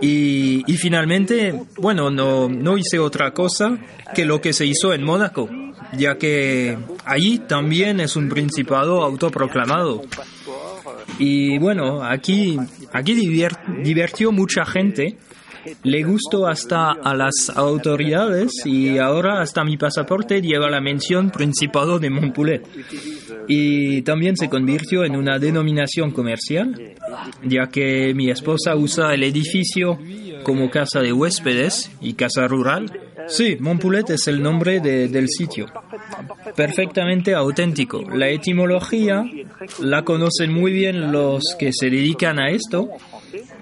y, 0.01 0.62
y 0.70 0.77
finalmente, 0.77 1.62
bueno, 1.79 2.11
no, 2.11 2.49
no 2.49 2.77
hice 2.77 2.99
otra 2.99 3.31
cosa 3.33 3.79
que 4.14 4.27
lo 4.27 4.41
que 4.41 4.53
se 4.53 4.66
hizo 4.66 4.93
en 4.93 5.03
Mónaco, 5.03 5.49
ya 5.97 6.18
que 6.18 6.77
allí 7.05 7.39
también 7.39 8.01
es 8.01 8.16
un 8.16 8.29
principado 8.29 9.03
autoproclamado. 9.03 10.03
Y 11.18 11.59
bueno, 11.59 12.03
aquí, 12.03 12.59
aquí 12.93 13.14
divirtió 13.14 14.33
mucha 14.33 14.66
gente 14.66 15.16
Le 15.82 16.02
gustó 16.02 16.46
hasta 16.46 16.92
a 16.92 17.14
las 17.14 17.50
autoridades 17.54 18.50
y 18.64 18.98
ahora 18.98 19.40
hasta 19.40 19.64
mi 19.64 19.76
pasaporte 19.76 20.40
lleva 20.42 20.70
la 20.70 20.80
mención 20.80 21.30
Principado 21.30 21.98
de 21.98 22.10
Montpoulet. 22.10 22.66
Y 23.48 24.02
también 24.02 24.36
se 24.36 24.48
convirtió 24.48 25.04
en 25.04 25.16
una 25.16 25.38
denominación 25.38 26.10
comercial, 26.10 26.94
ya 27.42 27.66
que 27.68 28.12
mi 28.14 28.30
esposa 28.30 28.74
usa 28.76 29.14
el 29.14 29.22
edificio 29.22 29.98
como 30.42 30.70
casa 30.70 31.00
de 31.00 31.12
huéspedes 31.12 31.90
y 32.00 32.14
casa 32.14 32.46
rural. 32.48 32.90
Sí, 33.26 33.56
Montpoulet 33.58 34.10
es 34.10 34.28
el 34.28 34.42
nombre 34.42 34.80
de- 34.80 35.08
del 35.08 35.28
sitio. 35.28 35.66
Perfectamente 36.56 37.34
auténtico. 37.34 38.02
La 38.02 38.28
etimología 38.28 39.24
la 39.80 40.02
conocen 40.04 40.52
muy 40.52 40.72
bien 40.72 41.10
los 41.12 41.42
que 41.58 41.72
se 41.72 41.88
dedican 41.90 42.38
a 42.38 42.50
esto. 42.50 42.88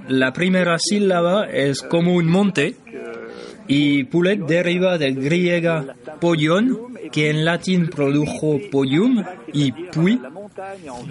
La 0.09 0.33
primera 0.33 0.79
sílaba 0.79 1.47
es 1.47 1.83
como 1.83 2.15
un 2.15 2.27
monte 2.27 2.77
y 3.69 4.05
poulet 4.05 4.39
deriva 4.41 4.99
del 4.99 5.15
griego 5.15 5.87
pollion, 6.21 6.95
que 7.11 7.31
en 7.31 7.45
latín 7.45 7.89
produjo 7.89 8.59
pollium, 8.71 9.25
y 9.53 9.73
puy. 9.73 10.21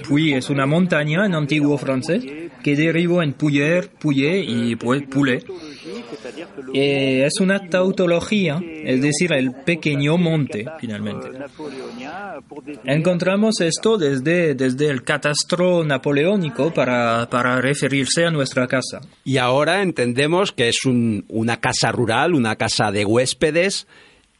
Puy 0.07 0.33
es 0.33 0.49
una 0.49 0.65
montaña 0.65 1.25
en 1.25 1.33
antiguo 1.35 1.77
francés 1.77 2.23
que 2.63 2.75
derivó 2.75 3.21
en 3.23 3.33
puyer, 3.33 3.89
puyé 3.89 4.39
y 4.39 4.75
poulet. 4.75 5.45
Eh, 6.73 7.25
es 7.25 7.39
una 7.39 7.67
tautología, 7.69 8.61
es 8.83 9.01
decir, 9.01 9.33
el 9.33 9.51
pequeño 9.53 10.17
monte, 10.17 10.65
finalmente. 10.79 11.29
Encontramos 12.85 13.59
esto 13.61 13.97
desde, 13.97 14.53
desde 14.55 14.87
el 14.89 15.03
catastro 15.03 15.83
napoleónico 15.83 16.73
para, 16.73 17.27
para 17.29 17.59
referirse 17.61 18.25
a 18.25 18.31
nuestra 18.31 18.67
casa. 18.67 19.01
Y 19.23 19.37
ahora 19.37 19.81
entendemos 19.81 20.51
que 20.51 20.69
es 20.69 20.85
un- 20.85 21.25
una 21.29 21.57
casa 21.57 21.91
rural, 21.91 22.33
una 22.33 22.55
casa 22.55 22.91
de 22.91 23.05
huéspedes, 23.05 23.87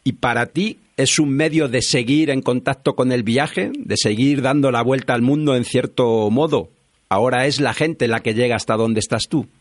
y 0.03 0.13
para 0.13 0.47
ti 0.47 0.77
es 1.01 1.19
un 1.19 1.35
medio 1.35 1.67
de 1.67 1.81
seguir 1.81 2.29
en 2.29 2.41
contacto 2.41 2.95
con 2.95 3.11
el 3.11 3.23
viaje, 3.23 3.71
de 3.77 3.97
seguir 3.97 4.41
dando 4.41 4.71
la 4.71 4.81
vuelta 4.81 5.13
al 5.13 5.21
mundo 5.21 5.55
en 5.55 5.65
cierto 5.65 6.29
modo. 6.29 6.69
Ahora 7.09 7.45
es 7.45 7.59
la 7.59 7.73
gente 7.73 8.07
la 8.07 8.21
que 8.21 8.33
llega 8.33 8.55
hasta 8.55 8.75
donde 8.75 8.99
estás 8.99 9.23
tú. 9.29 9.47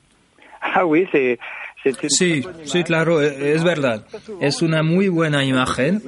Ah 0.62 0.84
oui, 0.84 1.06
Sí, 2.08 2.42
sí, 2.64 2.84
claro, 2.84 3.22
e- 3.22 3.54
es 3.54 3.64
verdad. 3.64 4.04
Es 4.40 4.60
una 4.60 4.82
muy 4.82 5.08
buena 5.08 5.44
imagen. 5.44 6.02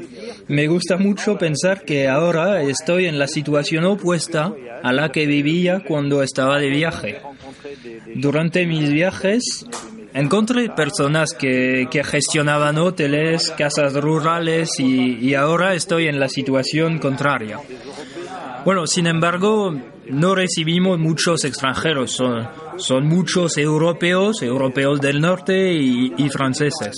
Me 0.46 0.66
gusta 0.66 0.98
mucho 0.98 1.38
pensar 1.38 1.84
que 1.84 2.08
ahora 2.08 2.62
estoy 2.62 3.06
en 3.06 3.18
la 3.18 3.26
situación 3.26 3.84
opuesta 3.86 4.52
a 4.82 4.92
la 4.92 5.10
que 5.10 5.26
vivía 5.26 5.80
cuando 5.80 6.22
estaba 6.22 6.58
de 6.58 6.68
viaje. 6.68 7.20
Durante 8.14 8.66
mis 8.66 8.92
viajes 8.92 9.64
encontré 10.14 10.68
personas 10.70 11.32
que, 11.38 11.86
que 11.90 12.04
gestionaban 12.04 12.78
hoteles, 12.78 13.50
casas 13.56 13.94
rurales 13.94 14.70
y, 14.78 15.14
y 15.18 15.34
ahora 15.34 15.74
estoy 15.74 16.06
en 16.08 16.18
la 16.20 16.28
situación 16.28 16.98
contraria. 16.98 17.58
Bueno, 18.64 18.86
sin 18.86 19.06
embargo, 19.06 19.74
no 20.08 20.34
recibimos 20.34 20.98
muchos 20.98 21.44
extranjeros, 21.44 22.12
son, 22.12 22.48
son 22.76 23.06
muchos 23.06 23.56
europeos, 23.58 24.40
europeos 24.42 25.00
del 25.00 25.20
norte 25.20 25.72
y, 25.72 26.12
y 26.16 26.28
franceses. 26.28 26.94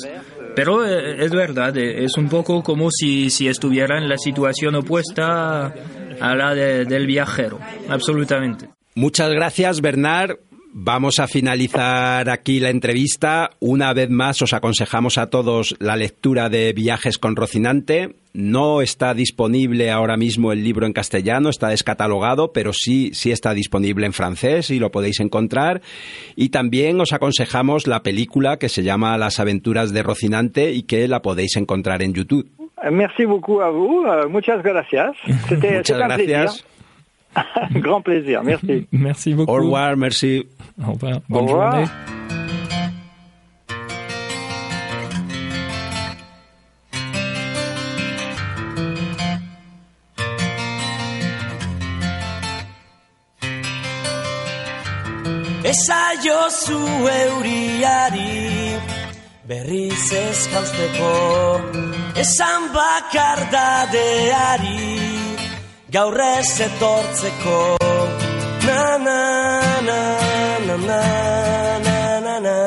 Pero 0.54 0.86
eh, 0.86 1.24
es 1.24 1.32
verdad, 1.32 1.76
eh, 1.76 2.04
es 2.04 2.16
un 2.16 2.28
poco 2.28 2.62
como 2.62 2.90
si, 2.90 3.30
si 3.30 3.48
estuviera 3.48 3.98
en 3.98 4.08
la 4.08 4.18
situación 4.18 4.74
opuesta 4.76 5.74
a 6.20 6.34
la 6.36 6.54
de- 6.54 6.84
del 6.84 7.06
viajero, 7.06 7.58
absolutamente. 7.88 8.68
Muchas 8.94 9.30
gracias, 9.30 9.80
Bernard. 9.80 10.36
Vamos 10.76 11.20
a 11.20 11.28
finalizar 11.28 12.28
aquí 12.28 12.58
la 12.58 12.70
entrevista. 12.70 13.50
Una 13.60 13.92
vez 13.92 14.10
más 14.10 14.42
os 14.42 14.52
aconsejamos 14.54 15.18
a 15.18 15.30
todos 15.30 15.76
la 15.78 15.94
lectura 15.94 16.48
de 16.48 16.72
Viajes 16.72 17.16
con 17.16 17.36
Rocinante. 17.36 18.16
No 18.32 18.82
está 18.82 19.14
disponible 19.14 19.92
ahora 19.92 20.16
mismo 20.16 20.50
el 20.50 20.64
libro 20.64 20.86
en 20.86 20.92
castellano, 20.92 21.48
está 21.48 21.68
descatalogado, 21.68 22.52
pero 22.52 22.72
sí, 22.72 23.10
sí 23.14 23.30
está 23.30 23.54
disponible 23.54 24.04
en 24.06 24.12
francés 24.12 24.70
y 24.70 24.80
lo 24.80 24.90
podéis 24.90 25.20
encontrar. 25.20 25.80
Y 26.34 26.48
también 26.48 27.00
os 27.00 27.12
aconsejamos 27.12 27.86
la 27.86 28.02
película 28.02 28.56
que 28.56 28.68
se 28.68 28.82
llama 28.82 29.16
Las 29.16 29.38
aventuras 29.38 29.92
de 29.92 30.02
Rocinante 30.02 30.72
y 30.72 30.82
que 30.82 31.06
la 31.06 31.22
podéis 31.22 31.56
encontrar 31.56 32.02
en 32.02 32.14
YouTube. 32.14 32.48
Merci 32.90 33.24
beaucoup 33.26 33.60
à 33.60 33.70
vous. 33.70 34.04
euh, 34.06 34.28
muchas 34.28 34.60
gracias. 34.60 35.12
Muchas 35.24 35.58
plaisir. 35.60 35.96
gracias. 35.98 36.64
Grand 37.74 38.02
plaisir. 38.02 38.42
Merci. 38.42 38.86
Merci 38.90 39.34
beaucoup. 39.34 39.52
Au 39.52 39.56
revoir, 39.62 39.96
merci. 39.96 40.44
Au 40.82 40.92
revoir. 40.92 41.16
Au 41.16 41.20
Bonne 41.28 41.44
revoir. 41.48 41.72
journée. 41.72 41.88
Esaiozu 55.70 56.78
euriari 57.08 58.76
berriz 59.48 60.12
ez 60.12 60.40
jausteko 60.52 61.12
Esan 62.22 62.62
bakardadeari 62.76 64.84
gaur 65.94 66.18
ez 66.26 66.52
etortzeko 66.68 67.58
na 68.66 68.82
na 69.06 69.20
na 69.88 70.00
na 70.66 70.76
na 70.76 71.00
na 71.86 71.86
na 71.86 72.38
na 72.38 72.38
na 72.38 72.44
na 72.46 72.64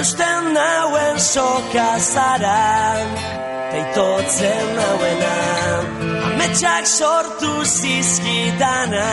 Eusten 0.00 0.42
nauen 0.56 1.16
soka 1.32 1.90
zara 2.12 2.60
Teitotzen 3.70 4.66
nauena 4.76 5.34
Ametxak 6.26 6.84
sortu 6.98 7.52
zizkidana 7.76 9.08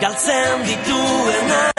Galtzen 0.00 0.56
dituena 0.66 1.77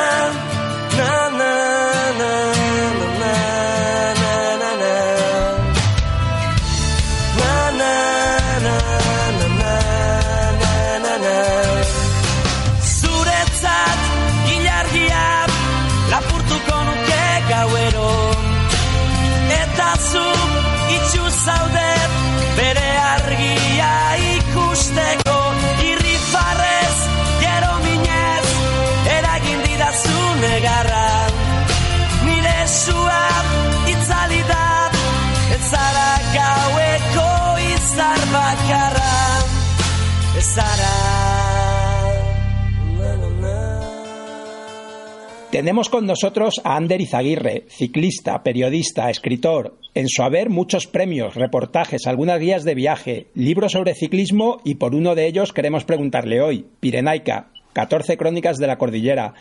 Tenemos 45.59 45.89
con 45.89 46.05
nosotros 46.05 46.61
a 46.63 46.77
Ander 46.77 47.01
Izaguirre, 47.01 47.65
ciclista, 47.67 48.41
periodista, 48.43 49.09
escritor. 49.09 49.75
En 49.93 50.07
su 50.07 50.23
haber 50.23 50.49
muchos 50.49 50.87
premios, 50.87 51.35
reportajes, 51.35 52.07
algunas 52.07 52.39
guías 52.39 52.63
de 52.63 52.75
viaje, 52.75 53.27
libros 53.35 53.73
sobre 53.73 53.93
ciclismo 53.93 54.61
y 54.63 54.75
por 54.75 54.95
uno 54.95 55.15
de 55.15 55.27
ellos 55.27 55.51
queremos 55.51 55.83
preguntarle 55.83 56.39
hoy, 56.39 56.65
Pirenaica, 56.79 57.49
14 57.73 58.15
crónicas 58.15 58.55
de 58.55 58.67
la 58.67 58.77
cordillera. 58.77 59.33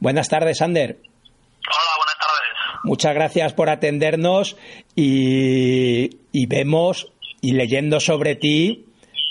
Buenas 0.00 0.28
tardes, 0.28 0.60
Ander. 0.60 0.98
Hola, 0.98 1.94
buenas 1.98 2.18
tardes. 2.18 2.80
Muchas 2.82 3.14
gracias 3.14 3.52
por 3.52 3.70
atendernos 3.70 4.56
y, 4.96 6.16
y 6.32 6.46
vemos 6.46 7.12
y 7.40 7.52
leyendo 7.52 8.00
sobre 8.00 8.34
ti, 8.34 8.86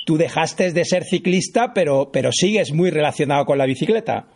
tú 0.06 0.16
dejaste 0.16 0.72
de 0.72 0.86
ser 0.86 1.04
ciclista, 1.04 1.74
pero, 1.74 2.12
pero 2.14 2.30
sigues 2.32 2.72
muy 2.72 2.92
relacionado 2.92 3.44
con 3.44 3.58
la 3.58 3.66
bicicleta. 3.66 4.28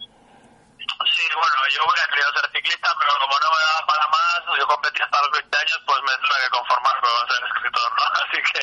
Yo 1.73 1.81
hubiera 1.89 2.05
querido 2.05 2.29
ser 2.37 2.45
ciclista, 2.53 2.89
pero 3.01 3.11
como 3.17 3.33
no 3.33 3.49
me 3.49 3.61
daba 3.65 3.81
para 3.89 4.05
más, 4.13 4.39
yo 4.53 4.65
competí 4.69 5.01
hasta 5.01 5.21
los 5.25 5.31
20 5.33 5.57
años, 5.57 5.77
pues 5.89 5.99
me 6.05 6.13
tuve 6.21 6.37
que 6.45 6.51
conformar 6.53 6.95
con 7.01 7.11
ser 7.25 7.41
escritor, 7.49 7.89
¿no? 7.97 8.05
Así 8.21 8.39
que, 8.45 8.61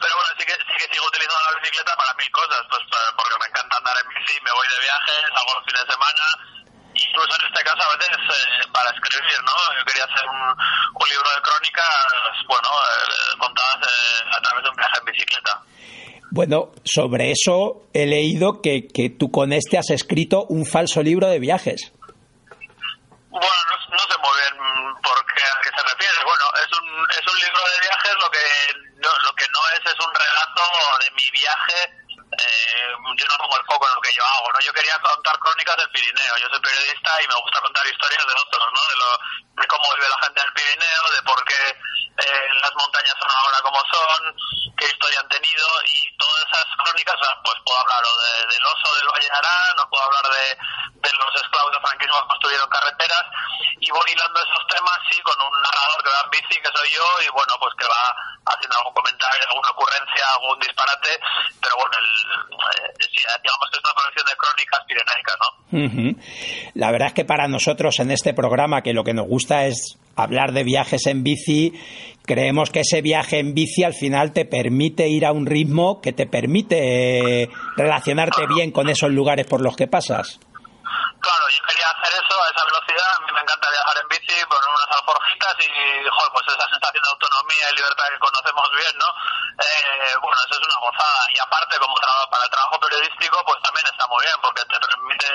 pero 0.00 0.12
bueno, 0.16 0.30
sí 0.40 0.44
que, 0.48 0.56
sí 0.56 0.74
que 0.80 0.88
sigo 0.88 1.04
utilizando 1.04 1.36
la 1.36 1.60
bicicleta 1.60 1.92
para 2.00 2.16
mil 2.16 2.30
cosas, 2.32 2.60
pues 2.72 2.82
porque 3.12 3.36
me 3.36 3.48
encanta 3.52 3.76
andar 3.76 3.96
en 4.00 4.08
bici, 4.08 4.34
me 4.40 4.52
voy 4.56 4.66
de 4.72 4.80
viaje, 4.88 5.14
salgo 5.36 5.52
los 5.52 5.64
fines 5.68 5.84
de 5.84 5.92
semana, 5.92 6.24
incluso 6.96 7.32
en 7.36 7.42
este 7.44 7.60
caso 7.60 7.80
a 7.84 7.90
veces 7.92 8.16
eh, 8.16 8.64
para 8.72 8.88
escribir, 8.88 9.38
¿no? 9.44 9.56
Yo 9.76 9.82
quería 9.84 10.04
hacer 10.08 10.24
un, 10.24 10.42
un 10.48 11.06
libro 11.12 11.28
de 11.28 11.40
crónicas, 11.44 12.00
bueno, 12.48 12.68
eh, 12.72 13.36
contadas 13.36 13.78
eh, 13.84 14.32
a 14.32 14.38
través 14.40 14.64
de 14.64 14.70
un 14.72 14.76
viaje 14.80 14.96
en 14.96 15.04
bicicleta. 15.04 15.52
Bueno, 16.30 16.72
sobre 16.84 17.32
eso 17.32 17.88
he 17.94 18.04
leído 18.04 18.60
que, 18.60 18.88
que 18.88 19.10
tú 19.10 19.30
con 19.30 19.52
este 19.52 19.78
has 19.78 19.90
escrito 19.90 20.44
un 20.48 20.66
falso 20.66 21.02
libro 21.02 21.28
de 21.28 21.38
viajes. 21.38 21.92
Bueno, 23.36 23.60
no, 23.68 23.76
no 23.92 23.98
sé 24.00 24.16
muy 24.16 24.34
bien 24.40 24.56
por 25.02 25.18
qué, 25.28 25.44
a 25.44 25.60
qué 25.60 25.68
se 25.68 25.82
refiere. 25.84 26.24
Bueno, 26.24 26.44
es 26.56 26.72
un, 26.72 26.86
es 27.04 27.24
un 27.28 27.36
libro 27.36 27.60
de 27.68 27.80
viajes, 27.84 28.14
lo 28.16 28.30
que 28.30 28.46
no, 28.96 29.10
lo 29.12 29.32
que 29.36 29.46
no 29.52 29.60
es 29.76 29.80
es 29.92 29.98
un 30.00 30.14
relato 30.14 30.62
de 31.04 31.10
mi 31.12 31.30
viaje. 31.36 31.78
Eh, 32.16 32.88
yo 32.96 33.26
no 33.28 33.36
pongo 33.36 33.56
el 33.60 33.66
foco 33.68 33.86
en 33.88 33.94
lo 33.94 34.00
que 34.00 34.12
yo 34.16 34.24
hago, 34.24 34.52
¿no? 34.52 34.58
Yo 34.60 34.72
quería 34.72 34.96
contar 35.00 35.38
crónicas 35.38 35.76
del 35.76 35.90
Pirineo. 35.90 36.36
Yo 36.40 36.48
soy 36.48 36.60
periodista 36.60 37.10
y 37.22 37.28
me 37.28 37.36
gusta 37.36 37.60
contar 37.60 37.86
historias 37.86 38.26
de 38.26 38.34
otros, 38.40 38.66
¿no? 38.72 38.80
De, 38.88 38.96
lo, 38.96 39.08
de 39.60 39.66
cómo 39.68 39.84
vive 39.94 40.08
la 40.08 40.24
gente 40.24 40.40
del 40.40 40.52
Pirineo, 40.56 41.02
de 41.12 41.22
por 41.22 41.44
qué 41.44 41.62
eh, 42.16 42.48
las 42.62 42.72
montañas 42.72 43.12
son 43.20 43.28
ahora 43.28 43.58
como 43.60 43.76
son, 43.92 44.20
qué 44.72 44.86
historia 44.88 45.20
han 45.20 45.28
tenido 45.28 45.66
y 45.84 46.16
todas 46.16 46.40
esas 46.48 46.64
crónicas, 46.80 47.16
sea, 47.20 47.36
pues 47.44 47.56
puedo 47.60 47.76
hablar 47.76 48.02
o 48.08 48.14
de, 48.24 48.32
del 48.56 48.64
oso 48.64 48.88
del 48.96 49.08
Valle 49.12 49.28
de 49.28 49.36
Arán, 49.36 49.74
o 49.76 49.90
puedo 49.92 50.04
hablar 50.04 50.26
de, 50.32 50.48
los 51.06 51.32
esclavos 51.38 51.70
de 51.70 51.80
franquismo 51.86 52.18
que 52.18 52.28
construyeron 52.34 52.68
carreteras 52.72 53.24
y 53.78 53.88
voy 53.92 54.08
hilando 54.10 54.40
esos 54.42 54.64
temas, 54.66 54.98
sí, 55.06 55.20
con 55.22 55.38
un 55.38 55.54
narrador 55.60 56.00
que 56.02 56.10
va 56.10 56.20
en 56.24 56.30
bici, 56.34 56.56
que 56.58 56.72
soy 56.72 56.88
yo, 56.90 57.06
y 57.22 57.28
bueno, 57.30 57.52
pues 57.60 57.72
que 57.78 57.86
va 57.86 58.04
haciendo 58.48 58.74
algún 58.80 58.96
comentario, 58.96 59.42
alguna 59.46 59.70
ocurrencia, 59.70 60.24
algún 60.34 60.58
disparate, 60.58 61.12
pero 61.62 61.74
bueno, 61.76 61.94
el, 62.00 62.08
eh, 62.80 63.38
digamos 63.44 63.66
que 63.70 63.76
es 63.76 63.84
una 63.84 63.96
colección 63.96 64.24
de 64.26 64.36
crónicas 64.40 64.80
pirenaicas, 64.88 65.36
¿no? 65.44 65.50
La 66.74 66.90
verdad 66.90 67.08
es 67.08 67.14
que 67.14 67.24
para 67.24 67.46
nosotros 67.46 68.00
en 68.00 68.10
este 68.10 68.34
programa, 68.34 68.82
que 68.82 68.96
lo 68.96 69.04
que 69.04 69.14
nos 69.14 69.26
gusta 69.26 69.68
es 69.68 70.00
hablar 70.16 70.52
de 70.52 70.64
viajes 70.64 71.06
en 71.06 71.22
bici, 71.22 71.72
creemos 72.26 72.70
que 72.70 72.80
ese 72.80 73.02
viaje 73.02 73.38
en 73.38 73.54
bici 73.54 73.84
al 73.84 73.94
final 73.94 74.32
te 74.32 74.44
permite 74.44 75.08
ir 75.08 75.24
a 75.24 75.32
un 75.32 75.46
ritmo 75.46 76.00
que 76.00 76.12
te 76.12 76.26
permite 76.26 77.42
eh, 77.42 77.48
relacionarte 77.76 78.46
bien 78.46 78.72
con 78.72 78.88
esos 78.88 79.10
lugares 79.10 79.46
por 79.46 79.60
los 79.60 79.76
que 79.76 79.86
pasas. 79.86 80.40
Claro, 81.20 81.44
yo 81.50 81.60
quería 81.66 81.88
hacer 81.90 82.12
eso 82.22 82.34
a 82.38 82.46
esa 82.50 82.62
velocidad. 82.66 83.10
A 83.16 83.20
mí 83.26 83.30
me 83.34 83.42
encanta 83.42 83.66
viajar 83.66 83.96
en 84.02 84.08
bici, 84.08 84.36
poner 84.46 84.68
unas 84.70 84.90
alforjitas 84.94 85.54
y, 85.58 85.70
pues 86.06 86.44
esa 86.46 86.66
sensación 86.70 87.02
de 87.02 87.10
autonomía 87.14 87.66
y 87.72 87.76
libertad 87.76 88.06
que 88.10 88.20
conocemos 88.22 88.66
bien, 88.76 88.94
¿no? 88.94 89.10
Eh, 89.56 90.14
bueno, 90.20 90.36
eso 90.44 90.54
es 90.60 90.66
una 90.66 90.78
gozada. 90.80 91.22
Y 91.34 91.38
aparte, 91.40 91.78
como 91.78 91.94
tra- 91.96 92.28
para 92.30 92.44
el 92.44 92.50
trabajo 92.50 92.78
periodístico, 92.80 93.42
pues 93.46 93.62
también 93.62 93.86
está 93.86 94.06
muy 94.06 94.22
bien, 94.24 94.36
porque 94.42 94.64
te 94.64 94.78
permite 94.80 95.28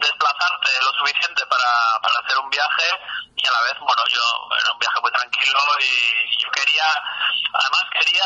desplazarte 0.00 0.70
lo 0.82 0.92
suficiente 0.98 1.44
para, 1.46 1.68
para 2.00 2.14
hacer 2.24 2.38
un 2.38 2.48
viaje 2.48 2.88
y 3.36 3.46
a 3.46 3.52
la 3.52 3.60
vez, 3.62 3.76
bueno, 3.80 4.02
yo 4.08 4.22
era 4.56 4.72
un 4.72 4.78
viaje 4.78 5.00
muy 5.00 5.12
tranquilo 5.12 5.58
y 5.80 6.42
yo 6.42 6.50
quería, 6.50 6.88
además 7.52 7.84
quería 7.92 8.24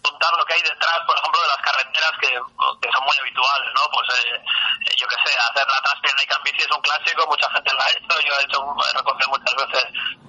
contar 0.00 0.32
lo 0.36 0.44
que 0.46 0.54
hay 0.54 0.62
detrás, 0.62 0.98
por 1.06 1.16
ejemplo, 1.18 1.40
de 1.42 1.48
las 1.48 1.60
carreteras 1.60 2.12
que, 2.20 2.28
que 2.32 2.88
son 2.92 3.04
muy 3.04 3.16
habituales, 3.20 3.68
¿no? 3.76 3.82
Pues 3.92 4.08
eh, 4.16 4.32
eh, 4.88 4.94
yo 4.96 5.06
qué 5.08 5.16
sé, 5.24 5.30
hacer 5.36 5.66
la 5.68 5.80
Transpirenaica 5.84 6.36
en 6.36 6.42
bici 6.44 6.62
es 6.64 6.72
un 6.76 6.82
clásico, 6.82 7.26
mucha 7.28 7.50
gente 7.52 7.72
lo 7.74 7.80
ha 7.80 7.90
hecho, 7.92 8.20
yo 8.24 8.32
he 8.40 8.44
hecho, 8.44 8.58
he 8.64 8.92
recorrido 8.96 9.28
muchas 9.28 9.54
veces 9.60 9.84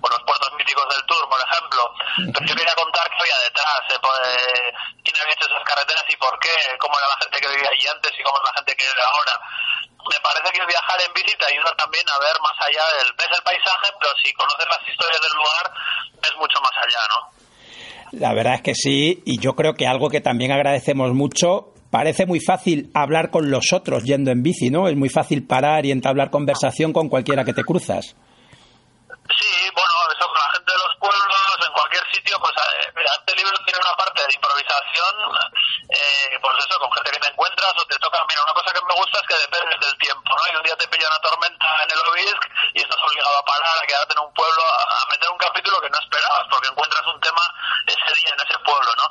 por 0.05 0.13
los 0.13 0.21
puertos 0.21 0.53
míticos 0.53 0.85
del 0.93 1.01
Tour, 1.09 1.25
por 1.25 1.41
ejemplo, 1.41 1.81
pero 2.29 2.45
yo 2.45 2.53
quería 2.53 2.77
contar 2.77 3.09
qué 3.09 3.17
había 3.25 3.41
detrás, 3.41 3.81
eh, 3.89 3.97
pues, 3.97 4.21
eh, 4.37 4.69
quién 5.01 5.17
había 5.17 5.33
hecho 5.33 5.49
esas 5.49 5.65
carreteras 5.65 6.05
y 6.05 6.15
por 6.21 6.37
qué, 6.37 6.53
cómo 6.77 6.93
era 6.93 7.09
la 7.09 7.17
gente 7.25 7.41
que 7.41 7.49
vivía 7.49 7.69
allí 7.73 7.85
antes 7.89 8.13
y 8.13 8.21
cómo 8.21 8.37
es 8.37 8.45
la 8.45 8.53
gente 8.53 8.71
que 8.77 8.85
vive 8.85 9.01
ahora. 9.01 9.33
Me 10.05 10.19
parece 10.21 10.47
que 10.53 10.61
viajar 10.61 10.97
en 11.01 11.09
bici 11.17 11.33
te 11.33 11.49
ayuda 11.49 11.73
también 11.73 12.05
a 12.05 12.21
ver 12.21 12.37
más 12.37 12.53
allá 12.61 12.85
del... 13.01 13.09
ves 13.17 13.33
el 13.33 13.41
paisaje, 13.41 13.87
pero 13.97 14.13
si 14.21 14.29
conoces 14.37 14.67
las 14.69 14.83
historias 14.85 15.21
del 15.25 15.35
lugar, 15.41 15.65
ves 16.21 16.35
mucho 16.37 16.57
más 16.61 16.75
allá, 16.77 17.01
¿no? 17.09 17.19
La 18.13 18.31
verdad 18.37 18.61
es 18.61 18.61
que 18.61 18.75
sí, 18.77 19.25
y 19.25 19.41
yo 19.41 19.57
creo 19.57 19.73
que 19.73 19.89
algo 19.89 20.13
que 20.13 20.21
también 20.21 20.53
agradecemos 20.53 21.17
mucho, 21.17 21.73
parece 21.89 22.29
muy 22.29 22.45
fácil 22.45 22.93
hablar 22.93 23.33
con 23.33 23.49
los 23.49 23.73
otros 23.73 24.05
yendo 24.05 24.29
en 24.29 24.45
bici, 24.45 24.69
¿no? 24.69 24.85
Es 24.85 24.95
muy 24.95 25.09
fácil 25.09 25.49
parar 25.49 25.89
y 25.89 25.91
entablar 25.91 26.29
conversación 26.29 26.93
con 26.93 27.09
cualquiera 27.09 27.41
que 27.41 27.57
te 27.57 27.65
cruzas. 27.65 28.13
Sí, 29.25 29.69
bueno, 29.73 29.84
pues 32.21 32.55
este 32.55 33.35
libro 33.35 33.57
tiene 33.65 33.79
una 33.79 33.95
parte 33.97 34.21
de 34.21 34.33
improvisación, 34.35 35.13
eh, 35.89 36.39
pues 36.39 36.55
eso, 36.59 36.79
con 36.79 36.91
gente 36.93 37.11
que 37.11 37.19
te 37.19 37.31
encuentras 37.31 37.73
o 37.75 37.85
te 37.85 37.99
toca. 37.99 38.23
Mira, 38.27 38.43
una 38.43 38.53
cosa 38.53 38.71
que 38.71 38.85
me 38.85 38.95
gusta 38.95 39.19
es 39.19 39.27
que 39.27 39.41
depende 39.43 39.75
del 39.79 39.97
tiempo, 39.97 40.29
¿no? 40.31 40.43
Y 40.51 40.55
un 40.55 40.63
día 40.63 40.75
te 40.77 40.87
pilla 40.87 41.07
una 41.07 41.19
tormenta 41.19 41.67
en 41.83 41.91
el 41.91 41.99
Obisc 42.07 42.43
y 42.73 42.81
estás 42.81 42.99
obligado 43.03 43.37
a 43.37 43.45
parar, 43.45 43.77
a 43.83 43.87
quedarte 43.87 44.13
en 44.13 44.23
un 44.23 44.33
pueblo, 44.33 44.63
a 44.63 45.05
meter 45.11 45.29
un 45.29 45.37
capítulo 45.37 45.81
que 45.81 45.89
no 45.89 45.99
esperabas, 45.99 46.47
porque 46.49 46.67
encuentras 46.67 47.05
un 47.07 47.19
tema 47.19 47.43
ese 47.87 48.11
día 48.21 48.31
en 48.31 48.39
ese 48.39 48.57
pueblo, 48.59 48.91
¿no? 48.95 49.07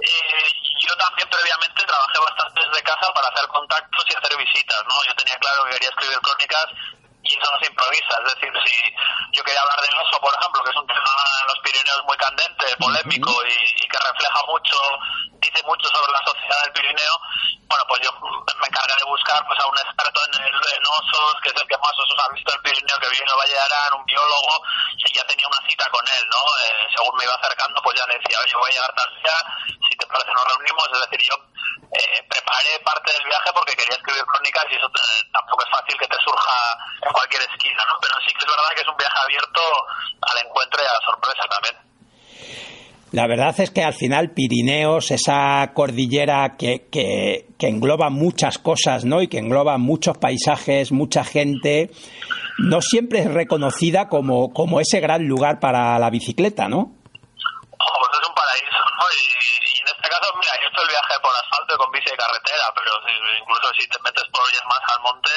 Eh, 0.00 0.48
yo 0.80 0.96
también 0.96 1.28
previamente 1.28 1.84
trabajé 1.84 2.18
bastante 2.18 2.60
desde 2.66 2.82
casa 2.82 3.12
para 3.12 3.28
hacer 3.28 3.46
contactos 3.48 4.04
y 4.08 4.16
hacer 4.16 4.36
visitas, 4.36 4.82
¿no? 4.88 4.94
Yo 5.06 5.14
tenía 5.14 5.36
claro 5.38 5.64
que 5.64 5.72
quería 5.76 5.90
escribir 5.90 6.18
crónicas 6.20 6.66
y 7.22 7.28
eso 7.36 7.46
no 7.52 7.58
se 7.60 7.66
improvisa. 7.68 8.14
Es 8.24 8.34
decir, 8.34 8.52
si 8.64 8.76
yo 9.32 9.44
quería 9.44 9.60
hablar 9.60 9.80
del 9.80 9.98
oso, 10.00 10.16
por 10.20 10.32
ejemplo, 10.34 10.62
que 10.64 10.70
es 10.70 10.76
un 10.76 10.86
tema 10.86 11.14
en 11.40 11.46
los 11.48 11.58
Pirineos 11.60 12.02
muy 12.04 12.16
candente, 12.16 12.76
polémico 12.80 13.32
y, 13.46 13.84
y 13.84 13.88
que 13.88 13.98
refleja 13.98 14.40
mucho, 14.46 14.76
dice 15.40 15.60
mucho 15.64 15.88
sobre 15.88 16.12
la 16.12 16.22
sociedad 16.24 16.58
del 16.64 16.72
Pirineo, 16.72 17.14
bueno, 17.70 17.84
pues 17.86 18.00
yo 18.02 18.10
me 18.20 18.66
encargué 18.66 18.94
de 18.98 19.06
buscar 19.06 19.40
pues 19.46 19.58
a 19.60 19.66
un 19.68 19.78
experto 19.78 20.18
en, 20.26 20.42
el- 20.42 20.64
en 20.74 20.82
osos, 20.90 21.32
que 21.42 21.48
es 21.50 21.56
el 21.60 21.68
que 21.68 21.78
más 21.78 21.94
osos 21.94 22.18
ha 22.18 22.32
visto 22.34 22.50
el 22.52 22.62
Pirineo, 22.62 22.96
que 22.98 23.08
vive 23.08 23.22
en 23.22 23.30
el 23.30 23.38
Valle 23.38 23.54
de 23.54 23.60
Arán, 23.62 23.92
un 24.00 24.04
biólogo, 24.04 24.54
y 24.98 25.12
ya 25.14 25.24
tenía 25.24 25.46
una 25.46 25.62
cita 25.68 25.86
con 25.90 26.04
él, 26.08 26.24
¿no? 26.28 26.40
Eh, 26.66 26.86
según 26.96 27.14
me 27.16 27.24
iba 27.24 27.34
acercando, 27.36 27.80
pues 27.82 27.94
ya 27.96 28.06
le 28.10 28.18
decía, 28.18 28.36
oye, 28.42 28.54
voy 28.58 28.70
a 28.70 28.74
llegar 28.74 28.92
tal 28.96 29.10
día, 29.22 29.36
si 29.86 29.92
te 29.96 30.06
parece 30.06 30.32
nos 30.34 30.44
reunimos, 30.50 30.84
es 30.92 31.00
decir, 31.08 31.20
yo 31.30 31.34
eh, 31.90 32.20
preparé 32.28 32.72
parte 32.84 33.12
del 33.12 33.24
viaje 33.26 33.50
porque 33.54 33.74
quería 33.76 33.96
escribir 33.96 34.24
crónicas 34.24 34.64
y 34.70 34.74
eso 34.76 34.88
te- 34.94 35.30
tampoco 35.32 35.64
es 35.64 35.70
fácil 35.74 35.96
que 35.98 36.06
te 36.08 36.18
surja 36.22 36.56
en 37.06 37.12
cualquier 37.12 37.42
esquina, 37.50 37.82
¿no? 37.88 37.94
Pero 38.00 38.14
sí 38.26 38.30
que 38.34 38.42
es 38.44 38.50
verdad 38.50 38.70
que 38.76 38.82
es 38.82 38.88
un 38.88 38.96
viaje 39.00 39.18
abierto 39.24 39.62
al 40.22 40.36
encuentro 40.46 40.78
y 40.82 40.86
a 40.86 40.94
la 40.94 41.02
sorpresa 41.06 41.44
también. 41.50 41.76
La 43.12 43.26
verdad 43.26 43.58
es 43.58 43.72
que 43.72 43.82
al 43.82 43.94
final 43.94 44.30
Pirineos, 44.30 45.10
esa 45.10 45.72
cordillera 45.74 46.54
que, 46.56 46.86
que, 46.92 47.48
que 47.58 47.66
engloba 47.66 48.08
muchas 48.08 48.58
cosas, 48.58 49.04
¿no? 49.04 49.20
Y 49.20 49.26
que 49.26 49.38
engloba 49.38 49.78
muchos 49.78 50.16
paisajes, 50.16 50.92
mucha 50.92 51.24
gente, 51.24 51.90
no 52.58 52.80
siempre 52.80 53.18
es 53.18 53.26
reconocida 53.34 54.06
como, 54.08 54.52
como 54.54 54.78
ese 54.78 55.00
gran 55.00 55.26
lugar 55.26 55.58
para 55.58 55.98
la 55.98 56.08
bicicleta, 56.08 56.68
¿no? 56.68 56.78
Ojo, 56.78 57.96
pues 57.98 58.10
es 58.22 58.28
un 58.28 58.34
paraíso, 58.36 58.78
¿no? 58.78 59.04
Y, 59.10 59.26
y 59.26 59.74
en 59.80 59.86
este 59.90 60.06
caso, 60.08 60.30
mira, 60.38 60.52
yo 60.54 60.66
he 60.66 60.70
hecho 60.70 60.82
el 60.86 60.88
viaje 60.94 61.14
por 61.20 61.32
asfalto 61.34 61.74
y 61.74 61.78
con 61.82 61.90
bici 61.90 62.10
de 62.10 62.16
carretera, 62.16 62.66
pero 62.78 62.92
si, 63.10 63.14
incluso 63.40 63.72
si 63.74 63.88
te 63.88 63.98
metes 64.00 64.28
por 64.28 64.44
orillas 64.44 64.66
más 64.66 64.82
al 64.92 65.00
monte, 65.00 65.30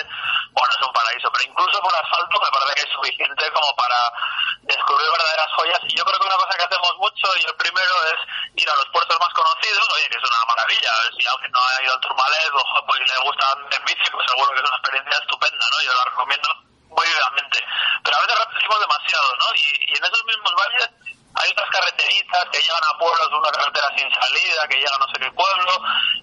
bueno, 0.52 0.72
es 0.76 0.86
un 0.86 0.94
paraíso. 0.94 1.32
Pero 1.32 1.50
incluso 1.50 1.80
por 1.82 1.96
asfalto 1.96 2.36
me 2.40 2.52
parece 2.52 2.74
que 2.76 2.86
es 2.88 2.94
suficiente 2.94 3.52
como 3.52 3.70
para 3.76 4.00
descubrir 4.64 5.08
verdaderas 5.10 5.52
joyas. 5.56 5.82
Y 5.88 5.96
yo 5.96 6.04
creo 6.06 6.20
que 6.20 6.28
una 6.28 6.42
cosa 6.44 6.58
que 6.58 6.68
hacemos 6.68 6.94
mucho, 6.98 7.28
y 7.40 7.44
el 7.48 7.56
primero 7.56 7.94
es 8.12 8.20
ir 8.56 8.70
a 8.70 8.76
los 8.76 8.88
puertos 8.92 9.18
más 9.20 9.34
conocidos, 9.34 9.88
oye, 9.96 10.10
que 10.10 10.18
es 10.18 10.28
una 10.28 10.46
maravilla. 10.46 10.92
Si 11.16 11.24
alguien 11.28 11.52
no 11.52 11.60
ha 11.60 11.84
ido 11.84 11.94
al 11.94 12.02
Turmalet, 12.02 12.54
ojo, 12.54 12.78
pues 12.86 13.00
le 13.00 13.18
gusta 13.24 13.44
andar 13.52 13.80
en 13.80 13.86
bici, 13.86 14.08
pues 14.12 14.26
seguro 14.28 14.50
que 14.52 14.60
es 14.60 14.68
una 14.68 14.78
experiencia 14.78 15.18
estupenda, 15.18 15.66
¿no? 15.72 15.78
Yo 15.84 15.94
la 15.94 16.06
recomiendo 16.12 16.50
muy 16.94 17.08
vivamente. 17.08 17.58
Pero 18.04 18.18
a 18.18 18.22
veces 18.22 18.40
repetimos 18.40 18.80
demasiado, 18.80 19.30
¿no? 19.40 19.48
Y, 19.56 19.68
y 19.88 19.94
en 19.98 20.04
esos 20.04 20.24
mismos 20.26 20.54
valles 20.54 21.13
hay 21.36 21.50
otras 21.52 21.70
carreteritas 21.70 22.44
que 22.52 22.62
llegan 22.62 22.84
a 22.94 22.98
pueblos 23.00 23.30
de 23.30 23.36
una 23.36 23.50
carretera 23.52 23.88
sin 23.98 24.10
salida, 24.14 24.68
que 24.70 24.78
llegan 24.78 24.96
a 24.96 25.06
no 25.06 25.10
sé 25.14 25.18
qué 25.20 25.32
pueblo, 25.32 25.72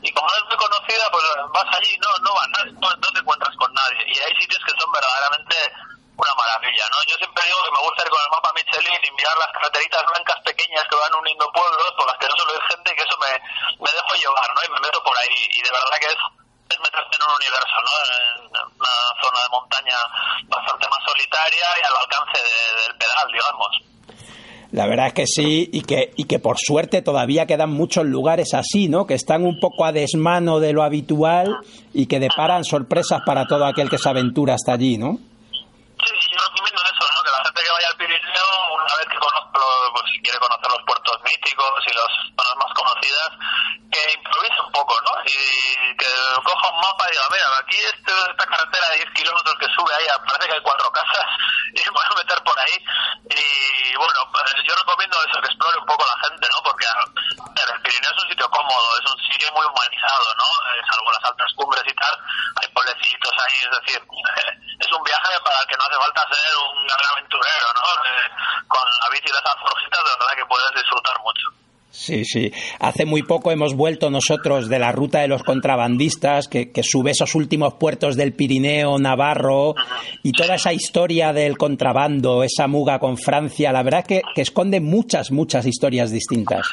y 0.02 0.08
como 0.12 0.28
no 0.28 0.36
es 0.38 0.44
muy 0.46 0.56
conocida, 0.56 1.04
pues 1.10 1.24
vas 1.50 1.68
allí, 1.78 1.92
no, 1.98 2.10
no 2.22 2.30
vas, 2.34 2.48
no, 2.78 2.88
te 3.12 3.18
encuentras 3.20 3.54
con 3.56 3.72
nadie. 3.74 4.02
Y 4.06 4.14
hay 4.18 4.32
sitios 4.38 4.62
que 4.64 4.74
son 4.78 4.90
verdaderamente 4.92 5.56
una 6.20 6.34
maravilla, 6.36 6.84
¿no? 6.92 6.98
Yo 7.08 7.16
siempre 7.16 7.42
digo 7.44 7.58
que 7.64 7.72
me 7.72 7.80
gusta 7.80 8.04
ir 8.04 8.10
con 8.10 8.20
el 8.22 8.30
mapa 8.30 8.52
Michelin 8.54 9.00
y 9.02 9.10
mirar 9.16 9.36
las 9.40 9.52
carreteritas 9.56 10.04
blancas 10.06 10.38
pequeñas 10.44 10.84
que 10.88 10.96
van 10.96 11.14
uniendo 11.16 11.52
pueblos, 11.52 11.90
por 11.96 12.06
las 12.06 12.18
que 12.20 12.28
no 12.28 12.36
solo 12.36 12.52
hay 12.52 12.64
gente, 12.68 12.92
y 12.92 12.96
que 12.96 13.02
eso 13.08 13.16
me, 13.18 13.32
me 13.80 13.90
dejo 13.90 14.12
llevar, 14.14 14.48
¿no? 14.54 14.60
Y 14.62 14.70
me 14.70 14.80
meto 14.80 15.02
por 15.02 15.16
ahí, 15.18 15.38
y 15.48 15.60
de 15.62 15.70
verdad 15.70 15.98
que 16.00 16.06
es 16.12 16.20
es 16.70 16.78
meterte 16.78 17.16
en 17.18 17.22
un 17.26 17.34
universo, 17.34 17.76
¿no? 17.82 17.92
En 18.14 18.70
una 18.78 18.94
zona 19.20 19.38
de 19.42 19.48
montaña 19.50 19.98
bastante 20.46 20.86
más 20.86 21.02
solitaria 21.04 21.66
y 21.66 21.84
al 21.84 21.96
alcance 21.98 22.38
de- 22.46 22.82
del 22.86 22.94
pedal, 22.96 23.26
digamos. 23.32 23.89
La 24.72 24.86
verdad 24.86 25.08
es 25.08 25.14
que 25.14 25.26
sí, 25.26 25.68
y 25.72 25.82
que, 25.82 26.12
y 26.16 26.24
que 26.24 26.38
por 26.38 26.56
suerte 26.58 27.02
todavía 27.02 27.46
quedan 27.46 27.70
muchos 27.70 28.06
lugares 28.06 28.54
así, 28.54 28.88
¿no? 28.88 29.06
Que 29.06 29.14
están 29.14 29.44
un 29.44 29.58
poco 29.58 29.84
a 29.84 29.92
desmano 29.92 30.60
de 30.60 30.72
lo 30.72 30.84
habitual 30.84 31.56
y 31.92 32.06
que 32.06 32.20
deparan 32.20 32.64
sorpresas 32.64 33.22
para 33.26 33.46
todo 33.46 33.66
aquel 33.66 33.90
que 33.90 33.98
se 33.98 34.08
aventura 34.08 34.54
hasta 34.54 34.72
allí, 34.72 34.96
¿no? 34.96 35.18
Sí, 35.18 36.14
yo 36.32 36.38
recomiendo 36.48 36.80
eso, 36.86 37.02
¿no? 37.02 37.18
Que 37.20 37.30
la 37.34 37.44
gente 37.44 37.60
que 37.60 37.72
vaya 37.74 37.88
al 37.90 37.98
Pirineo, 37.98 38.48
una 38.78 38.94
vez 38.94 39.08
que 39.10 39.18
conozca, 39.18 39.60
pues, 39.92 40.38
conocer 40.38 40.70
los 40.70 40.82
puertos 40.86 40.99
los 41.10 41.22
míticos 41.22 41.74
y 41.86 41.92
los, 41.94 42.12
las 42.36 42.56
más 42.56 42.72
conocidas, 42.74 43.30
que 43.90 44.02
improvisa 44.14 44.62
un 44.62 44.72
poco, 44.72 44.94
¿no? 45.02 45.12
Y, 45.26 45.96
que 45.98 46.10
coja 46.44 46.68
un 46.70 46.80
mapa 46.80 47.04
y 47.08 47.12
diga, 47.12 47.26
mira, 47.30 47.46
aquí 47.58 47.76
este, 47.76 48.12
esta 48.12 48.46
carretera 48.46 48.86
de 48.90 49.04
10 49.04 49.10
kilómetros 49.14 49.56
que 49.58 49.74
sube 49.74 49.92
ahí, 49.94 50.06
parece 50.26 50.48
que 50.48 50.54
hay 50.54 50.62
cuatro 50.62 50.90
casas, 50.92 51.26
y 51.74 51.78
se 51.78 51.92
puede 51.92 52.14
meter 52.16 52.38
por 52.44 52.56
ahí. 52.58 52.76
Y 53.30 53.96
bueno, 53.96 54.20
pues, 54.32 54.54
yo 54.62 54.74
recomiendo 54.74 55.16
eso, 55.26 55.40
que 55.42 55.50
explore 55.50 55.78
un 55.78 55.86
poco 55.86 56.06
la 56.06 56.18
gente, 56.28 56.46
¿no? 56.48 56.58
Porque 56.62 56.86
el 56.86 57.82
Pirineo 57.82 58.10
es 58.10 58.22
un 58.22 58.30
sitio 58.30 58.48
cómodo, 58.50 58.86
es 58.98 59.06
un 59.10 59.18
sitio 59.32 59.52
muy 59.52 59.66
humanizado, 59.66 60.26
¿no? 60.38 60.48
Salvo 60.86 61.10
las 61.10 61.24
altas 61.30 61.52
cumbres 61.56 61.84
y 61.86 61.94
tal, 61.94 62.14
hay 62.62 62.68
pueblecitos 62.72 63.34
ahí, 63.34 63.58
es 63.66 63.72
decir, 63.82 64.00
es 64.80 64.90
un 64.92 65.02
viaje 65.02 65.34
para 65.44 65.60
el 65.60 65.66
que 65.66 65.76
no 65.76 65.84
hace 65.84 65.98
falta 65.98 66.22
ser 66.30 66.56
un 66.56 66.86
gran 66.86 67.04
aventurero, 67.12 67.66
¿no? 67.74 67.86
Eh, 68.06 68.30
con 68.68 68.86
la 68.86 69.08
bici 69.10 69.28
y 69.28 69.32
las 69.32 69.46
alforjitas, 69.46 70.04
de 70.04 70.10
verdad 70.10 70.34
que 70.36 70.46
puedes 70.46 70.70
Sí, 72.00 72.24
sí. 72.24 72.50
Hace 72.78 73.04
muy 73.04 73.22
poco 73.22 73.52
hemos 73.52 73.76
vuelto 73.76 74.08
nosotros 74.08 74.70
de 74.70 74.78
la 74.78 74.90
ruta 74.90 75.20
de 75.20 75.28
los 75.28 75.42
contrabandistas, 75.42 76.48
que, 76.48 76.72
que 76.72 76.82
sube 76.82 77.10
esos 77.10 77.34
últimos 77.34 77.74
puertos 77.74 78.16
del 78.16 78.32
Pirineo, 78.32 78.98
Navarro, 78.98 79.74
y 80.22 80.32
toda 80.32 80.54
esa 80.54 80.72
historia 80.72 81.34
del 81.34 81.58
contrabando, 81.58 82.42
esa 82.42 82.68
muga 82.68 82.98
con 82.98 83.18
Francia, 83.18 83.70
la 83.70 83.82
verdad 83.82 84.06
que, 84.06 84.22
que 84.34 84.40
esconde 84.40 84.80
muchas, 84.80 85.30
muchas 85.30 85.66
historias 85.66 86.10
distintas. 86.10 86.64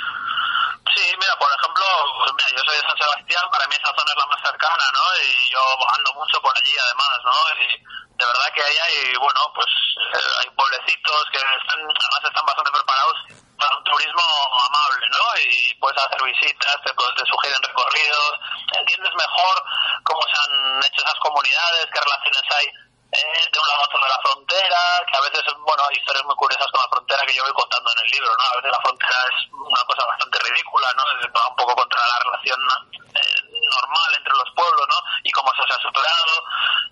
Sí, 0.96 1.04
mira, 1.20 1.36
por 1.36 1.52
ejemplo, 1.60 1.84
pues 2.24 2.32
mira, 2.32 2.48
yo 2.56 2.64
soy 2.64 2.80
de 2.80 2.88
San 2.88 2.96
Sebastián, 2.96 3.44
para 3.52 3.68
mí 3.68 3.76
esa 3.76 3.92
zona 4.00 4.08
es 4.08 4.20
la 4.24 4.28
más 4.32 4.42
cercana, 4.48 4.86
¿no? 4.96 5.04
Y 5.28 5.30
yo 5.52 5.64
ando 5.92 6.10
mucho 6.24 6.40
por 6.40 6.56
allí, 6.56 6.72
además, 6.72 7.20
¿no? 7.28 7.36
Y 7.52 7.68
de 8.16 8.26
verdad 8.32 8.50
que 8.56 8.64
ahí 8.64 8.78
hay, 8.80 8.96
bueno, 9.20 9.42
pues 9.52 9.72
eh, 10.08 10.34
hay 10.40 10.48
pueblecitos 10.56 11.20
que 11.36 11.40
están, 11.44 11.84
además 11.84 12.22
están 12.24 12.48
bastante 12.48 12.72
preparados 12.72 13.47
turismo 13.58 14.22
amable, 14.70 15.06
¿no? 15.10 15.26
Y 15.42 15.74
puedes 15.76 15.98
hacer 15.98 16.22
visitas, 16.24 16.76
te, 16.86 16.92
te 16.94 17.26
sugieren 17.26 17.62
recorridos, 17.64 18.32
entiendes 18.78 19.14
mejor 19.16 19.56
cómo 20.04 20.22
se 20.22 20.38
han 20.38 20.80
hecho 20.84 21.02
esas 21.04 21.20
comunidades, 21.20 21.88
qué 21.94 22.00
relaciones 22.00 22.44
hay 22.58 22.66
eh, 23.08 23.40
de 23.52 23.60
un 23.60 23.68
lado 23.68 23.82
a 23.82 23.86
otro 23.86 24.00
de 24.04 24.10
la 24.10 24.20
frontera, 24.22 24.80
que 25.10 25.18
a 25.18 25.22
veces, 25.22 25.42
bueno, 25.64 25.82
hay 25.90 25.96
historias 25.96 26.26
muy 26.26 26.36
curiosas 26.36 26.68
con 26.72 26.82
la 26.84 26.90
frontera 26.92 27.22
que 27.26 27.34
yo 27.34 27.44
voy 27.44 27.54
contando 27.54 27.90
en 27.96 28.06
el 28.06 28.12
libro, 28.12 28.30
¿no? 28.36 28.44
A 28.44 28.56
veces 28.60 28.72
la 28.72 28.82
frontera 28.84 29.18
es 29.32 29.38
una 29.54 29.84
cosa 29.88 30.04
bastante 30.06 30.38
ridícula, 30.44 30.88
¿no? 30.94 31.04
Es- 31.18 31.32
Va 31.32 31.48
un 31.48 31.56
poco 31.56 31.74
contra 31.76 32.02
la 32.08 32.20
relación 32.20 32.60
eh, 33.16 33.37
normal 33.70 34.10
entre 34.18 34.34
los 34.34 34.50
pueblos, 34.56 34.86
¿no? 34.88 35.00
Y 35.24 35.32
cómo 35.32 35.50
se 35.54 35.62
ha 35.64 35.82
superado. 35.82 36.34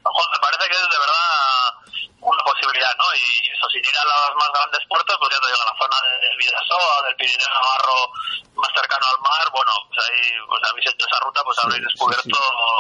Ojo, 0.04 0.22
me 0.32 0.40
parece 0.40 0.66
que 0.70 0.78
es 0.78 0.90
de 0.90 1.00
verdad 1.00 1.96
una 2.26 2.44
posibilidad, 2.44 2.94
¿no? 2.98 3.08
Y 3.14 3.26
eso, 3.54 3.66
si 3.70 3.78
llega 3.78 4.02
a 4.02 4.30
los 4.30 4.36
más 4.42 4.50
grandes 4.50 4.82
puertos, 4.90 5.16
pues 5.20 5.30
ya 5.30 5.40
te 5.40 5.48
digo, 5.54 5.62
a 5.62 5.70
la 5.70 5.78
zona 5.78 5.98
del 6.06 6.38
Vidasoa, 6.42 6.96
del 7.06 7.16
Pirineo 7.16 7.50
Navarro, 7.54 7.98
más 8.58 8.72
cercano 8.74 9.06
al 9.06 9.20
mar, 9.22 9.46
bueno, 9.54 9.72
pues 9.88 10.00
ahí, 10.10 10.22
pues 10.50 10.62
habéis 10.66 10.88
hecho 10.90 11.06
esa 11.06 11.20
ruta, 11.22 11.40
pues 11.46 11.58
habréis 11.62 11.84
descubierto 11.86 12.38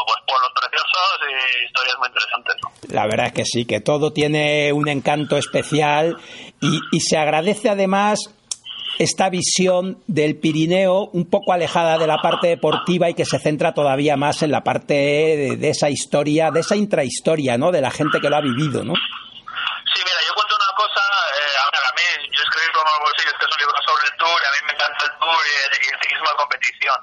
pues 0.07 0.19
pueblos 0.25 0.51
preciosos 0.55 1.15
y 1.29 1.33
historias 1.65 1.97
muy 2.01 2.07
interesantes, 2.09 2.55
¿no? 2.61 2.67
La 2.89 3.05
verdad 3.05 3.27
es 3.29 3.33
que 3.33 3.45
sí, 3.45 3.65
que 3.65 3.81
todo 3.81 4.11
tiene 4.11 4.73
un 4.73 4.87
encanto 4.89 5.37
especial 5.37 6.17
y, 6.61 6.81
y 6.91 6.99
se 7.01 7.17
agradece 7.17 7.69
además 7.69 8.34
esta 8.99 9.29
visión 9.29 10.03
del 10.07 10.39
Pirineo 10.39 11.09
un 11.11 11.29
poco 11.29 11.53
alejada 11.53 11.97
de 11.97 12.07
la 12.07 12.17
parte 12.21 12.47
deportiva 12.47 13.09
y 13.09 13.13
que 13.13 13.25
se 13.25 13.39
centra 13.39 13.73
todavía 13.73 14.15
más 14.15 14.41
en 14.41 14.51
la 14.51 14.63
parte 14.63 14.93
de, 14.93 15.69
esa 15.69 15.89
historia, 15.89 16.51
de 16.51 16.61
esa 16.61 16.75
intrahistoria, 16.75 17.57
¿no? 17.57 17.71
De 17.71 17.81
la 17.81 17.91
gente 17.91 18.19
que 18.19 18.29
lo 18.29 18.37
ha 18.37 18.41
vivido, 18.41 18.83
¿no? 18.83 18.93
Sí, 18.95 19.99
mira, 20.03 20.19
yo 20.27 20.33
cuento 20.33 20.55
una 20.55 20.71
cosa, 20.75 21.01
eh, 21.01 21.55
a 21.59 21.67
ver, 21.71 21.83
a 21.83 21.93
mí, 21.95 22.07
yo 22.31 22.41
escribí 22.43 22.71
como 22.71 22.89
bolsillo, 23.03 23.31
este 23.31 23.45
es 23.45 23.51
un 23.51 23.59
libro 23.59 23.77
sobre 23.83 24.03
el 24.07 24.13
tour, 24.15 24.37
y 24.39 24.45
a 24.45 24.53
mí 24.55 24.59
me 24.65 24.73
encanta 24.75 25.01
el 25.05 25.13
tour 25.19 25.41
y 25.43 25.53
el, 25.55 25.71
y 25.75 25.87
ciclismo 26.03 26.29
de 26.31 26.39
competición. 26.39 26.99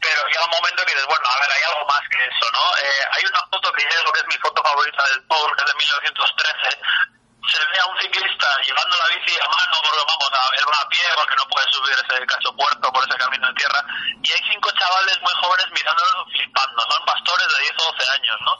Pero 0.00 0.20
llega 0.28 0.48
un 0.48 0.56
momento 0.56 0.80
que 0.84 0.92
dices, 0.96 1.08
bueno, 1.08 1.26
a 1.28 1.36
ver, 1.40 1.50
hay 1.52 1.64
algo 1.68 1.84
más 1.84 2.04
que 2.08 2.20
eso, 2.24 2.46
¿no? 2.52 2.64
Eh, 2.80 3.02
hay 3.16 3.22
una 3.28 3.42
foto 3.52 3.66
que 3.76 3.84
yo 3.84 3.96
creo 4.00 4.12
que 4.16 4.22
es 4.24 4.30
mi 4.32 4.38
foto 4.40 4.58
favorita 4.64 5.02
del 5.12 5.20
tour, 5.28 5.48
que 5.56 5.60
es 5.60 5.68
de 5.68 5.76
1913. 5.76 7.19
Se 7.40 7.58
ve 7.58 7.78
a 7.80 7.86
un 7.86 7.98
ciclista 8.00 8.46
llevando 8.62 8.96
la 8.96 9.16
bici 9.16 9.34
a 9.40 9.48
mano, 9.48 9.74
porque 9.82 10.04
vamos, 10.04 10.30
a, 10.32 10.70
va 10.70 10.82
a 10.82 10.88
pie 10.88 11.04
porque 11.16 11.36
no 11.36 11.48
puede 11.48 11.66
subir 11.72 11.96
ese 11.96 12.26
cacho 12.26 12.52
puerto 12.54 12.92
por 12.92 13.02
ese 13.08 13.18
camino 13.18 13.48
de 13.48 13.54
tierra. 13.54 13.80
Y 14.22 14.28
hay 14.32 14.42
cinco 14.52 14.70
chavales 14.72 15.18
muy 15.20 15.34
jóvenes 15.40 15.66
mirándolo 15.72 16.26
flipando, 16.30 16.80
son 16.84 17.04
pastores 17.06 17.48
de 17.48 17.62
10 17.64 17.72
o 17.80 17.92
12 17.92 18.12
años, 18.12 18.36
¿no? 18.44 18.54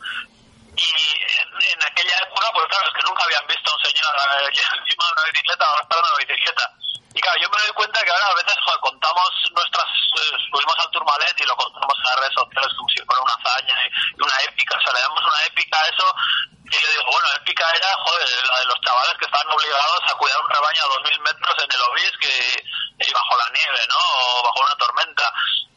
Y 0.81 0.87
en, 0.87 1.49
en 1.51 1.81
aquella 1.83 2.17
época, 2.25 2.47
pues 2.55 2.67
claro, 2.71 2.89
es 2.89 2.95
que 2.95 3.07
nunca 3.09 3.25
habían 3.25 3.47
visto 3.47 3.71
a 3.71 3.75
un 3.75 3.85
señor 3.85 4.13
eh, 4.17 4.49
ya 4.55 4.67
encima 4.81 5.05
de 5.05 5.13
una 5.13 5.29
bicicleta 5.29 5.65
o 5.67 5.83
estar 5.83 5.99
en 5.99 6.05
una 6.09 6.19
bicicleta. 6.25 6.65
Y 7.11 7.21
claro, 7.21 7.39
yo 7.43 7.49
me 7.51 7.61
doy 7.61 7.75
cuenta 7.75 8.05
que 8.05 8.11
ahora 8.11 8.27
a 8.31 8.39
veces 8.39 8.55
joder, 8.65 8.81
contamos 8.81 9.31
nuestras, 9.51 9.91
eh, 9.91 10.37
subimos 10.47 10.77
al 10.79 10.91
Tourmalet 10.95 11.37
y 11.37 11.45
lo 11.45 11.57
contamos 11.57 11.95
en 11.99 12.07
las 12.07 12.17
redes 12.23 12.37
sociales 12.39 12.71
como 12.79 12.89
si 12.89 13.03
fuera 13.03 13.21
una 13.21 13.35
hazaña 13.35 13.77
y, 13.83 13.89
y 13.91 14.21
una 14.23 14.39
épica, 14.47 14.79
o 14.79 14.81
sea, 14.81 14.93
le 14.95 15.03
damos 15.03 15.21
una 15.21 15.43
épica 15.51 15.75
a 15.75 15.87
eso. 15.91 16.07
Y 16.71 16.77
yo 16.79 16.87
digo, 16.87 17.05
bueno, 17.11 17.29
épica 17.35 17.67
era, 17.75 17.91
joder, 18.07 18.29
la 18.31 18.59
de 18.63 18.67
los 18.71 18.81
chavales 18.81 19.15
que 19.19 19.27
estaban 19.27 19.51
obligados 19.51 20.03
a 20.07 20.15
cuidar 20.15 20.39
un 20.39 20.51
rebaño 20.55 20.83
a 20.87 20.93
2000 21.03 21.21
metros 21.21 21.55
en 21.59 21.71
el 21.75 21.83
Obisque 21.83 22.31
y, 22.31 23.05
y 23.05 23.13
bajo 23.13 23.35
la 23.37 23.49
nieve, 23.51 23.81
¿no? 23.91 23.99
O 23.99 24.43
bajo 24.47 24.61
una 24.63 24.77
tormenta. 24.79 25.27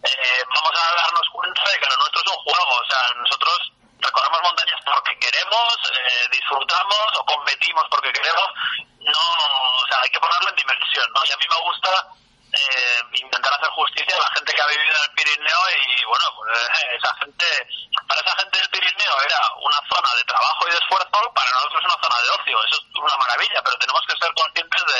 Eh, 0.06 0.44
vamos 0.54 0.74
a 0.78 1.02
darnos 1.02 1.28
cuenta 1.34 1.62
de 1.66 1.80
que 1.82 1.90
lo 1.90 1.98
nuestro 1.98 2.22
es 2.22 2.30
un 2.30 2.44
juego, 2.46 2.74
o 2.78 2.86
sea, 2.86 3.02
nosotros 3.18 3.74
recorremos 4.04 4.42
montañas 4.44 4.80
porque 4.84 5.18
queremos, 5.18 5.74
eh, 5.90 6.28
disfrutamos 6.32 7.08
o 7.18 7.26
competimos 7.26 7.84
porque 7.90 8.12
queremos, 8.12 8.48
no, 9.00 9.26
o 9.80 9.88
sea, 9.88 9.98
hay 10.04 10.10
que 10.10 10.20
ponerlo 10.20 10.50
en 10.50 10.56
dimensión, 10.56 11.08
¿no? 11.16 11.22
Y 11.24 11.32
a 11.32 11.38
mí 11.38 11.46
me 11.50 11.62
gusta 11.64 11.90
eh, 12.54 13.00
intentar 13.14 13.54
hacer 13.54 13.70
justicia 13.70 14.16
a 14.16 14.24
la 14.24 14.36
gente 14.36 14.54
que 14.54 14.62
ha 14.62 14.68
vivido 14.68 14.94
en 14.94 15.04
el 15.10 15.16
Pirineo 15.16 15.62
y, 15.74 16.06
bueno, 16.06 16.26
pues 16.36 16.52
eh, 16.60 17.00
esa 17.00 17.16
gente, 17.18 17.46
para 18.08 18.22
esa 18.22 18.36
gente 18.38 18.60
del 18.60 18.70
Pirineo 18.70 19.16
era 19.26 19.40
una 19.58 19.80
zona 19.90 20.10
de 20.16 20.24
trabajo 20.26 20.68
y 20.68 20.72
de 20.72 20.78
esfuerzo, 20.78 21.34
para 21.34 21.52
nosotros 21.52 21.80
es 21.80 21.88
una 21.88 22.04
zona 22.04 22.18
de 22.22 22.30
ocio, 22.30 22.58
eso 22.64 22.76
es 22.78 23.00
una 23.00 23.18
maravilla, 23.18 23.60
pero 23.64 23.78
tenemos 23.80 24.04
que 24.06 24.18
ser 24.20 24.34
conscientes 24.36 24.82
de, 24.86 25.00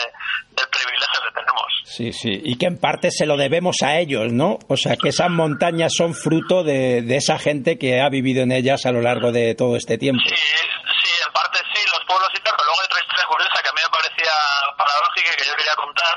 del 0.56 0.70
privilegio 0.70 1.22
que 1.22 1.32
tenemos. 1.32 1.70
Sí, 1.96 2.12
sí, 2.14 2.42
y 2.44 2.58
que 2.58 2.66
en 2.68 2.80
parte 2.80 3.12
se 3.12 3.26
lo 3.26 3.38
debemos 3.38 3.76
a 3.84 3.98
ellos, 4.00 4.32
¿no? 4.32 4.58
O 4.68 4.78
sea, 4.78 4.96
que 4.96 5.10
esas 5.10 5.30
montañas 5.30 5.92
son 5.96 6.14
fruto 6.16 6.64
de, 6.64 7.04
esa 7.16 7.38
gente 7.38 7.78
que 7.78 8.02
ha 8.02 8.10
vivido 8.10 8.42
en 8.44 8.52
ellas 8.52 8.86
a 8.86 8.92
lo 8.92 9.02
largo 9.02 9.32
de 9.32 9.54
todo 9.56 9.76
este 9.76 9.98
tiempo 9.98 10.24
en 10.26 11.32
parte 11.34 11.60
sí, 11.74 11.82
los 11.90 12.04
pueblos 12.06 12.30
y 12.34 12.40
tal, 12.46 12.54
pero 12.54 12.66
luego 12.66 12.80
hay 12.82 12.86
otra 12.90 13.02
historia 13.02 13.26
curiosa 13.26 13.58
que 13.64 13.70
a 13.70 13.74
mí 13.74 13.82
me 13.84 13.94
parecía 13.94 14.34
paradójica 14.78 15.30
y 15.34 15.38
que 15.38 15.46
yo 15.50 15.56
quería 15.58 15.76
contar, 15.76 16.14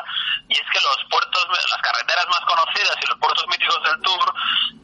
y 0.49 0.55
es 0.57 0.67
que 0.73 0.81
los 0.85 0.99
puertos, 1.09 1.43
las 1.49 1.83
carreteras 1.83 2.27
más 2.29 2.43
conocidas 2.45 2.97
y 3.01 3.07
los 3.07 3.19
puertos 3.19 3.45
míticos 3.49 3.81
del 3.87 3.97
Tour 4.05 4.27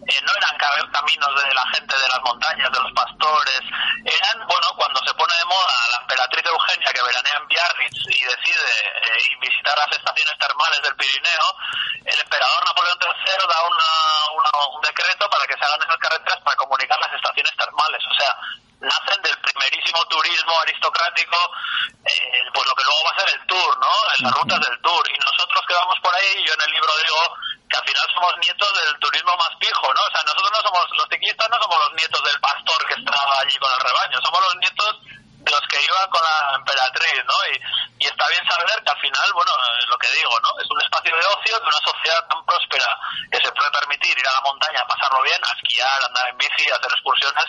eh, 0.08 0.20
no 0.24 0.32
eran 0.36 0.54
ca- 0.56 0.88
caminos 0.92 1.32
de 1.36 1.46
la 1.52 1.64
gente 1.74 1.94
de 1.96 2.08
las 2.12 2.20
montañas, 2.24 2.68
de 2.72 2.80
los 2.80 2.92
pastores, 2.96 3.60
eran, 4.08 4.36
bueno, 4.48 4.66
cuando 4.76 4.98
se 5.04 5.12
pone 5.14 5.34
de 5.36 5.46
moda 5.52 5.74
la 5.92 5.98
emperatriz 6.00 6.44
Eugenia 6.48 6.90
que 6.96 7.02
veranea 7.06 7.36
en 7.38 7.46
Biarritz 7.48 7.98
y 8.08 8.20
decide 8.24 8.64
eh, 8.72 9.26
ir 9.30 9.34
visitar 9.42 9.76
las 9.78 9.92
estaciones 9.92 10.36
termales 10.40 10.80
del 10.82 10.96
Pirineo, 10.96 11.46
el 12.08 12.18
emperador 12.18 12.60
Napoleón 12.66 12.98
III 13.04 13.36
da 13.52 13.60
una, 13.68 13.90
una- 14.38 14.56
un 14.72 14.80
decreto 14.82 15.28
para 15.28 15.44
que 15.46 15.56
se 15.60 15.64
hagan 15.66 15.82
esas 15.84 16.00
carreteras 16.00 16.40
para 16.40 16.56
comunicar 16.56 16.98
las 17.04 17.12
estaciones 17.14 17.52
termales, 17.60 18.00
o 18.08 18.14
sea, 18.16 18.32
nacen 18.82 19.22
del 19.22 19.38
primerísimo 19.38 20.02
turismo 20.10 20.50
aristocrático, 20.66 21.38
eh, 22.02 22.42
pues 22.52 22.66
lo 22.66 22.74
que 22.74 22.82
luego 22.82 23.02
va 23.06 23.10
a 23.14 23.20
ser 23.22 23.30
el 23.38 23.46
tour, 23.46 23.70
¿no? 23.78 23.92
En 24.18 24.24
las 24.26 24.34
rutas 24.34 24.58
del 24.58 24.74
tour. 24.82 25.04
Y 25.06 25.14
nosotros 25.22 25.62
que 25.70 25.74
vamos 25.74 25.94
por 26.02 26.10
ahí, 26.18 26.42
yo 26.42 26.50
en 26.50 26.62
el 26.66 26.70
libro 26.74 26.90
digo 26.98 27.20
que 27.70 27.76
al 27.78 27.86
final 27.86 28.06
somos 28.10 28.34
nietos 28.42 28.70
del 28.74 28.98
turismo 28.98 29.31
más 29.42 29.58
fijo, 29.58 29.86
¿no? 29.90 30.00
O 30.06 30.10
sea, 30.14 30.22
nosotros 30.22 30.50
no 30.54 30.60
somos, 30.62 30.84
los 30.94 31.08
ciclistas 31.10 31.48
no 31.50 31.58
somos 31.58 31.78
los 31.82 31.92
nietos 31.98 32.22
del 32.22 32.40
pastor 32.40 32.80
que 32.86 32.94
estaba 32.94 33.34
allí 33.42 33.56
con 33.58 33.72
el 33.72 33.82
rebaño, 33.82 34.16
somos 34.22 34.40
los 34.40 34.56
nietos 34.62 34.92
de 35.42 35.50
los 35.50 35.64
que 35.66 35.78
iban 35.82 36.06
con 36.10 36.22
la 36.22 36.54
emperatriz, 36.54 37.18
¿no? 37.26 37.38
Y, 37.50 37.54
y 37.98 38.06
está 38.06 38.24
bien 38.30 38.44
saber 38.46 38.78
que 38.78 38.90
al 38.94 39.00
final, 39.02 39.28
bueno, 39.34 39.52
eh, 39.58 39.86
lo 39.90 39.98
que 39.98 40.10
digo, 40.14 40.34
¿no? 40.38 40.50
Es 40.62 40.70
un 40.70 40.80
espacio 40.80 41.10
de 41.10 41.26
ocio 41.26 41.58
de 41.58 41.66
una 41.66 41.82
sociedad 41.82 42.22
tan 42.30 42.40
próspera 42.46 42.90
que 43.30 43.38
se 43.42 43.50
puede 43.50 43.70
permitir 43.74 44.14
ir 44.14 44.28
a 44.28 44.38
la 44.38 44.46
montaña, 44.46 44.86
pasarlo 44.86 45.22
bien, 45.22 45.40
a 45.42 45.52
esquiar, 45.58 45.98
andar 46.06 46.30
en 46.30 46.38
bici, 46.38 46.70
hacer 46.70 46.90
excursiones. 46.94 47.46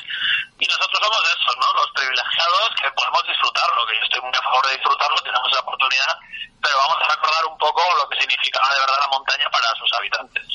Y 0.58 0.66
nosotros 0.66 1.00
somos 1.06 1.22
esos, 1.22 1.56
¿no? 1.58 1.68
Los 1.78 1.90
privilegiados 1.94 2.70
que 2.82 2.90
podemos 2.98 3.24
disfrutarlo, 3.30 3.86
que 3.86 3.96
yo 3.98 4.04
estoy 4.10 4.22
muy 4.22 4.34
a 4.34 4.42
favor 4.42 4.66
de 4.66 4.74
disfrutarlo, 4.74 5.18
tenemos 5.22 5.48
esa 5.54 5.62
oportunidad, 5.62 6.14
pero 6.62 6.76
vamos 6.78 6.98
a 6.98 7.08
recordar 7.14 7.46
un 7.46 7.58
poco 7.62 7.82
lo 8.02 8.10
que 8.10 8.20
significaba 8.22 8.74
de 8.74 8.80
verdad 8.82 9.00
la 9.06 9.14
montaña 9.14 9.48
para 9.54 9.70
sus 9.78 9.92
habitantes. 9.94 10.46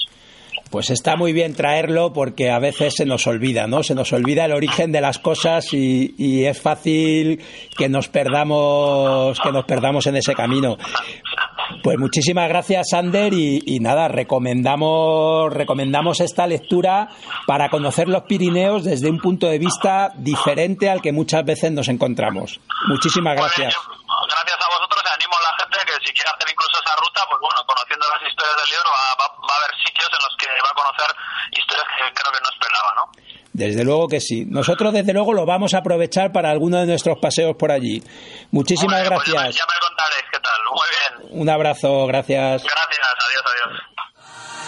Pues 0.78 0.90
está 0.90 1.16
muy 1.16 1.32
bien 1.32 1.56
traerlo 1.56 2.12
porque 2.12 2.52
a 2.52 2.60
veces 2.60 2.94
se 2.94 3.04
nos 3.04 3.26
olvida, 3.26 3.66
¿no? 3.66 3.82
Se 3.82 3.96
nos 3.96 4.12
olvida 4.12 4.44
el 4.44 4.52
origen 4.52 4.92
de 4.92 5.00
las 5.00 5.18
cosas 5.18 5.72
y, 5.72 6.14
y 6.16 6.44
es 6.44 6.62
fácil 6.62 7.42
que 7.76 7.88
nos 7.88 8.06
perdamos, 8.06 9.40
que 9.40 9.50
nos 9.50 9.64
perdamos 9.64 10.06
en 10.06 10.14
ese 10.14 10.36
camino. 10.36 10.76
Pues 11.82 11.98
muchísimas 11.98 12.48
gracias, 12.48 12.90
Sander, 12.90 13.32
y, 13.34 13.60
y 13.66 13.80
nada, 13.80 14.06
recomendamos, 14.06 15.52
recomendamos 15.52 16.20
esta 16.20 16.46
lectura 16.46 17.08
para 17.48 17.70
conocer 17.70 18.06
los 18.06 18.22
Pirineos 18.22 18.84
desde 18.84 19.10
un 19.10 19.18
punto 19.18 19.48
de 19.48 19.58
vista 19.58 20.12
diferente 20.14 20.88
al 20.88 21.02
que 21.02 21.10
muchas 21.10 21.44
veces 21.44 21.72
nos 21.72 21.88
encontramos. 21.88 22.60
Muchísimas 22.86 23.34
gracias. 23.34 23.74
Gracias 23.74 24.58
a 24.58 24.68
vosotros 24.78 24.98
animo 25.18 25.34
a 25.36 25.52
la 25.52 25.58
gente 25.58 25.78
que 25.86 26.06
si 26.06 26.12
quiere 26.14 26.30
hacer 26.30 26.48
incluso 26.50 26.74
esa 26.78 26.94
ruta, 27.02 27.20
pues 27.28 27.40
bueno, 27.42 27.60
conociendo 27.66 28.04
las 28.08 28.22
historias 28.22 28.56
del 28.56 28.70
libro 28.72 28.88
va, 28.88 29.04
a 29.12 29.17
sitios 30.08 30.18
en 30.18 30.22
los 30.24 30.36
que 30.36 30.46
va 30.62 30.70
a 30.70 30.74
conocer 30.74 31.16
historias 31.52 31.86
que 31.88 32.14
creo 32.14 32.32
que 32.32 32.40
no 32.40 32.50
esperaba, 32.50 32.90
¿no? 32.96 33.04
Desde 33.52 33.84
luego 33.84 34.08
que 34.08 34.20
sí. 34.20 34.44
Nosotros, 34.46 34.92
desde 34.92 35.12
luego, 35.12 35.32
lo 35.32 35.46
vamos 35.46 35.74
a 35.74 35.78
aprovechar 35.78 36.32
para 36.32 36.50
alguno 36.50 36.78
de 36.78 36.86
nuestros 36.86 37.18
paseos 37.18 37.56
por 37.56 37.72
allí. 37.72 38.02
Muchísimas 38.50 39.04
gracias. 39.04 39.34
Ya 39.34 39.64
me 39.66 39.78
contaréis 39.80 40.24
qué 40.30 40.38
tal. 40.38 40.60
Muy 40.70 40.88
bien. 41.30 41.40
Un 41.40 41.48
abrazo, 41.48 42.06
gracias. 42.06 42.62
Gracias, 42.62 43.06
adiós, 43.26 43.44
adiós. 43.50 43.80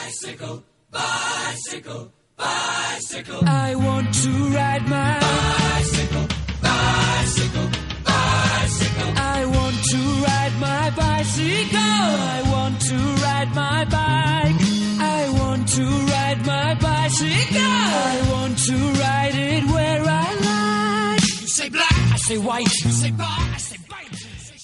Bicycle, 0.07 0.62
bicycle, 0.91 2.11
bicycle. 2.36 3.41
I 3.47 3.74
want 3.76 4.12
to 4.22 4.28
ride 4.51 4.86
my 4.88 5.18
bicycle, 5.20 6.26
bicycle, 6.61 7.68
bicycle. 8.05 8.05
bicycle. 8.05 9.12
I 9.16 9.45
want 9.47 9.84
to 9.84 9.99
ride 10.24 10.59
my 10.59 10.91
bike. 10.97 11.11
I 11.43 12.43
want 12.51 12.80
to 12.80 12.97
ride 13.22 13.55
my 13.55 13.84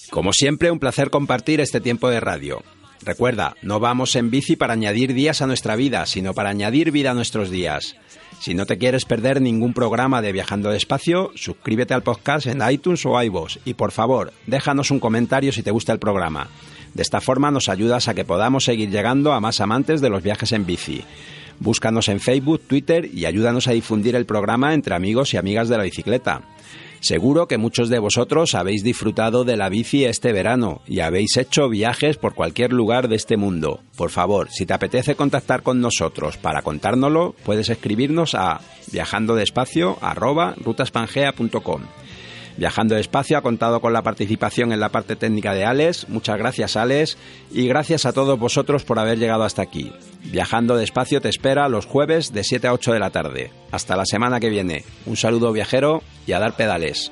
Como 0.09 0.33
siempre, 0.33 0.71
un 0.71 0.79
placer 0.79 1.09
compartir 1.09 1.61
este 1.61 1.79
tiempo 1.79 2.09
de 2.09 2.19
radio. 2.19 2.63
Recuerda, 3.03 3.55
no 3.61 3.79
vamos 3.79 4.15
en 4.15 4.29
bici 4.29 4.55
para 4.57 4.73
añadir 4.73 5.13
días 5.13 5.41
a 5.41 5.47
nuestra 5.47 5.75
vida, 5.77 6.05
sino 6.05 6.33
para 6.33 6.49
añadir 6.49 6.91
vida 6.91 7.11
a 7.11 7.13
nuestros 7.13 7.49
días. 7.49 7.95
Si 8.39 8.53
no 8.53 8.65
te 8.65 8.77
quieres 8.77 9.05
perder 9.05 9.41
ningún 9.41 9.73
programa 9.73 10.21
de 10.21 10.31
Viajando 10.31 10.69
Despacio, 10.69 11.31
suscríbete 11.35 11.93
al 11.93 12.03
podcast 12.03 12.47
en 12.47 12.61
iTunes 12.69 13.05
o 13.05 13.21
iVoox 13.21 13.57
y 13.65 13.73
por 13.73 13.91
favor, 13.91 14.31
déjanos 14.45 14.91
un 14.91 14.99
comentario 14.99 15.51
si 15.51 15.63
te 15.63 15.71
gusta 15.71 15.91
el 15.91 15.99
programa. 15.99 16.47
De 16.93 17.01
esta 17.01 17.19
forma 17.19 17.51
nos 17.51 17.67
ayudas 17.67 18.07
a 18.07 18.13
que 18.13 18.25
podamos 18.25 18.63
seguir 18.63 18.89
llegando 18.89 19.33
a 19.33 19.39
más 19.39 19.59
amantes 19.59 20.01
de 20.01 20.09
los 20.09 20.23
viajes 20.23 20.51
en 20.51 20.65
bici. 20.65 21.03
Búscanos 21.59 22.07
en 22.09 22.19
Facebook, 22.19 22.61
Twitter 22.67 23.09
y 23.11 23.25
ayúdanos 23.25 23.67
a 23.67 23.71
difundir 23.71 24.15
el 24.15 24.25
programa 24.25 24.73
entre 24.73 24.95
amigos 24.95 25.33
y 25.33 25.37
amigas 25.37 25.67
de 25.69 25.77
la 25.77 25.83
bicicleta. 25.83 26.41
Seguro 26.99 27.47
que 27.47 27.57
muchos 27.57 27.89
de 27.89 27.97
vosotros 27.99 28.55
habéis 28.55 28.83
disfrutado 28.83 29.43
de 29.43 29.57
la 29.57 29.69
bici 29.69 30.05
este 30.05 30.33
verano 30.33 30.81
y 30.87 31.01
habéis 31.01 31.37
hecho 31.37 31.69
viajes 31.69 32.17
por 32.17 32.33
cualquier 32.33 32.73
lugar 32.73 33.07
de 33.07 33.15
este 33.15 33.37
mundo. 33.37 33.81
Por 33.95 34.09
favor, 34.09 34.49
si 34.51 34.65
te 34.65 34.73
apetece 34.73 35.15
contactar 35.15 35.61
con 35.63 35.79
nosotros 35.79 36.35
para 36.37 36.61
contárnoslo, 36.61 37.35
puedes 37.43 37.69
escribirnos 37.69 38.35
a 38.35 38.59
viajandodespacio@rutaspangea.com. 38.91 41.81
Viajando 42.57 42.95
Despacio 42.95 43.37
ha 43.37 43.41
contado 43.41 43.79
con 43.79 43.93
la 43.93 44.01
participación 44.01 44.71
en 44.73 44.79
la 44.79 44.89
parte 44.89 45.15
técnica 45.15 45.53
de 45.53 45.65
Alex. 45.65 46.09
Muchas 46.09 46.37
gracias, 46.37 46.75
Alex. 46.75 47.17
Y 47.51 47.67
gracias 47.67 48.05
a 48.05 48.13
todos 48.13 48.39
vosotros 48.39 48.83
por 48.83 48.99
haber 48.99 49.19
llegado 49.19 49.43
hasta 49.43 49.61
aquí. 49.61 49.93
Viajando 50.23 50.75
Despacio 50.75 51.21
te 51.21 51.29
espera 51.29 51.69
los 51.69 51.85
jueves 51.85 52.33
de 52.33 52.43
7 52.43 52.67
a 52.67 52.73
8 52.73 52.93
de 52.93 52.99
la 52.99 53.11
tarde. 53.11 53.51
Hasta 53.71 53.95
la 53.95 54.05
semana 54.05 54.39
que 54.39 54.49
viene. 54.49 54.83
Un 55.05 55.17
saludo 55.17 55.51
viajero 55.53 56.01
y 56.25 56.33
a 56.33 56.39
dar 56.39 56.55
pedales. 56.55 57.11